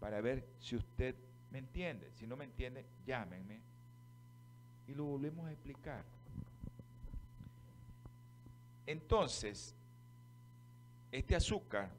para 0.01 0.20
ver 0.20 0.44
si 0.59 0.76
usted 0.76 1.14
me 1.51 1.59
entiende. 1.59 2.11
Si 2.12 2.26
no 2.26 2.36
me 2.36 2.44
entiende, 2.44 2.84
llámenme 3.07 3.61
y 4.88 4.94
lo 4.94 5.05
volvemos 5.05 5.46
a 5.46 5.53
explicar. 5.53 6.05
Entonces, 8.86 9.74
este 11.12 11.36
azúcar 11.36 11.90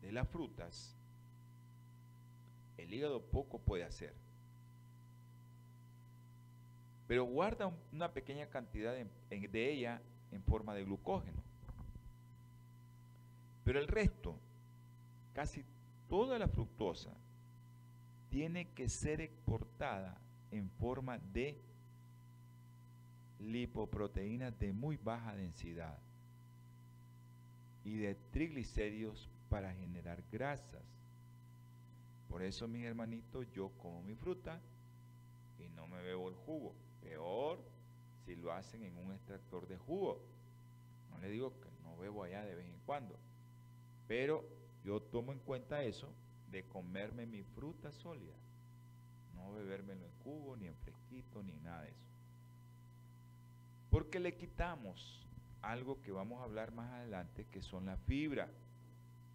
de 0.00 0.12
las 0.12 0.28
frutas, 0.28 0.94
el 2.78 2.92
hígado 2.92 3.20
poco 3.20 3.58
puede 3.58 3.84
hacer. 3.84 4.14
Pero 7.08 7.24
guarda 7.24 7.72
una 7.92 8.12
pequeña 8.12 8.46
cantidad 8.46 8.94
de, 8.94 9.48
de 9.48 9.72
ella 9.72 10.00
en 10.30 10.42
forma 10.44 10.74
de 10.74 10.84
glucógeno. 10.84 11.42
Pero 13.64 13.80
el 13.80 13.88
resto, 13.88 14.36
casi 15.34 15.64
toda 16.08 16.38
la 16.38 16.46
fructosa, 16.46 17.10
tiene 18.30 18.68
que 18.68 18.88
ser 18.88 19.20
exportada 19.20 20.16
en 20.50 20.70
forma 20.70 21.18
de 21.18 21.58
lipoproteínas 23.40 24.58
de 24.58 24.72
muy 24.72 24.96
baja 24.96 25.34
densidad 25.34 25.98
y 27.84 27.96
de 27.96 28.14
triglicéridos 28.32 29.28
para 29.48 29.74
generar 29.74 30.22
grasas. 30.30 30.82
Por 32.28 32.42
eso, 32.42 32.68
mis 32.68 32.84
hermanitos, 32.84 33.50
yo 33.52 33.70
como 33.78 34.02
mi 34.02 34.14
fruta 34.14 34.60
y 35.58 35.68
no 35.70 35.88
me 35.88 36.00
bebo 36.02 36.28
el 36.28 36.36
jugo. 36.36 36.74
Peor 37.02 37.58
si 38.24 38.36
lo 38.36 38.52
hacen 38.52 38.84
en 38.84 38.96
un 38.96 39.12
extractor 39.12 39.66
de 39.66 39.76
jugo. 39.76 40.20
No 41.10 41.18
le 41.18 41.28
digo 41.30 41.52
que 41.60 41.68
no 41.82 41.96
bebo 41.96 42.22
allá 42.22 42.44
de 42.44 42.54
vez 42.54 42.66
en 42.66 42.78
cuando. 42.86 43.16
Pero 44.06 44.44
yo 44.84 45.00
tomo 45.00 45.32
en 45.32 45.40
cuenta 45.40 45.82
eso 45.82 46.08
de 46.50 46.64
comerme 46.64 47.26
mi 47.26 47.42
fruta 47.42 47.92
sólida. 47.92 48.34
No 49.34 49.52
bebérmelo 49.52 50.04
en 50.04 50.12
jugo, 50.24 50.56
ni 50.56 50.66
en 50.66 50.76
fresquito, 50.76 51.42
ni 51.42 51.56
nada 51.60 51.82
de 51.82 51.90
eso. 51.90 52.10
Porque 53.90 54.20
le 54.20 54.36
quitamos 54.36 55.26
algo 55.62 56.00
que 56.00 56.12
vamos 56.12 56.40
a 56.40 56.44
hablar 56.44 56.72
más 56.72 56.90
adelante, 56.92 57.46
que 57.50 57.62
son 57.62 57.86
las 57.86 57.98
fibras, 58.00 58.50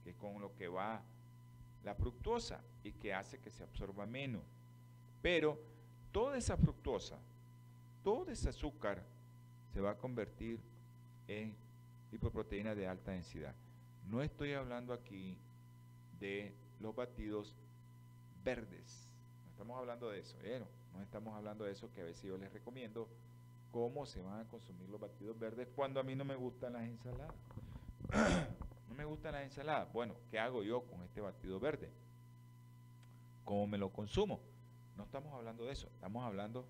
que 0.03 0.11
es 0.11 0.15
con 0.15 0.39
lo 0.41 0.55
que 0.55 0.67
va 0.67 1.01
la 1.83 1.95
fructosa 1.95 2.61
y 2.83 2.91
que 2.93 3.13
hace 3.13 3.39
que 3.39 3.51
se 3.51 3.63
absorba 3.63 4.05
menos. 4.05 4.43
Pero 5.21 5.59
toda 6.11 6.37
esa 6.37 6.57
fructosa, 6.57 7.17
todo 8.03 8.31
ese 8.31 8.49
azúcar 8.49 9.03
se 9.73 9.81
va 9.81 9.91
a 9.91 9.97
convertir 9.97 10.59
en 11.27 11.55
lipoproteína 12.11 12.75
de 12.75 12.87
alta 12.87 13.11
densidad. 13.11 13.53
No 14.09 14.21
estoy 14.21 14.53
hablando 14.53 14.93
aquí 14.93 15.37
de 16.19 16.53
los 16.79 16.95
batidos 16.95 17.55
verdes. 18.43 19.09
No 19.43 19.51
estamos 19.51 19.77
hablando 19.77 20.09
de 20.09 20.19
eso, 20.19 20.37
¿eh? 20.43 20.63
no 20.93 21.01
estamos 21.01 21.35
hablando 21.35 21.65
de 21.65 21.71
eso 21.71 21.91
que 21.91 22.01
a 22.01 22.05
veces 22.05 22.23
yo 22.23 22.37
les 22.37 22.51
recomiendo 22.51 23.07
cómo 23.71 24.05
se 24.05 24.21
van 24.21 24.39
a 24.39 24.45
consumir 24.45 24.89
los 24.89 24.99
batidos 24.99 25.37
verdes 25.37 25.67
cuando 25.75 25.99
a 25.99 26.03
mí 26.03 26.15
no 26.15 26.23
me 26.23 26.35
gustan 26.35 26.73
las 26.73 26.83
ensaladas. 26.83 27.35
no 28.89 28.95
me 28.95 29.03
gustan 29.05 29.33
las 29.33 29.43
ensaladas. 29.43 29.91
Bueno, 29.91 30.15
¿qué 30.31 30.39
hago 30.39 30.63
yo 30.63 30.83
con 30.83 31.01
este 31.03 31.19
batido 31.21 31.59
verde? 31.59 31.91
¿Cómo 33.43 33.67
me 33.67 33.77
lo 33.77 33.89
consumo? 33.89 34.39
No 34.95 35.03
estamos 35.03 35.33
hablando 35.33 35.65
de 35.65 35.73
eso, 35.73 35.87
estamos 35.87 36.23
hablando 36.23 36.65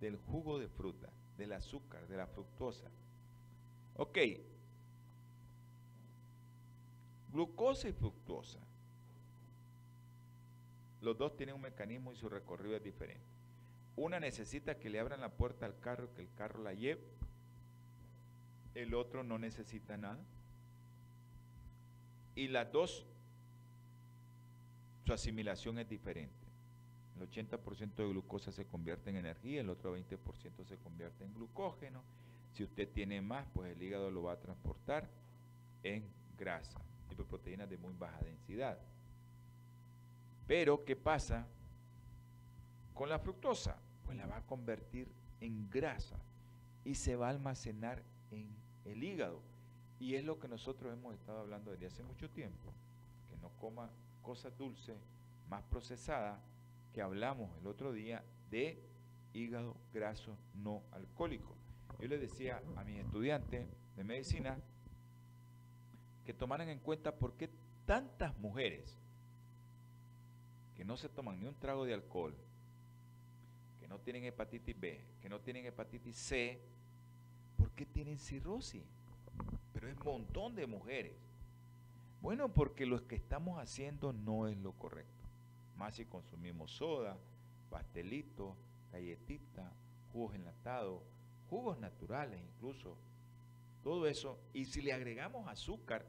del 0.00 0.16
jugo 0.16 0.58
de 0.58 0.68
fruta, 0.68 1.10
del 1.36 1.52
azúcar, 1.52 2.08
de 2.08 2.16
la 2.16 2.26
fructosa. 2.26 2.88
Ok, 3.96 4.18
glucosa 7.32 7.88
y 7.88 7.92
fructosa. 7.92 8.58
Los 11.00 11.16
dos 11.16 11.36
tienen 11.36 11.54
un 11.54 11.62
mecanismo 11.62 12.12
y 12.12 12.16
su 12.16 12.28
recorrido 12.28 12.76
es 12.76 12.82
diferente. 12.82 13.24
Una 13.96 14.20
necesita 14.20 14.78
que 14.78 14.90
le 14.90 15.00
abran 15.00 15.20
la 15.20 15.30
puerta 15.30 15.66
al 15.66 15.78
carro, 15.80 16.12
que 16.14 16.22
el 16.22 16.32
carro 16.34 16.62
la 16.62 16.74
lleve. 16.74 17.02
El 18.74 18.94
otro 18.94 19.24
no 19.24 19.38
necesita 19.38 19.96
nada. 19.96 20.20
Y 22.34 22.48
las 22.48 22.70
dos, 22.70 23.06
su 25.04 25.12
asimilación 25.12 25.78
es 25.78 25.88
diferente. 25.88 26.34
El 27.18 27.28
80% 27.28 27.94
de 27.96 28.08
glucosa 28.08 28.52
se 28.52 28.64
convierte 28.64 29.10
en 29.10 29.16
energía, 29.16 29.60
el 29.60 29.68
otro 29.68 29.96
20% 29.96 30.64
se 30.64 30.76
convierte 30.78 31.24
en 31.24 31.34
glucógeno. 31.34 32.02
Si 32.52 32.64
usted 32.64 32.88
tiene 32.88 33.20
más, 33.20 33.46
pues 33.52 33.70
el 33.72 33.82
hígado 33.82 34.10
lo 34.10 34.22
va 34.22 34.32
a 34.32 34.40
transportar 34.40 35.08
en 35.82 36.04
grasa, 36.38 36.80
proteínas 37.24 37.68
de 37.68 37.78
muy 37.78 37.94
baja 37.94 38.20
densidad. 38.22 38.78
Pero, 40.50 40.84
¿qué 40.84 40.96
pasa 40.96 41.46
con 42.92 43.08
la 43.08 43.20
fructosa? 43.20 43.76
pues 44.04 44.16
la 44.16 44.26
va 44.26 44.38
a 44.38 44.46
convertir 44.46 45.06
en 45.40 45.70
grasa 45.70 46.16
y 46.84 46.96
se 46.96 47.14
va 47.14 47.28
a 47.28 47.30
almacenar 47.30 48.02
en 48.32 48.48
el 48.84 49.04
hígado. 49.04 49.40
Y 50.00 50.16
es 50.16 50.24
lo 50.24 50.40
que 50.40 50.48
nosotros 50.48 50.92
hemos 50.92 51.14
estado 51.14 51.38
hablando 51.38 51.70
desde 51.70 51.86
hace 51.86 52.02
mucho 52.02 52.28
tiempo, 52.30 52.72
que 53.28 53.36
no 53.36 53.50
coma 53.60 53.92
cosas 54.22 54.58
dulces, 54.58 54.96
más 55.48 55.62
procesadas, 55.62 56.40
que 56.92 57.00
hablamos 57.00 57.56
el 57.60 57.68
otro 57.68 57.92
día 57.92 58.24
de 58.50 58.82
hígado 59.32 59.76
graso 59.94 60.36
no 60.54 60.82
alcohólico. 60.90 61.54
Yo 62.00 62.08
le 62.08 62.18
decía 62.18 62.60
a 62.74 62.82
mis 62.82 62.98
estudiantes 62.98 63.68
de 63.94 64.02
medicina 64.02 64.58
que 66.24 66.34
tomaran 66.34 66.70
en 66.70 66.80
cuenta 66.80 67.14
por 67.14 67.34
qué 67.34 67.48
tantas 67.86 68.36
mujeres 68.38 69.00
que 70.80 70.84
no 70.86 70.96
se 70.96 71.10
toman 71.10 71.38
ni 71.38 71.46
un 71.46 71.54
trago 71.56 71.84
de 71.84 71.92
alcohol, 71.92 72.34
no 73.86 73.98
tienen 73.98 74.24
hepatitis 74.24 74.80
B, 74.80 74.98
que 75.20 75.28
no 75.28 75.38
tienen 75.40 75.66
hepatitis 75.66 76.16
C, 76.16 76.58
¿por 77.58 77.70
qué 77.72 77.84
tienen 77.84 78.18
cirrosis? 78.18 78.82
Pero 79.74 79.88
es 79.88 79.98
un 79.98 80.04
montón 80.04 80.54
de 80.54 80.66
mujeres. 80.66 81.12
Bueno, 82.22 82.48
porque 82.48 82.86
lo 82.86 83.06
que 83.06 83.16
estamos 83.16 83.58
haciendo 83.58 84.14
no 84.14 84.48
es 84.48 84.56
lo 84.56 84.72
correcto. 84.72 85.22
Más 85.76 85.96
si 85.96 86.06
consumimos 86.06 86.70
soda, 86.70 87.18
pastelitos, 87.68 88.56
galletitas, 88.90 89.70
jugos 90.14 90.34
enlatados, 90.34 91.02
jugos 91.50 91.78
naturales 91.78 92.40
incluso, 92.40 92.96
todo 93.84 94.06
eso. 94.06 94.38
Y 94.54 94.64
si 94.64 94.80
le 94.80 94.94
agregamos 94.94 95.46
azúcar, 95.46 96.06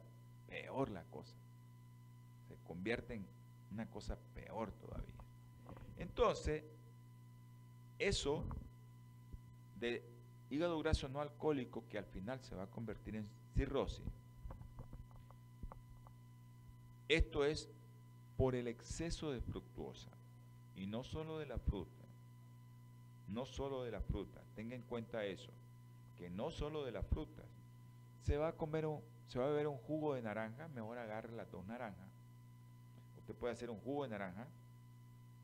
peor 0.47 0.91
la 0.91 1.03
cosa. 1.11 1.35
Se 2.47 2.55
convierte 2.65 3.15
en 3.15 3.25
una 3.71 3.89
cosa 3.89 4.17
peor 4.33 4.71
todavía. 4.73 5.15
Entonces, 5.97 6.63
eso 7.99 8.43
de 9.79 10.03
hígado 10.49 10.77
graso 10.79 11.07
no 11.07 11.21
alcohólico 11.21 11.87
que 11.89 11.97
al 11.97 12.05
final 12.05 12.39
se 12.41 12.55
va 12.55 12.63
a 12.63 12.67
convertir 12.67 13.15
en 13.15 13.27
cirrosis. 13.55 14.05
Esto 17.07 17.45
es 17.45 17.69
por 18.37 18.55
el 18.55 18.67
exceso 18.67 19.31
de 19.31 19.41
fructuosa 19.41 20.09
y 20.75 20.87
no 20.87 21.03
solo 21.03 21.37
de 21.39 21.45
la 21.45 21.57
fruta. 21.57 22.05
No 23.27 23.45
solo 23.45 23.83
de 23.83 23.91
la 23.91 24.01
fruta. 24.01 24.41
Tenga 24.55 24.75
en 24.75 24.81
cuenta 24.81 25.25
eso, 25.25 25.51
que 26.17 26.29
no 26.29 26.51
solo 26.51 26.83
de 26.83 26.91
las 26.91 27.05
frutas. 27.05 27.45
Se 28.23 28.37
va 28.37 28.49
a 28.49 28.57
comer 28.57 28.85
un, 28.85 29.01
se 29.27 29.39
va 29.39 29.45
a 29.45 29.49
beber 29.49 29.67
un 29.67 29.77
jugo 29.77 30.15
de 30.15 30.21
naranja, 30.21 30.67
mejor 30.69 30.97
agarre 30.97 31.31
las 31.31 31.49
dos 31.51 31.65
naranjas. 31.65 32.10
Puede 33.33 33.53
hacer 33.53 33.69
un 33.69 33.79
jugo 33.79 34.03
de 34.03 34.09
naranja, 34.09 34.47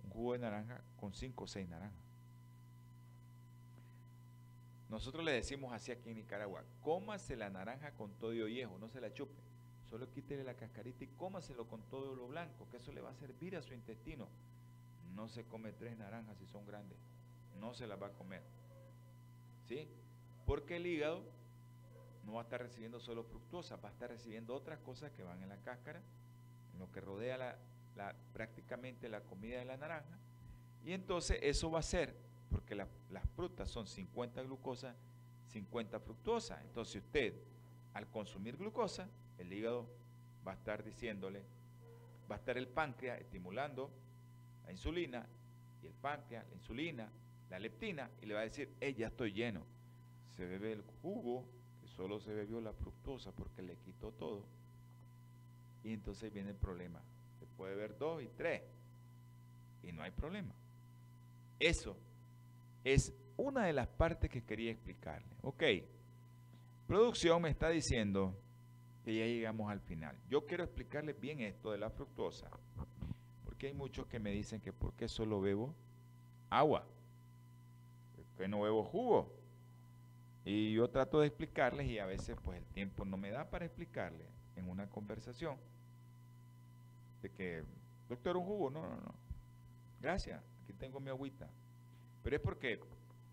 un 0.04 0.10
jugo 0.12 0.34
de 0.34 0.40
naranja 0.40 0.82
con 1.00 1.14
cinco 1.14 1.46
o 1.46 1.48
seis 1.48 1.68
naranjas 1.68 2.08
nosotros 4.90 5.26
le 5.26 5.34
decimos 5.34 5.74
así 5.74 5.92
aquí 5.92 6.10
en 6.10 6.16
Nicaragua, 6.16 6.64
cómase 6.82 7.36
la 7.36 7.50
naranja 7.50 7.92
con 7.92 8.12
todo 8.14 8.34
y 8.34 8.42
viejo, 8.44 8.78
no 8.80 8.90
se 8.90 9.02
la 9.02 9.14
chupe. 9.14 9.36
Solo 9.90 10.10
quítele 10.12 10.44
la 10.44 10.56
cascarita 10.56 11.04
y 11.04 11.08
cómaselo 11.08 11.68
con 11.68 11.82
todo 11.90 12.16
lo 12.16 12.28
blanco, 12.28 12.68
que 12.70 12.78
eso 12.78 12.92
le 12.92 13.02
va 13.02 13.10
a 13.10 13.16
servir 13.16 13.56
a 13.56 13.62
su 13.62 13.74
intestino. 13.74 14.28
No 15.16 15.28
se 15.28 15.46
come 15.46 15.74
tres 15.74 15.98
naranjas 15.98 16.38
si 16.38 16.46
son 16.46 16.66
grandes, 16.66 16.98
no 17.60 17.74
se 17.74 17.88
las 17.88 18.02
va 18.02 18.08
a 18.08 18.12
comer. 18.12 18.42
¿Sí? 19.68 19.88
Porque 20.46 20.78
el 20.78 20.88
hígado 20.88 21.24
no 22.26 22.34
va 22.34 22.42
a 22.42 22.44
estar 22.44 22.62
recibiendo 22.62 23.00
solo 23.00 23.24
fructosa, 23.24 23.78
va 23.78 23.90
a 23.90 23.92
estar 23.92 24.10
recibiendo 24.10 24.56
otras 24.56 24.80
cosas 24.80 25.12
que 25.12 25.24
van 25.24 25.42
en 25.44 25.50
la 25.50 25.58
cáscara, 25.58 26.02
en 26.74 26.80
lo 26.80 26.92
que 26.92 27.02
rodea 27.02 27.38
la, 27.38 27.58
prácticamente 28.34 29.10
la 29.10 29.22
comida 29.22 29.60
de 29.60 29.66
la 29.66 29.78
naranja. 29.78 30.18
Y 30.84 30.94
entonces 30.94 31.40
eso 31.42 31.70
va 31.72 31.80
a 31.80 31.84
ser 31.84 32.16
porque 32.50 32.76
las 32.76 32.90
frutas 33.36 33.70
son 33.70 33.88
50 33.88 34.42
glucosa, 34.44 34.96
50 35.48 36.00
fructosa. 36.00 36.62
Entonces 36.64 37.04
usted, 37.04 37.34
al 37.94 38.08
consumir 38.08 38.58
glucosa, 38.58 39.10
el 39.38 39.52
hígado 39.52 39.88
va 40.48 40.54
a 40.54 40.56
estar 40.56 40.84
diciéndole, 40.84 41.44
va 42.30 42.36
a 42.36 42.38
estar 42.38 42.58
el 42.58 42.68
páncreas 42.68 43.20
estimulando 43.20 43.92
la 44.66 44.72
insulina, 44.72 45.26
y 45.82 45.88
el 45.88 45.94
páncreas, 45.94 46.46
la 46.50 46.56
insulina, 46.56 47.10
la 47.50 47.60
leptina, 47.60 48.10
y 48.22 48.26
le 48.26 48.34
va 48.34 48.42
a 48.42 48.44
decir, 48.44 48.70
hey, 48.82 48.94
ya 48.98 49.08
estoy 49.08 49.32
lleno. 49.32 49.64
se 50.36 50.46
bebe 50.46 50.74
el 50.74 50.84
jugo, 51.02 51.46
que 51.82 51.88
solo 51.88 52.20
se 52.20 52.34
bebió 52.34 52.62
la 52.62 52.74
fructosa 52.74 53.32
porque 53.32 53.62
le 53.62 53.78
quitó 53.78 54.12
todo. 54.12 54.44
Y 55.84 55.94
entonces 55.94 56.32
viene 56.34 56.50
el 56.50 56.58
problema. 56.58 57.02
Puede 57.58 57.76
beber 57.76 57.98
dos 57.98 58.22
y 58.22 58.28
tres. 58.30 58.62
Y 59.84 59.92
no 59.92 60.04
hay 60.04 60.12
problema. 60.12 60.54
Eso 61.60 61.98
es 62.84 63.14
una 63.36 63.66
de 63.66 63.74
las 63.74 63.88
partes 63.88 64.30
que 64.30 64.44
quería 64.44 64.72
explicarle. 64.72 65.28
Ok, 65.42 65.64
producción 66.88 67.42
me 67.42 67.50
está 67.50 67.70
diciendo 67.70 68.36
que 69.04 69.18
ya 69.18 69.26
llegamos 69.26 69.72
al 69.72 69.80
final. 69.82 70.18
Yo 70.30 70.46
quiero 70.46 70.64
explicarles 70.64 71.20
bien 71.20 71.42
esto 71.42 71.72
de 71.72 71.78
la 71.78 71.90
fructosa. 71.90 72.50
Porque 73.44 73.68
hay 73.68 73.74
muchos 73.74 74.06
que 74.08 74.20
me 74.20 74.32
dicen 74.32 74.62
que 74.62 74.72
por 74.74 74.94
qué 74.94 75.08
solo 75.08 75.42
bebo 75.42 75.74
agua. 76.50 76.86
¿Por 78.16 78.26
qué 78.38 78.48
no 78.48 78.62
bebo 78.62 78.84
jugo? 78.84 79.34
Y 80.46 80.74
yo 80.74 80.90
trato 80.90 81.20
de 81.20 81.28
explicarles 81.28 81.88
y 81.88 82.00
a 82.00 82.06
veces 82.06 82.38
pues 82.44 82.60
el 82.60 82.66
tiempo 82.68 83.04
no 83.04 83.18
me 83.18 83.32
da 83.32 83.50
para 83.50 83.66
explicarles 83.66 84.28
en 84.56 84.70
una 84.70 84.90
conversación. 84.90 85.58
De 87.22 87.30
que, 87.30 87.64
doctor, 88.10 88.38
un 88.38 88.46
jugo, 88.46 88.70
no, 88.70 88.82
no, 88.82 88.96
no. 88.96 89.16
Gracias, 90.02 90.42
aquí 90.64 90.74
tengo 90.74 91.00
mi 91.00 91.10
agüita. 91.10 91.50
Pero 92.24 92.36
es 92.36 92.42
porque, 92.42 92.80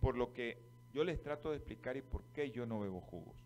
por 0.01 0.16
lo 0.16 0.32
que 0.32 0.59
yo 0.93 1.05
les 1.05 1.20
trato 1.22 1.51
de 1.51 1.57
explicar 1.57 1.97
y 1.97 2.03
por 2.03 2.22
qué 2.35 2.51
yo 2.51 2.66
no 2.66 2.80
bebo 2.80 3.01
jugos. 3.01 3.37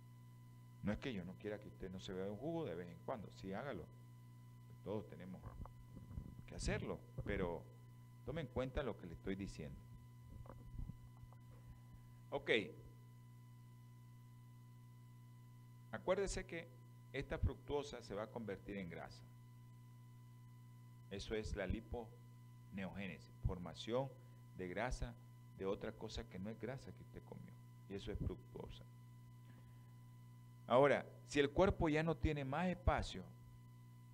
No 0.82 0.92
es 0.92 0.98
que 0.98 1.12
yo 1.12 1.24
no 1.24 1.34
quiera 1.34 1.58
que 1.58 1.68
usted 1.68 1.90
no 1.90 2.00
se 2.00 2.12
beba 2.12 2.30
un 2.30 2.36
jugo 2.36 2.64
de 2.64 2.74
vez 2.74 2.88
en 2.88 2.98
cuando, 3.04 3.28
sí 3.32 3.52
hágalo. 3.52 3.84
Todos 4.84 5.06
tenemos 5.08 5.40
que 6.46 6.54
hacerlo, 6.54 6.98
pero 7.24 7.62
tome 8.24 8.42
en 8.42 8.46
cuenta 8.46 8.82
lo 8.82 8.96
que 8.96 9.06
le 9.06 9.14
estoy 9.14 9.34
diciendo. 9.34 9.76
Ok, 12.30 12.50
Acuérdese 15.92 16.44
que 16.44 16.68
esta 17.12 17.38
fructuosa 17.38 18.02
se 18.02 18.14
va 18.14 18.24
a 18.24 18.26
convertir 18.30 18.76
en 18.76 18.90
grasa. 18.90 19.22
Eso 21.10 21.34
es 21.34 21.56
la 21.56 21.66
liponeogénesis, 21.66 23.34
formación 23.46 24.08
de 24.56 24.68
grasa 24.68 25.14
de 25.58 25.66
otra 25.66 25.92
cosa 25.92 26.24
que 26.24 26.38
no 26.38 26.50
es 26.50 26.60
grasa 26.60 26.92
que 26.92 27.02
usted 27.02 27.22
comió. 27.24 27.52
Y 27.88 27.94
eso 27.94 28.12
es 28.12 28.18
fructuosa. 28.18 28.84
Ahora, 30.66 31.06
si 31.26 31.40
el 31.40 31.50
cuerpo 31.50 31.88
ya 31.88 32.02
no 32.02 32.16
tiene 32.16 32.44
más 32.44 32.68
espacio, 32.68 33.24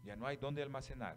ya 0.04 0.14
no 0.14 0.26
hay 0.26 0.36
dónde 0.36 0.62
almacenar, 0.62 1.16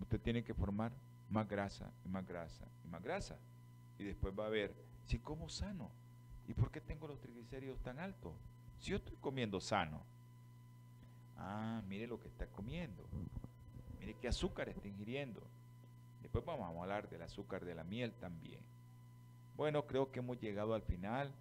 usted 0.00 0.20
tiene 0.20 0.42
que 0.42 0.54
formar 0.54 0.92
más 1.28 1.46
grasa 1.46 1.92
y 2.04 2.08
más 2.08 2.26
grasa 2.26 2.66
y 2.84 2.88
más 2.88 3.02
grasa. 3.02 3.38
Y 3.98 4.04
después 4.04 4.32
va 4.38 4.44
a 4.44 4.46
haber 4.46 4.74
si 5.04 5.18
como 5.18 5.48
sano, 5.48 5.90
¿y 6.46 6.54
por 6.54 6.70
qué 6.70 6.80
tengo 6.80 7.06
los 7.06 7.20
triglicéridos 7.20 7.80
tan 7.82 7.98
altos? 7.98 8.32
Si 8.78 8.90
yo 8.90 8.96
estoy 8.96 9.16
comiendo 9.20 9.60
sano. 9.60 10.02
Ah, 11.38 11.82
mire 11.88 12.06
lo 12.06 12.20
que 12.20 12.28
está 12.28 12.46
comiendo. 12.46 13.04
Mire 14.00 14.14
qué 14.20 14.28
azúcar 14.28 14.68
está 14.68 14.88
ingiriendo. 14.88 15.40
Después 16.22 16.44
vamos 16.44 16.66
a 16.66 16.82
hablar 16.82 17.08
del 17.08 17.22
azúcar 17.22 17.64
de 17.64 17.74
la 17.74 17.84
miel 17.84 18.12
también. 18.14 18.60
Bueno, 19.56 19.86
creo 19.86 20.10
que 20.10 20.18
hemos 20.18 20.38
llegado 20.40 20.74
al 20.74 20.82
final. 20.82 21.32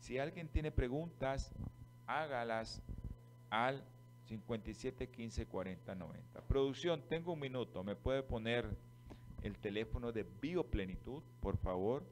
Si 0.00 0.18
alguien 0.18 0.48
tiene 0.48 0.70
preguntas, 0.70 1.52
hágalas 2.06 2.82
al 3.50 3.82
57 4.26 5.08
15 5.08 5.46
40 5.46 5.94
90. 5.94 6.40
Producción, 6.42 7.02
tengo 7.08 7.32
un 7.32 7.40
minuto. 7.40 7.84
¿Me 7.84 7.94
puede 7.94 8.22
poner 8.22 8.66
el 9.42 9.56
teléfono 9.58 10.12
de 10.12 10.24
Bioplenitud, 10.40 11.22
por 11.40 11.56
favor? 11.56 12.04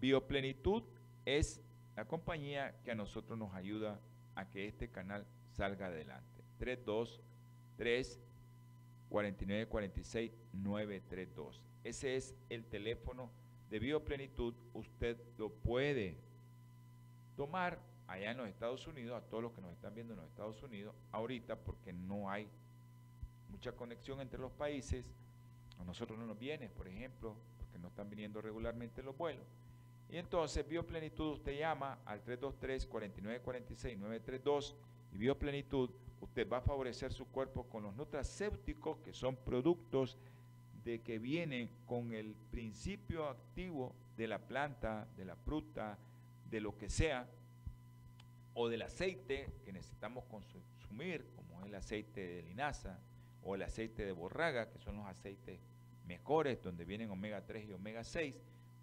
Bioplenitud 0.00 0.82
es 1.24 1.60
la 1.96 2.04
compañía 2.06 2.74
que 2.82 2.90
a 2.90 2.94
nosotros 2.94 3.38
nos 3.38 3.54
ayuda 3.54 4.00
a 4.34 4.48
que 4.48 4.66
este 4.66 4.88
canal 4.88 5.26
salga 5.60 5.86
adelante. 5.86 6.42
323 6.58 8.18
4946 9.10 10.32
932. 10.54 11.60
Ese 11.84 12.16
es 12.16 12.34
el 12.48 12.64
teléfono 12.64 13.30
de 13.68 13.78
Bioplenitud. 13.78 14.54
Usted 14.72 15.18
lo 15.36 15.50
puede 15.50 16.16
tomar 17.36 17.78
allá 18.06 18.30
en 18.30 18.38
los 18.38 18.48
Estados 18.48 18.86
Unidos, 18.86 19.22
a 19.22 19.26
todos 19.28 19.42
los 19.42 19.52
que 19.52 19.60
nos 19.60 19.72
están 19.72 19.94
viendo 19.94 20.14
en 20.14 20.20
los 20.20 20.30
Estados 20.30 20.62
Unidos, 20.62 20.94
ahorita 21.12 21.56
porque 21.56 21.92
no 21.92 22.30
hay 22.30 22.48
mucha 23.50 23.72
conexión 23.72 24.22
entre 24.22 24.40
los 24.40 24.52
países. 24.52 25.12
A 25.78 25.84
nosotros 25.84 26.18
no 26.18 26.24
nos 26.24 26.38
viene, 26.38 26.70
por 26.70 26.88
ejemplo, 26.88 27.36
porque 27.58 27.78
no 27.78 27.88
están 27.88 28.08
viniendo 28.08 28.40
regularmente 28.40 29.02
los 29.02 29.14
vuelos. 29.14 29.44
Y 30.08 30.16
entonces 30.16 30.66
Bioplenitud 30.66 31.32
usted 31.32 31.58
llama 31.58 31.98
al 32.06 32.24
323-4946-932 32.24 34.74
y 35.12 35.18
Bioplenitud 35.18 35.90
usted 36.20 36.48
va 36.48 36.58
a 36.58 36.62
favorecer 36.62 37.12
su 37.12 37.26
cuerpo 37.26 37.64
con 37.64 37.82
los 37.82 37.94
nutracéuticos 37.94 38.98
que 38.98 39.12
son 39.12 39.36
productos 39.36 40.18
de 40.84 41.00
que 41.00 41.18
vienen 41.18 41.70
con 41.86 42.12
el 42.12 42.34
principio 42.50 43.26
activo 43.26 43.94
de 44.16 44.28
la 44.28 44.38
planta, 44.38 45.08
de 45.16 45.24
la 45.24 45.36
fruta, 45.36 45.98
de 46.50 46.60
lo 46.60 46.76
que 46.76 46.88
sea, 46.88 47.28
o 48.54 48.68
del 48.68 48.82
aceite 48.82 49.52
que 49.64 49.72
necesitamos 49.72 50.24
consumir, 50.24 51.26
como 51.36 51.60
es 51.60 51.66
el 51.66 51.74
aceite 51.74 52.26
de 52.26 52.42
linaza 52.42 52.98
o 53.42 53.54
el 53.54 53.62
aceite 53.62 54.04
de 54.04 54.12
borraga, 54.12 54.70
que 54.70 54.78
son 54.78 54.96
los 54.96 55.06
aceites 55.06 55.60
mejores, 56.06 56.62
donde 56.62 56.84
vienen 56.84 57.10
omega 57.10 57.44
3 57.46 57.68
y 57.68 57.72
omega 57.72 58.04
6 58.04 58.34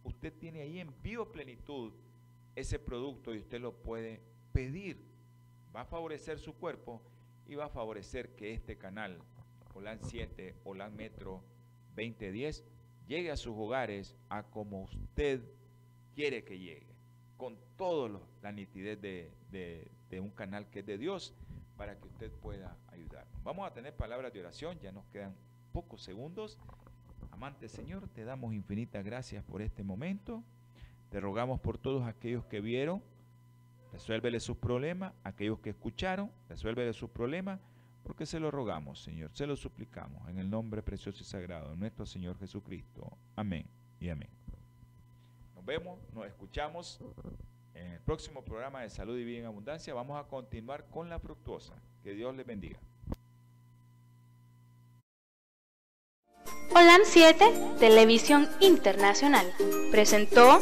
usted 0.08 0.34
tiene 0.34 0.62
ahí 0.62 0.80
en 0.80 0.94
bioplenitud 1.04 1.94
ese 2.56 2.80
producto 2.80 3.36
y 3.36 3.40
usted 3.40 3.60
lo 3.60 3.74
puede 3.74 4.22
pedir. 4.52 4.98
Va 5.78 5.82
a 5.82 5.86
favorecer 5.86 6.40
su 6.40 6.56
cuerpo 6.56 7.04
y 7.46 7.54
va 7.54 7.66
a 7.66 7.70
favorecer 7.70 8.36
que 8.36 8.52
este 8.52 8.80
canal, 8.80 9.20
OLAN 9.76 10.00
7, 10.02 10.56
OLAN 10.64 10.96
Metro 10.96 11.44
2010, 11.96 12.64
llegue 13.08 13.30
a 13.30 13.38
sus 13.38 13.56
hogares 13.56 14.16
a 14.28 14.42
como 14.42 14.82
usted 14.82 15.40
quiere 16.16 16.44
que 16.44 16.58
llegue, 16.58 16.88
con 17.38 17.60
toda 17.76 18.20
la 18.42 18.52
nitidez 18.52 19.00
de, 19.00 19.32
de 20.10 20.20
un 20.20 20.32
canal 20.32 20.68
que 20.72 20.80
es 20.80 20.86
de 20.88 20.98
Dios, 20.98 21.36
para 21.78 21.96
que 22.00 22.08
usted 22.08 22.32
pueda 22.32 22.76
ayudarnos. 22.88 23.44
Vamos 23.44 23.68
a 23.68 23.74
tener 23.76 23.96
palabras 23.96 24.34
de 24.34 24.40
oración, 24.40 24.80
ya 24.80 24.92
nos 24.92 25.06
quedan 25.06 25.36
pocos 25.74 26.02
segundos. 26.02 26.58
Amante 27.30 27.70
Señor, 27.70 28.10
te 28.10 28.24
damos 28.24 28.56
infinitas 28.56 29.06
gracias 29.06 29.44
por 29.44 29.62
este 29.62 29.84
momento. 29.84 30.44
Te 31.12 31.20
rogamos 31.20 31.60
por 31.60 31.78
todos 31.78 32.08
aquellos 32.08 32.44
que 32.46 32.62
vieron, 32.62 33.04
resuélvele 33.98 34.39
sus 34.39 34.58
problemas, 34.58 35.12
aquellos 35.24 35.60
que 35.60 35.72
escucharon, 35.72 36.32
resuélvele 36.50 36.93
sus 36.93 37.10
problemas, 37.10 37.60
porque 38.04 38.28
se 38.28 38.39
lo 38.39 38.52
rogamos, 38.52 39.02
Señor, 39.02 39.32
se 39.34 39.48
lo 39.48 39.56
suplicamos, 39.56 40.30
en 40.30 40.38
el 40.38 40.50
nombre 40.50 40.84
precioso 40.84 41.24
y 41.24 41.26
sagrado 41.26 41.72
de 41.72 41.78
nuestro 41.78 42.06
Señor 42.06 42.38
Jesucristo. 42.38 43.18
Amén 43.36 43.66
y 44.00 44.10
amén. 44.10 44.30
Nos 45.56 45.66
vemos, 45.66 46.00
nos 46.14 46.28
escuchamos 46.28 47.00
en 47.74 47.93
el 47.93 48.00
próximo 48.02 48.43
programa 48.43 48.82
de 48.82 48.91
Salud 48.91 49.18
y 49.18 49.24
Vida 49.24 49.39
en 49.39 49.45
Abundancia. 49.48 49.95
Vamos 49.95 50.24
a 50.24 50.28
continuar 50.28 50.86
con 50.91 51.10
la 51.10 51.20
fructuosa. 51.20 51.74
Que 52.04 52.14
Dios 52.14 52.36
les 52.36 52.45
bendiga. 52.45 52.80
Holan 56.70 57.02
7, 57.04 57.45
Televisión 57.80 58.48
Internacional, 58.60 59.52
presentó 59.89 60.62